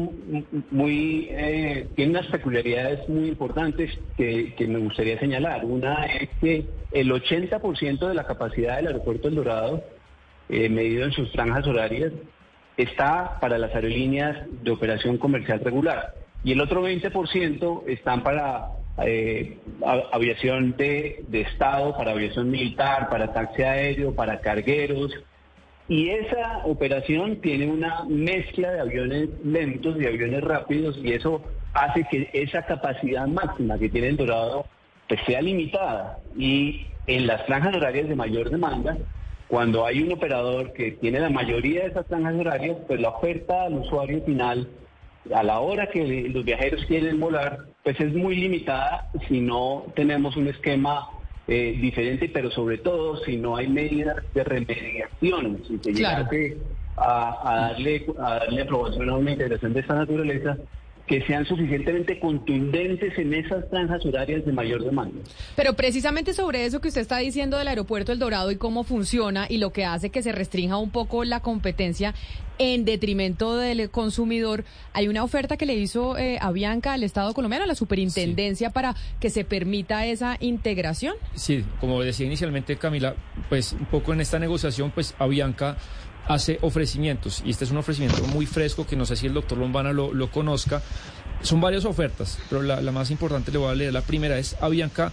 muy, 0.71 1.27
eh, 1.29 1.88
tiene 1.95 2.11
unas 2.11 2.27
peculiaridades 2.27 3.07
muy 3.07 3.27
importantes 3.29 3.97
que, 4.17 4.53
me 4.67 4.79
gustaría 4.79 5.19
señalar. 5.19 5.63
Una 5.63 6.05
es 6.07 6.29
que 6.41 6.65
el 6.91 7.11
80% 7.11 8.07
de 8.07 8.15
la 8.15 8.25
capacidad 8.25 8.77
del 8.77 8.88
aeropuerto 8.88 9.27
El 9.27 9.35
Dorado, 9.35 9.83
eh, 10.49 10.69
medido 10.69 11.05
en 11.05 11.11
sus 11.11 11.31
franjas 11.31 11.67
horarias, 11.67 12.11
está 12.77 13.39
para 13.39 13.59
las 13.59 13.73
aerolíneas 13.75 14.38
de 14.63 14.71
operación 14.71 15.17
comercial 15.17 15.59
regular 15.59 16.13
y 16.43 16.51
el 16.51 16.61
otro 16.61 16.88
20% 16.88 17.83
están 17.88 18.23
para 18.23 18.69
eh, 19.03 19.57
aviación 20.11 20.75
de, 20.77 21.25
Estado, 21.31 21.95
para 21.95 22.11
aviación 22.11 22.49
militar, 22.49 23.09
para 23.09 23.33
taxi 23.33 23.63
aéreo, 23.63 24.15
para 24.15 24.39
cargueros. 24.39 25.11
Y 25.88 26.09
esa 26.09 26.65
operación 26.65 27.38
tiene 27.41 27.67
una 27.67 28.03
mezcla 28.05 28.71
de 28.71 28.81
aviones 28.81 29.29
lentos 29.43 29.95
y 29.99 30.05
aviones 30.05 30.43
rápidos 30.43 30.97
y 31.01 31.13
eso 31.13 31.41
hace 31.73 32.05
que 32.09 32.29
esa 32.33 32.65
capacidad 32.65 33.25
máxima 33.27 33.77
que 33.77 33.88
tiene 33.88 34.09
el 34.09 34.17
Dorado 34.17 34.65
pues, 35.07 35.19
sea 35.25 35.41
limitada. 35.41 36.19
Y 36.38 36.88
en 37.07 37.27
las 37.27 37.45
franjas 37.45 37.75
horarias 37.75 38.09
de 38.09 38.15
mayor 38.15 38.49
demanda, 38.49 38.97
Cuando 39.47 39.85
hay 39.85 40.01
un 40.01 40.11
operador 40.11 40.73
que 40.73 40.91
tiene 40.91 41.21
la 41.21 41.29
mayoría 41.29 41.83
de 41.83 41.88
esas 41.88 42.05
franjas 42.07 42.35
horarias, 42.35 42.77
pues 42.85 42.99
la 42.99 43.09
oferta 43.09 43.63
al 43.63 43.75
usuario 43.75 44.21
final 44.23 44.67
a 45.34 45.43
la 45.43 45.59
hora 45.59 45.89
que 45.89 46.30
los 46.30 46.45
viajeros 46.45 46.86
quieren 46.86 47.19
volar, 47.19 47.59
pues 47.84 47.99
es 47.99 48.13
muy 48.13 48.36
limitada 48.36 49.09
si 49.28 49.39
no 49.39 49.86
tenemos 49.95 50.36
un 50.36 50.47
esquema 50.47 51.09
eh, 51.47 51.78
diferente, 51.80 52.30
pero 52.30 52.51
sobre 52.51 52.78
todo 52.80 53.17
si 53.23 53.38
no 53.38 53.55
hay 53.55 53.67
medidas 53.67 54.17
de 54.34 54.43
remediación, 54.43 55.63
si 55.67 55.78
se 55.80 55.93
llegase 55.93 56.57
a, 56.97 57.39
a, 57.43 57.55
darle, 57.69 58.05
a 58.19 58.36
darle 58.36 58.61
aprobación 58.61 59.09
a 59.09 59.15
una 59.15 59.32
integración 59.32 59.73
de 59.73 59.80
esta 59.80 59.95
naturaleza, 59.95 60.57
que 61.08 61.22
sean 61.26 61.45
suficientemente 61.45 62.20
contundentes 62.20 63.18
en 63.18 63.34
esas 63.34 63.68
franjas 63.70 64.05
horarias 64.05 64.45
de 64.45 64.51
mayor 64.51 64.84
demanda. 64.84 65.20
Pero 65.55 65.74
precisamente 65.74 66.34
sobre 66.34 66.66
eso 66.66 66.82
que 66.82 66.89
usted 66.89 67.01
está 67.01 67.18
diciendo 67.18 67.58
del 67.58 67.70
aeropuerto 67.70 68.12
El 68.12 68.20
Dorado 68.20 68.51
y 68.51 68.58
cómo 68.58 68.84
funciona 68.84 69.47
y 69.49 69.58
lo 69.58 69.72
que 69.72 69.86
hace 69.86 70.10
que 70.10 70.22
se 70.22 70.34
restrinja 70.34 70.78
un 70.78 70.91
poco 70.91 71.24
la 71.24 71.39
competencia 71.39 72.14
en 72.60 72.86
detrimento 72.86 73.55
del 73.55 73.89
consumidor, 73.89 74.66
hay 74.93 75.08
una 75.08 75.24
oferta 75.24 75.58
que 75.58 75.66
le 75.66 75.76
hizo 75.76 76.18
eh, 76.18 76.39
a 76.41 76.51
Bianca 76.51 76.93
al 76.93 77.03
Estado 77.03 77.34
colombiano, 77.34 77.66
a 77.66 77.68
la 77.68 77.76
superintendencia, 77.76 78.72
para 78.72 78.95
que 79.20 79.30
se 79.30 79.43
permita 79.43 80.05
esa 80.05 80.38
integración. 80.39 81.16
Sí, 81.36 81.64
como 81.80 82.01
decía 82.01 82.26
inicialmente 82.26 82.76
Camila, 82.78 83.16
pues 83.49 83.74
un 83.74 83.86
poco 83.86 84.14
en 84.14 84.22
esta 84.22 84.39
negociación, 84.39 84.91
pues 84.91 85.16
a 85.20 85.28
Bianca 85.28 85.78
hace 86.28 86.59
ofrecimientos 86.61 87.41
y 87.45 87.51
este 87.51 87.65
es 87.65 87.71
un 87.71 87.78
ofrecimiento 87.78 88.21
muy 88.28 88.45
fresco 88.45 88.86
que 88.86 88.95
no 88.95 89.05
sé 89.05 89.15
si 89.15 89.28
el 89.28 89.34
doctor 89.34 89.57
Lombana 89.57 89.93
lo, 89.93 90.13
lo 90.13 90.30
conozca. 90.30 90.82
Son 91.41 91.61
varias 91.61 91.86
ofertas, 91.86 92.39
pero 92.49 92.61
la, 92.63 92.82
la, 92.82 92.91
más 92.91 93.11
importante 93.11 93.51
le 93.51 93.59
voy 93.59 93.71
a 93.71 93.75
leer. 93.75 93.93
La 93.93 94.01
primera 94.01 94.38
es 94.38 94.55
Avianca. 94.59 95.11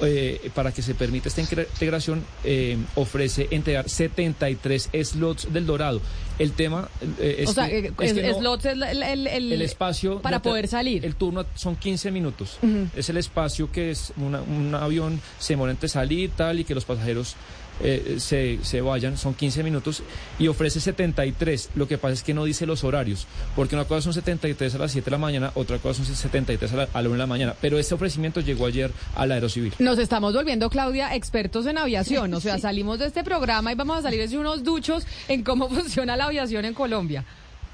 Eh, 0.00 0.52
para 0.54 0.70
que 0.70 0.80
se 0.80 0.94
permita 0.94 1.28
esta 1.28 1.40
integración, 1.40 2.24
eh, 2.44 2.78
ofrece 2.94 3.48
entregar 3.50 3.88
73 3.88 4.90
slots 5.02 5.52
del 5.52 5.66
Dorado. 5.66 6.00
El 6.38 6.52
tema 6.52 6.88
eh, 7.18 7.38
es, 7.40 7.48
o 7.48 7.52
sea, 7.52 7.68
que, 7.68 7.92
es, 7.98 8.12
que 8.12 8.22
no, 8.22 8.38
slots 8.38 8.64
es 8.66 8.72
el, 8.74 8.82
el, 8.84 9.26
el, 9.26 9.52
el 9.52 9.60
espacio 9.62 10.20
para 10.22 10.40
poder 10.40 10.68
salir. 10.68 11.04
El 11.04 11.16
turno 11.16 11.46
son 11.56 11.74
15 11.74 12.12
minutos. 12.12 12.58
Uh 12.62 12.66
-huh. 12.66 12.88
Es 12.94 13.08
el 13.08 13.16
espacio 13.16 13.72
que 13.72 13.90
es 13.90 14.12
una, 14.18 14.40
un 14.40 14.72
avión 14.72 15.20
se 15.40 15.54
demora 15.54 15.72
entre 15.72 15.88
salir 15.88 16.30
tal 16.30 16.60
y 16.60 16.64
que 16.64 16.76
los 16.76 16.84
pasajeros 16.84 17.34
eh, 17.80 18.16
se, 18.18 18.58
se, 18.62 18.80
vayan, 18.80 19.16
son 19.16 19.34
15 19.34 19.62
minutos 19.62 20.02
y 20.38 20.48
ofrece 20.48 20.80
73. 20.80 21.70
Lo 21.74 21.88
que 21.88 21.98
pasa 21.98 22.14
es 22.14 22.22
que 22.22 22.34
no 22.34 22.44
dice 22.44 22.66
los 22.66 22.84
horarios, 22.84 23.26
porque 23.56 23.74
una 23.74 23.84
cosa 23.84 24.02
son 24.02 24.14
73 24.14 24.74
a 24.74 24.78
las 24.78 24.92
7 24.92 25.04
de 25.04 25.10
la 25.10 25.18
mañana, 25.18 25.52
otra 25.54 25.78
cosa 25.78 26.04
son 26.04 26.14
73 26.14 26.72
a 26.72 26.76
la, 26.76 26.88
a 26.92 27.02
la 27.02 27.08
1 27.08 27.12
de 27.12 27.18
la 27.18 27.26
mañana. 27.26 27.54
Pero 27.60 27.78
este 27.78 27.94
ofrecimiento 27.94 28.40
llegó 28.40 28.66
ayer 28.66 28.90
al 29.14 29.32
Aerocivil. 29.32 29.72
Nos 29.78 29.98
estamos 29.98 30.34
volviendo, 30.34 30.70
Claudia, 30.70 31.14
expertos 31.14 31.66
en 31.66 31.78
aviación. 31.78 32.32
O 32.34 32.40
sea, 32.40 32.56
sí. 32.56 32.62
salimos 32.62 32.98
de 32.98 33.06
este 33.06 33.24
programa 33.24 33.72
y 33.72 33.74
vamos 33.74 33.98
a 33.98 34.02
salir 34.02 34.20
desde 34.20 34.38
unos 34.38 34.62
duchos 34.62 35.06
en 35.28 35.42
cómo 35.42 35.68
funciona 35.68 36.16
la 36.16 36.26
aviación 36.26 36.64
en 36.64 36.74
Colombia. 36.74 37.24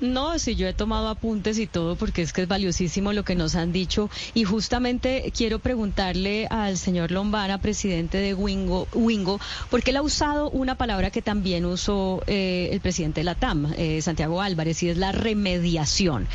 No, 0.01 0.39
sí, 0.39 0.57
yo 0.57 0.67
he 0.67 0.73
tomado 0.73 1.09
apuntes 1.09 1.59
y 1.59 1.67
todo 1.67 1.97
porque 1.97 2.23
es 2.23 2.33
que 2.33 2.43
es 2.43 2.49
valiosísimo 2.49 3.13
lo 3.13 3.25
que 3.25 3.37
nos 3.37 3.55
han 3.55 3.73
dicho 3.73 4.11
y 4.35 4.45
justamente 4.45 5.33
quiero 5.37 5.61
preguntarle 5.61 6.47
al 6.51 6.77
señor 6.77 7.11
Lombana, 7.11 7.59
presidente 7.59 8.19
de 8.19 8.35
Wingo, 8.35 8.89
Wingo 8.93 9.41
porque 9.71 9.91
él 9.91 9.97
ha 9.99 10.03
usado 10.03 10.51
una 10.51 10.75
palabra 10.75 11.11
que 11.11 11.23
también 11.23 11.65
usó 11.65 12.23
eh, 12.27 12.71
el 12.73 12.81
presidente 12.81 13.21
de 13.21 13.25
la 13.25 13.35
TAM, 13.37 13.73
eh, 13.77 14.03
Santiago 14.03 14.43
Álvarez, 14.43 14.83
y 14.83 14.89
es 14.89 14.97
la 14.97 15.13
remediación. 15.13 16.27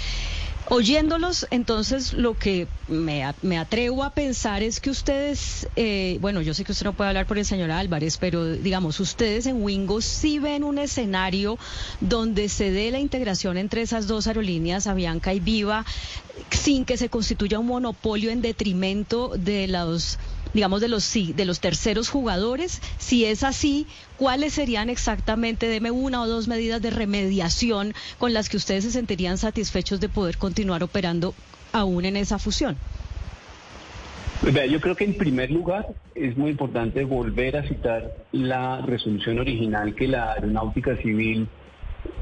Oyéndolos, 0.72 1.48
entonces 1.50 2.14
lo 2.14 2.38
que 2.38 2.68
me, 2.88 3.24
atrevo 3.58 4.04
a 4.04 4.12
pensar 4.12 4.62
es 4.62 4.80
que 4.80 4.92
ustedes, 4.92 5.68
eh, 5.76 6.20
bueno, 6.22 6.42
yo 6.42 6.54
sé 6.54 6.64
que 6.64 6.74
usted 6.74 6.86
no 6.86 6.94
puede 6.94 7.08
hablar 7.08 7.26
por 7.26 7.40
el 7.40 7.46
señor 7.46 7.72
Álvarez, 7.72 8.18
pero 8.18 8.46
digamos, 8.46 9.00
ustedes 9.00 9.48
en 9.48 9.64
Wingo 9.64 10.00
sí 10.00 10.38
ven 10.38 10.64
un 10.64 10.78
escenario 10.78 11.58
donde 12.02 12.50
se 12.50 12.70
dé 12.70 12.92
la 12.92 13.00
integración 13.00 13.58
entre 13.58 13.82
esas 13.82 14.06
dos 14.06 14.28
aerolíneas, 14.28 14.86
Avianca 14.86 15.34
y 15.34 15.40
Viva, 15.40 15.88
sin 16.52 16.86
que 16.86 16.98
se 16.98 17.10
constituya 17.10 17.58
un 17.58 17.66
monopolio 17.66 18.30
en 18.30 18.44
detrimento 18.44 19.34
de 19.36 19.68
los 19.68 20.20
digamos, 20.54 20.82
de 20.82 20.88
los, 20.88 21.14
de 21.14 21.46
los 21.46 21.60
terceros 21.60 22.10
jugadores? 22.10 22.82
Si 22.98 23.26
es 23.26 23.44
así, 23.44 23.88
¿cuáles 24.18 24.54
serían 24.54 24.90
exactamente, 24.90 25.68
deme 25.68 25.92
una 25.92 26.22
o 26.22 26.28
dos 26.28 26.48
medidas 26.48 26.82
de 26.82 26.90
remediación 26.90 27.94
con 28.18 28.34
las 28.34 28.50
que 28.50 28.58
ustedes 28.58 28.84
se 28.84 28.92
sentirían 28.92 29.38
satisfechos 29.38 30.00
de 30.00 30.10
poder 30.10 30.38
continuar 30.38 30.84
operando 30.84 31.34
aún 31.72 32.06
en 32.06 32.18
esa 32.18 32.40
fusión? 32.40 32.78
Pues 34.42 34.72
yo 34.72 34.80
creo 34.80 34.96
que 34.96 35.04
en 35.04 35.16
primer 35.16 35.52
lugar 35.52 35.88
es 36.16 36.38
muy 36.38 36.52
importante 36.52 37.04
volver 37.04 37.58
a 37.58 37.68
citar 37.68 38.14
la 38.32 38.82
resolución 38.82 39.38
original 39.38 39.96
que 39.96 40.08
la 40.08 40.32
Aeronáutica 40.32 40.96
Civil 40.98 41.48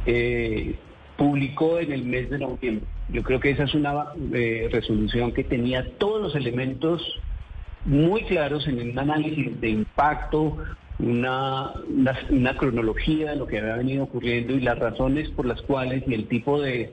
eh, 0.07 0.75
publicó 1.15 1.79
en 1.79 1.91
el 1.91 2.03
mes 2.03 2.29
de 2.29 2.39
noviembre. 2.39 2.85
Yo 3.09 3.21
creo 3.21 3.39
que 3.39 3.51
esa 3.51 3.63
es 3.63 3.73
una 3.75 4.07
eh, 4.33 4.67
resolución 4.71 5.31
que 5.31 5.43
tenía 5.43 5.85
todos 5.97 6.21
los 6.21 6.35
elementos 6.35 7.01
muy 7.87 8.23
claros 8.23 8.67
en 8.67 8.91
un 8.91 8.99
análisis 8.99 9.59
de 9.61 9.69
impacto, 9.69 10.57
una, 10.99 11.71
una, 12.29 12.57
cronología 12.57 13.31
de 13.31 13.37
lo 13.37 13.47
que 13.47 13.59
había 13.59 13.77
venido 13.77 14.03
ocurriendo 14.03 14.53
y 14.53 14.59
las 14.59 14.77
razones 14.77 15.29
por 15.29 15.45
las 15.45 15.61
cuales 15.61 16.03
y 16.05 16.13
el 16.13 16.27
tipo 16.27 16.59
de, 16.59 16.91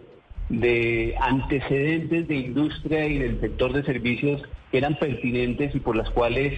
de 0.49 1.17
antecedentes 1.21 2.29
de 2.29 2.37
industria 2.37 3.07
y 3.07 3.19
del 3.19 3.41
sector 3.41 3.73
de 3.73 3.83
servicios 3.83 4.43
eran 4.73 4.97
pertinentes 4.97 5.75
y 5.75 5.81
por 5.81 5.97
las 5.97 6.11
cuales 6.11 6.53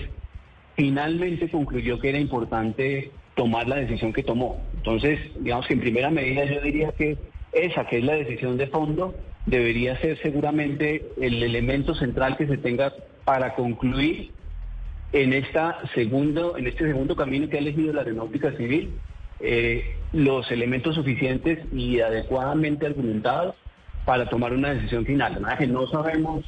finalmente 0.76 1.48
concluyó 1.48 1.98
que 1.98 2.10
era 2.10 2.18
importante 2.18 3.10
tomar 3.36 3.66
la 3.68 3.76
decisión 3.76 4.12
que 4.12 4.22
tomó. 4.22 4.60
Entonces, 4.76 5.18
digamos 5.40 5.66
que 5.66 5.74
en 5.74 5.80
primera 5.80 6.10
medida 6.10 6.44
yo 6.44 6.60
diría 6.60 6.92
que 6.92 7.16
esa, 7.52 7.86
que 7.86 7.98
es 7.98 8.04
la 8.04 8.14
decisión 8.14 8.58
de 8.58 8.66
fondo, 8.66 9.14
debería 9.46 9.98
ser 10.00 10.18
seguramente 10.20 11.06
el 11.20 11.42
elemento 11.42 11.94
central 11.94 12.36
que 12.36 12.46
se 12.46 12.58
tenga 12.58 12.92
para 13.26 13.54
concluir 13.54 14.30
en 15.12 15.34
esta 15.34 15.80
segundo 15.94 16.56
en 16.56 16.66
este 16.66 16.86
segundo 16.86 17.14
camino 17.14 17.48
que 17.48 17.56
ha 17.56 17.60
elegido 17.60 17.92
la 17.92 18.00
aeronáutica 18.00 18.52
civil 18.52 18.94
eh, 19.40 19.96
los 20.12 20.50
elementos 20.50 20.94
suficientes 20.94 21.58
y 21.72 22.00
adecuadamente 22.00 22.86
argumentados 22.86 23.54
para 24.06 24.30
tomar 24.30 24.54
una 24.54 24.72
decisión 24.72 25.04
final. 25.04 25.32
Además 25.32 25.58
que 25.58 25.66
no 25.66 25.86
sabemos 25.88 26.44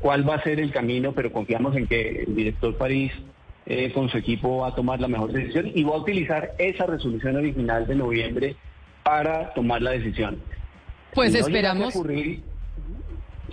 cuál 0.00 0.28
va 0.28 0.34
a 0.34 0.42
ser 0.42 0.60
el 0.60 0.70
camino, 0.70 1.12
pero 1.12 1.32
confiamos 1.32 1.74
en 1.76 1.86
que 1.86 2.24
el 2.26 2.34
director 2.34 2.76
París 2.76 3.12
eh, 3.64 3.92
con 3.92 4.10
su 4.10 4.18
equipo 4.18 4.58
va 4.58 4.68
a 4.68 4.74
tomar 4.74 5.00
la 5.00 5.08
mejor 5.08 5.32
decisión 5.32 5.70
y 5.74 5.84
va 5.84 5.94
a 5.94 5.98
utilizar 5.98 6.52
esa 6.58 6.86
resolución 6.86 7.36
original 7.36 7.86
de 7.86 7.94
noviembre 7.94 8.56
para 9.02 9.54
tomar 9.54 9.80
la 9.80 9.92
decisión. 9.92 10.38
Pues 11.14 11.32
si 11.32 11.38
no 11.38 11.46
esperamos. 11.46 11.94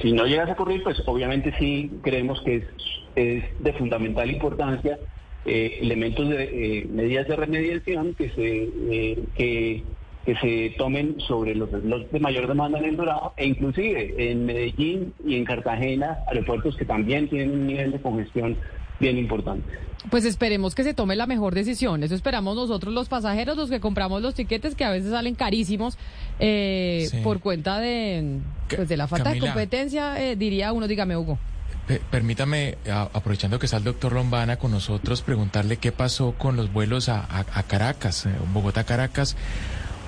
Si 0.02 0.12
no 0.12 0.26
llega 0.26 0.44
a 0.44 0.52
ocurrir, 0.52 0.84
pues 0.84 1.02
obviamente 1.06 1.54
sí 1.58 1.92
creemos 2.04 2.42
que 2.42 2.68
es, 3.16 3.44
de 3.60 3.74
fundamental 3.74 4.30
importancia 4.30 5.00
eh, 5.46 5.78
elementos 5.82 6.28
de 6.28 6.44
eh, 6.44 6.88
medidas 6.90 7.28
de 7.28 7.36
remediación 7.36 8.14
que 8.14 8.30
se 8.32 8.70
eh, 8.92 9.24
que, 9.36 9.84
se 10.42 10.74
tomen 10.76 11.20
sobre 11.20 11.54
los 11.54 11.70
de 11.72 12.20
mayor 12.20 12.48
demanda 12.48 12.80
en 12.80 12.86
el 12.86 12.98
Dorado 12.98 13.34
e 13.38 13.46
inclusive 13.46 14.16
en 14.18 14.48
Medellín 14.48 15.14
y 15.24 15.36
en 15.36 15.46
Cartagena, 15.46 16.18
aeropuertos 16.28 16.76
que 16.78 16.84
también 16.84 17.30
tienen 17.30 17.52
un 17.52 17.68
nivel 17.68 17.92
de 17.92 18.02
congestión 18.02 18.58
bien 19.00 19.20
importante. 19.20 19.72
Pues 20.10 20.26
esperemos 20.26 20.76
que 20.76 20.84
se 20.84 20.94
tome 20.94 21.16
la 21.16 21.26
mejor 21.26 21.56
decisión. 21.56 22.04
Eso 22.04 22.16
esperamos 22.16 22.56
nosotros 22.56 22.94
los 22.94 23.10
pasajeros, 23.10 23.58
los 23.58 23.70
que 23.70 23.80
compramos 23.80 24.22
los 24.22 24.36
tiquetes, 24.36 24.76
que 24.76 24.86
a 24.86 24.92
veces 24.92 25.12
salen 25.12 25.36
carísimos 25.36 25.98
eh, 26.40 27.08
sí. 27.10 27.18
por 27.24 27.40
cuenta 27.40 27.80
de, 27.80 28.40
pues, 28.70 28.88
de 28.88 28.98
la 28.98 29.08
falta 29.08 29.32
Camila, 29.32 29.46
de 29.46 29.52
competencia, 29.52 30.22
eh, 30.22 30.36
diría 30.36 30.72
uno. 30.74 30.88
Dígame, 30.88 31.18
Hugo. 31.18 31.40
Permítame, 32.10 32.78
aprovechando 33.14 33.60
que 33.60 33.68
está 33.68 33.78
el 33.78 33.84
doctor 33.84 34.14
Lombana 34.14 34.58
con 34.58 34.72
nosotros, 34.72 35.22
preguntarle 35.22 35.78
qué 35.78 35.92
pasó 35.92 36.32
con 36.32 36.56
los 36.56 36.74
vuelos 36.74 37.10
a, 37.10 37.20
a, 37.20 37.46
a 37.54 37.64
Caracas, 37.64 38.26
eh, 38.26 38.32
Bogotá-Caracas, 38.54 39.36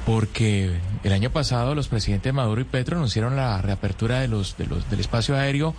porque 0.03 0.71
el 1.03 1.13
año 1.13 1.29
pasado 1.29 1.75
los 1.75 1.87
presidentes 1.87 2.33
Maduro 2.33 2.61
y 2.61 2.63
Petro 2.63 2.97
anunciaron 2.97 3.35
la 3.35 3.61
reapertura 3.61 4.21
de 4.21 4.27
los, 4.27 4.57
de 4.57 4.65
los, 4.65 4.89
del 4.89 5.01
espacio 5.01 5.35
aéreo 5.35 5.75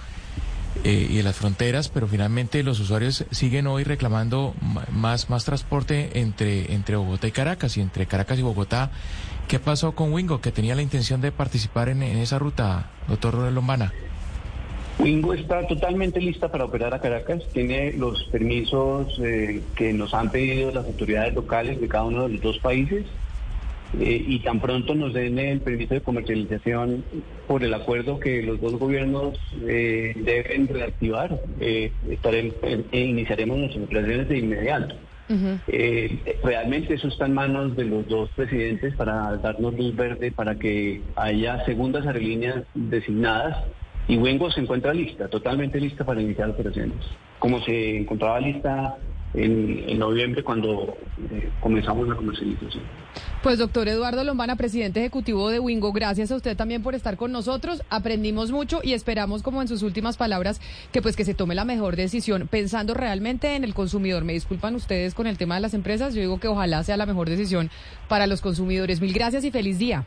eh, 0.85 1.09
y 1.11 1.17
de 1.17 1.23
las 1.23 1.37
fronteras, 1.37 1.89
pero 1.89 2.07
finalmente 2.07 2.63
los 2.63 2.79
usuarios 2.81 3.25
siguen 3.31 3.67
hoy 3.67 3.85
reclamando 3.85 4.55
más, 4.93 5.29
más 5.29 5.45
transporte 5.45 6.21
entre, 6.21 6.73
entre 6.73 6.97
Bogotá 6.97 7.27
y 7.27 7.33
Caracas 7.33 7.77
y 7.77 7.81
entre 7.81 8.07
Caracas 8.07 8.39
y 8.39 8.43
Bogotá. 8.43 8.91
¿Qué 9.49 9.59
pasó 9.59 9.93
con 9.93 10.13
Wingo, 10.13 10.41
que 10.41 10.53
tenía 10.53 10.75
la 10.75 10.83
intención 10.83 11.21
de 11.21 11.33
participar 11.33 11.89
en, 11.89 12.03
en 12.03 12.19
esa 12.19 12.39
ruta, 12.39 12.91
doctor 13.09 13.35
Lombana? 13.53 13.93
Wingo 14.99 15.33
está 15.33 15.67
totalmente 15.67 16.21
lista 16.21 16.51
para 16.51 16.65
operar 16.65 16.93
a 16.93 17.01
Caracas, 17.01 17.43
tiene 17.53 17.93
los 17.93 18.25
permisos 18.25 19.19
eh, 19.23 19.63
que 19.77 19.93
nos 19.93 20.13
han 20.13 20.31
pedido 20.31 20.73
las 20.73 20.87
autoridades 20.87 21.35
locales 21.35 21.81
de 21.81 21.89
cada 21.89 22.05
uno 22.05 22.25
de 22.25 22.35
los 22.35 22.43
dos 22.43 22.59
países 22.59 23.07
eh, 23.95 24.25
y 24.27 24.41
tan 24.41 24.61
pronto 24.61 24.95
nos 24.95 25.15
den 25.15 25.39
el 25.39 25.61
permiso 25.61 25.95
de 25.95 26.03
comercialización 26.03 27.05
por 27.47 27.65
el 27.65 27.73
acuerdo 27.73 28.21
que 28.21 28.43
los 28.43 28.61
dos 28.61 28.79
gobiernos 28.79 29.39
eh, 29.67 30.13
deben 30.17 30.69
reactivar, 30.69 31.41
estaremos, 31.59 32.55
iniciaremos 32.93 33.59
nuestras 33.59 33.85
operaciones 33.85 34.29
de 34.29 34.39
inmediato. 34.39 34.95
Eh, 35.67 36.39
realmente 36.43 36.95
eso 36.95 37.09
está 37.09 37.27
en 37.27 37.35
manos 37.35 37.77
de 37.77 37.85
los 37.85 38.07
dos 38.09 38.31
presidentes 38.31 38.95
para 38.95 39.37
darnos 39.37 39.75
luz 39.75 39.95
verde 39.95 40.33
para 40.33 40.55
que 40.55 41.03
haya 41.17 41.65
segundas 41.67 42.07
aerolíneas 42.07 42.65
designadas 42.75 43.59
y 44.07 44.17
Wingo 44.17 44.51
se 44.51 44.61
encuentra 44.61 44.95
lista, 44.95 45.29
totalmente 45.29 45.79
lista 45.79 46.05
para 46.05 46.23
iniciar 46.23 46.49
operaciones, 46.49 46.97
como 47.39 47.61
se 47.61 47.99
encontraba 47.99 48.41
lista 48.41 48.97
en, 49.39 49.99
noviembre 49.99 50.43
cuando 50.43 50.97
eh, 51.31 51.51
comenzamos 51.61 52.09
la 52.09 52.15
comercialización. 52.17 52.83
Pues 53.43 53.59
doctor 53.59 53.89
Eduardo 53.89 54.25
Lombana, 54.25 54.57
presidente 54.57 55.01
ejecutivo 55.01 55.51
de 55.51 55.61
Wingo, 55.61 55.93
gracias 55.93 56.31
a 56.31 56.37
usted 56.37 56.57
también 56.57 56.83
por 56.83 56.95
estar 56.95 57.17
con 57.17 57.33
nosotros. 57.33 57.83
Aprendimos 57.89 58.51
mucho 58.51 58.81
y 58.83 58.93
esperamos, 58.93 59.43
como 59.43 59.63
en 59.63 59.69
sus 59.69 59.83
últimas 59.83 60.17
palabras, 60.17 60.61
que 60.93 61.03
pues 61.03 61.17
que 61.17 61.25
se 61.25 61.35
tome 61.35 61.55
la 61.55 61.65
mejor 61.65 61.97
decisión, 61.97 62.49
pensando 62.49 62.95
realmente 62.95 63.55
en 63.55 63.65
el 63.65 63.75
consumidor. 63.75 64.25
Me 64.25 64.33
disculpan 64.33 64.75
ustedes 64.75 65.15
con 65.15 65.27
el 65.27 65.39
tema 65.39 65.55
de 65.55 65.61
las 65.61 65.75
empresas, 65.75 66.15
yo 66.15 66.21
digo 66.21 66.41
que 66.41 66.49
ojalá 66.49 66.83
sea 66.83 66.97
la 66.97 67.07
mejor 67.07 67.29
decisión 67.29 67.71
para 68.09 68.27
los 68.27 68.41
consumidores. 68.41 69.01
Mil 69.01 69.13
gracias 69.13 69.45
y 69.45 69.51
feliz 69.51 69.79
día. 69.79 70.07